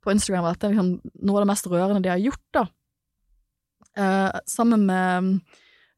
[0.00, 2.64] på Instagram at det er liksom noe av det mest rørende de har gjort, da.
[3.98, 5.40] Eh, sammen med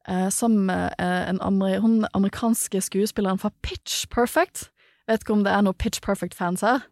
[0.07, 4.69] eh, Sammen med eh, en amer hun amerikanske skuespilleren fra Pitch Perfect.
[5.07, 6.83] Vet ikke om det er noen Pitch Perfect-fans her.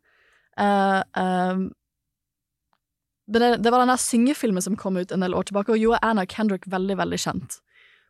[3.25, 5.99] Det, det var den der syngefilmen som kom ut en del år tilbake, og gjorde
[6.05, 7.57] Anna Kendrick veldig, veldig kjent.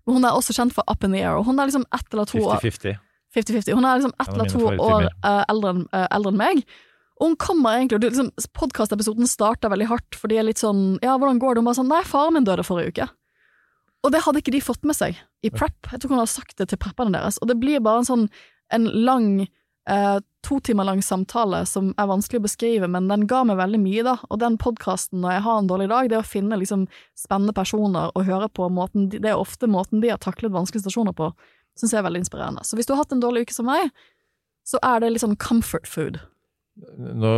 [0.06, 2.14] Men hun er også kjent for Up in the Air, og hun er liksom ett
[2.14, 3.00] eller to år 50-50.
[3.36, 3.74] 50-50.
[3.74, 6.62] Hun er liksom ett eller to år eh, eldre, eh, eldre enn meg.
[7.16, 10.98] Og hun kommer egentlig, og liksom, podkastepisoden starter veldig hardt, for de er litt sånn
[11.04, 11.64] Ja, hvordan går det?
[11.64, 13.08] Hun bare sånn Nei, faren min døde forrige uke.
[14.06, 15.88] Og det hadde ikke de fått med seg i prep.
[15.90, 17.40] Jeg tror hun hadde sagt det til prepperne deres.
[17.42, 18.28] Og det blir bare en sånn
[18.74, 19.48] en lang
[19.90, 23.82] eh, to timer lang samtale som er vanskelig å beskrive, men den ga meg veldig
[23.82, 24.16] mye, da.
[24.30, 26.86] Og den podkasten når jeg har en dårlig dag, det å finne liksom
[27.18, 30.86] spennende personer og høre på måten de, Det er ofte måten de har taklet vanskelige
[30.86, 31.32] situasjoner på,
[31.80, 32.66] syns jeg er veldig inspirerende.
[32.66, 33.90] Så hvis du har hatt en dårlig uke som meg,
[34.66, 36.22] så er det litt sånn comfort food.
[37.00, 37.32] Nå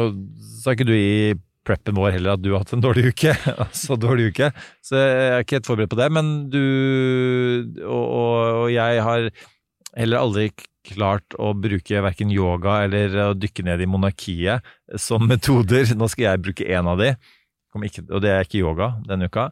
[0.63, 1.35] sa ikke du i
[1.67, 3.33] preppen vår heller at du har hatt en dårlig uke,
[3.65, 4.47] altså dårlig uke,
[4.85, 6.61] så jeg er ikke helt forberedt på det, men du
[7.83, 9.27] og, og, og jeg har
[9.97, 10.45] heller aldri
[10.87, 14.63] klart å bruke verken yoga eller å dykke ned i monarkiet
[14.95, 15.89] som metoder.
[15.99, 17.09] Nå skal jeg bruke én av de,
[17.83, 19.49] ikke, og det er ikke yoga denne uka,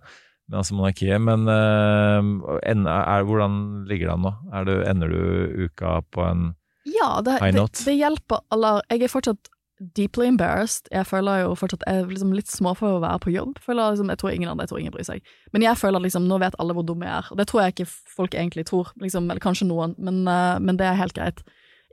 [0.47, 1.19] men altså monarkiet.
[1.19, 3.57] Men uh, en- er, hvordan
[3.89, 4.31] ligger det an nå?
[4.55, 6.47] Er du, ender du uka på en
[6.87, 7.83] Ja, det, High det, note.
[7.89, 10.87] det hjelper Eller, jeg er fortsatt deeply embarrassed.
[10.91, 13.59] Jeg føler jo fortsatt Jeg er liksom litt små for å være på jobb.
[13.65, 15.35] Føler liksom, jeg tror ingen andre, jeg tror ingen bryr seg.
[15.53, 17.27] Men jeg føler liksom, nå vet alle hvor dum jeg er.
[17.31, 18.93] Og det tror jeg ikke folk egentlig tror.
[19.01, 21.43] Liksom, eller kanskje noen, men, uh, men det er helt greit.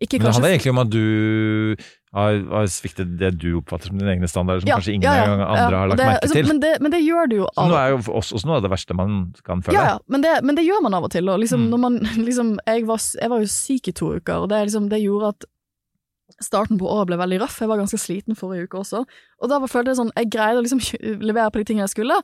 [0.03, 1.77] Ikke Men det handler egentlig om at du
[2.13, 5.27] har, har sviktet det du oppfatter som dine egne standarder, som Ja, kanskje ingen ja,
[5.29, 6.49] ja, andre har lagt det, merke altså, til.
[6.51, 8.73] Men det, men det gjør du jo Så nå er jo også noe av det
[8.73, 9.15] verste man
[9.47, 9.79] kan føle.
[9.79, 11.31] Ja, men det, men det gjør man av og til.
[11.31, 11.81] Og liksom, Mm.
[11.81, 11.99] man,
[12.29, 15.33] liksom, jeg, var, jeg var jo syk i to uker, og det, liksom, det gjorde
[15.37, 15.49] at
[16.41, 17.59] starten på året ble veldig røff.
[17.61, 19.05] Jeg var ganske sliten forrige uke også.
[19.43, 20.81] Og da følte jeg sånn Jeg greide å liksom
[21.21, 22.21] levere på de tingene jeg skulle.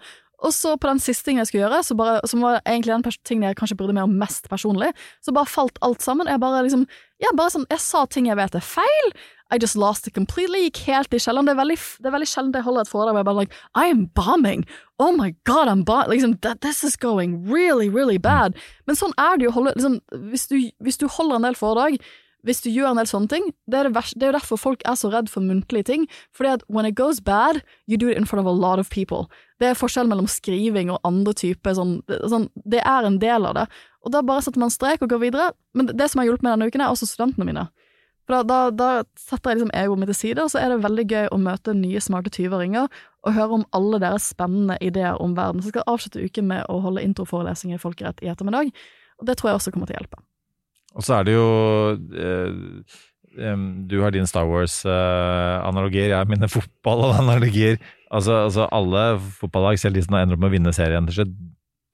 [0.47, 3.49] Og så på den siste tingen jeg skulle gjøre, bare, som var egentlig den tingen
[3.49, 4.93] jeg kanskje brydde meg om mest personlig,
[5.25, 6.31] så bare falt alt sammen.
[6.31, 6.87] Jeg bare liksom
[7.19, 9.11] Ja, bare sånn Jeg sa ting jeg vet er feil.
[9.51, 10.67] I just lost it completely.
[10.67, 11.49] Gikk helt i kjelleren.
[11.49, 13.57] Det er veldig, det er veldig sjelden jeg holder et foredrag hvor jeg bare like
[13.75, 14.65] I am bombing.
[15.01, 16.13] Oh my god, I'm bombing.
[16.13, 18.55] Liksom, this is going really, really bad.
[18.87, 19.99] Men sånn er det jo holde liksom,
[20.31, 21.99] hvis, du, hvis du holder en del foredrag,
[22.47, 24.57] hvis du gjør en del sånne ting, det er, det, vers- det er jo derfor
[24.63, 26.07] folk er så redd for muntlige ting.
[26.37, 28.91] Fordi at when it goes bad, you do it in front of a lot of
[28.91, 29.27] people.
[29.59, 31.99] Det er forskjell mellom skriving og andre typer sånn,
[32.31, 33.67] sånn Det er en del av det.
[34.07, 35.51] Og da bare setter man strek og går videre.
[35.75, 37.69] Men det- det som har hjulpet meg denne uken, er også studentene mine.
[38.29, 40.83] For da, da, da setter jeg liksom egoet mitt til side, og så er det
[40.85, 42.87] veldig gøy å møte nye smarte tyveringer
[43.25, 45.61] og høre om alle deres spennende ideer om verden.
[45.63, 48.71] Så jeg skal avslutte uken med å holde introforelesning i folkerett i ettermiddag,
[49.19, 50.21] og det tror jeg også kommer til å hjelpe.
[50.97, 51.49] Og så er det jo
[52.17, 53.59] eh,
[53.91, 57.77] Du har dine Star Wars-analogier, jeg har mine fotballanalogier.
[58.11, 61.37] Altså, altså alle fotballag, selv de som ender opp med å vinne serien til slutt,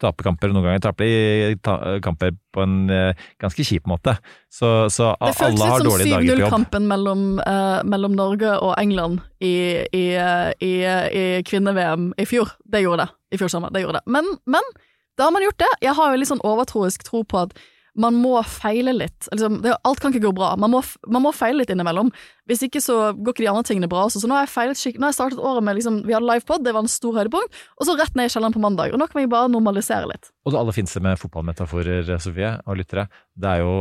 [0.02, 0.52] taper kamper.
[0.52, 4.16] Noen ganger taper de ta kamper på en eh, ganske kjip måte.
[4.52, 6.14] Så, så alle har dårlige dager på jobb.
[6.14, 9.54] Det føltes som 7-0-kampen mellom, eh, mellom Norge og England i,
[9.94, 10.72] i, i,
[11.20, 12.56] i kvinne-VM i fjor.
[12.64, 13.20] Det gjorde det.
[13.34, 13.74] I fjor sommer.
[13.74, 14.14] Det gjorde det.
[14.18, 14.74] Men, men
[15.18, 15.70] da har man gjort det.
[15.84, 17.54] Jeg har jo litt sånn overtroisk tro på at
[17.94, 19.28] man må feile litt.
[19.30, 20.52] Liksom, det, alt kan ikke gå bra.
[20.60, 20.80] Man må,
[21.10, 22.10] man må feile litt innimellom.
[22.50, 24.22] Hvis ikke så går ikke de andre tingene bra også.
[24.22, 25.02] Så nå har jeg feilet skikkelig.
[25.02, 27.60] Nå har jeg startet året med liksom, Vi hadde livepod, det var en stor høydepunkt.
[27.78, 28.94] Og så rett ned i kjelleren på mandag.
[28.94, 30.32] Og nå kan vi bare normalisere litt.
[30.44, 33.06] Og det aller fineste med fotballmetaforer, Sofie og lyttere,
[33.38, 33.76] det er jo,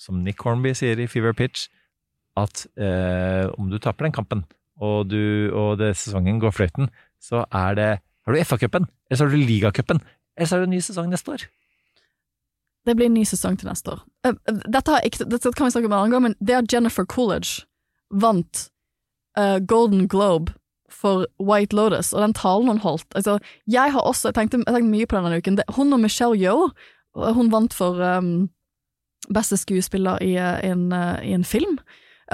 [0.00, 1.66] som Nick Hornby sier i Fever Pitch,
[2.36, 4.44] at eh, om du taper den kampen,
[4.76, 6.90] og, du, og det, sesongen går fløyten,
[7.22, 7.92] så er det
[8.26, 10.02] har du FA-cupen, eller så har du ligacupen,
[10.36, 11.46] eller så er det en ny sesong neste år.
[12.86, 14.04] Det blir en ny sesong til neste år.
[14.26, 16.60] Eh, eh, Dette, har ikke, dette kan vi snakke om en annen gang, men det
[16.60, 17.66] at Jennifer Coolidge
[18.14, 18.68] vant
[19.38, 20.54] uh, Golden Globe
[20.90, 24.76] for White Lotus, og den talen hun holdt altså, Jeg har også jeg tenkte, jeg
[24.76, 25.58] tenkte mye på denne uken.
[25.74, 26.70] Hun og Michelle Yeoh,
[27.34, 28.48] hun vant for um,
[29.34, 30.92] beste skuespiller i, eh, en,
[31.24, 31.78] i en film,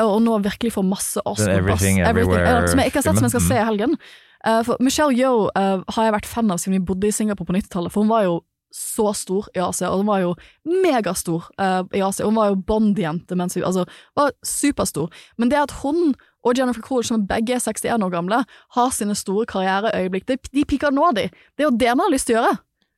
[0.01, 3.19] og nå virkelig får masse Oscar Everything, pass, Everywhere eh, Som jeg ikke har sett,
[3.19, 3.99] som jeg skal se i helgen.
[4.43, 7.57] Uh, Michelle Yeoh uh, har jeg vært fan av siden vi bodde i Singapore på
[7.57, 8.41] 90-tallet, for hun var jo
[8.73, 10.35] så stor i Asia, og hun var jo
[10.83, 12.27] megastor uh, i Asia.
[12.27, 13.85] Hun var jo Bond-jente, mens hun altså,
[14.19, 15.13] var superstor.
[15.37, 18.41] Men det at hun og Jennifer Coolidge, som begge er 61 år gamle,
[18.75, 21.29] har sine store karriereøyeblikk, de, de piker nå, de.
[21.31, 22.57] Det er jo det man har lyst til å gjøre.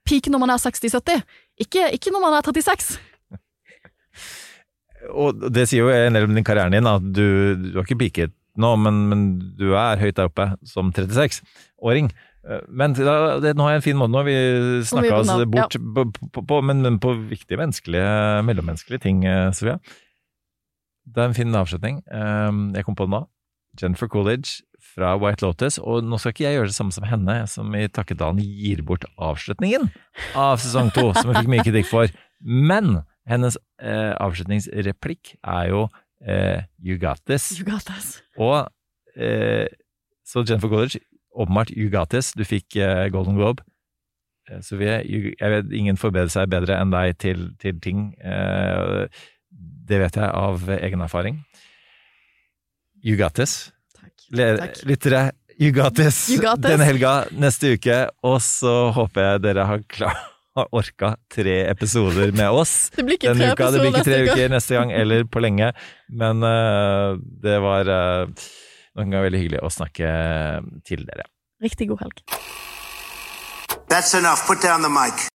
[0.08, 1.20] Pike når man er 60-70,
[1.64, 2.96] ikke, ikke når man er 36.
[5.24, 7.26] Og det sier jo en del om din karrieren din, at du,
[7.60, 9.24] du har ikke piket nå, men, men
[9.58, 12.12] du er høyt der oppe som 36-åring.
[12.68, 14.34] Men da, det, nå har jeg en fin måte, nå vi
[14.84, 15.80] snakka oss bort, ja.
[15.96, 16.04] på,
[16.34, 19.78] på, på, men, men på viktige menneskelige, mellommenneskelige ting, eh, Sofia.
[21.04, 22.02] Det er en fin avslutning.
[22.04, 23.22] Eh, Jeg kom på den nå.
[23.80, 24.62] Jennifer Coolidge
[24.94, 25.78] fra White Lotus.
[25.82, 29.06] Og nå skal ikke jeg gjøre det samme som henne, som i Takkedalen gir bort
[29.18, 29.88] avslutningen
[30.38, 32.12] av sesong to, som hun fikk mye kritikk for.
[32.44, 35.86] Men hennes eh, avslutningsreplikk er jo
[36.26, 37.50] eh, You got this.
[37.58, 38.18] You got this.
[38.38, 38.68] Og
[39.16, 39.66] eh,
[40.24, 41.00] så Jennifer Coolidge,
[41.34, 42.32] åpenbart You got this.
[42.38, 43.64] Du fikk eh, Golden Globe.
[44.48, 48.10] Så Sofie, you, jeg vet ingen forbereder seg bedre enn deg til, til ting.
[48.20, 49.06] Eh,
[49.88, 51.40] det vet jeg av egen erfaring.
[53.04, 53.72] You got this.
[53.96, 54.12] Takk.
[54.36, 54.82] Le- Takk.
[54.88, 55.22] Lyttere,
[55.60, 56.72] you got this, You got this.
[56.72, 57.98] denne helga, neste uke.
[58.24, 63.16] Og så håper jeg dere har, klart har orka tre episoder med oss Det blir
[63.18, 63.70] ikke denne tre uka.
[63.74, 65.72] Det blir ikke tre uker neste gang, eller på lenge.
[66.14, 68.44] Men uh, det var uh,
[68.94, 70.10] noen ganger veldig hyggelig å snakke
[70.86, 71.28] til dere.
[71.64, 72.24] Riktig god helg.
[73.88, 74.46] That's enough.
[74.46, 75.28] Put down the mic.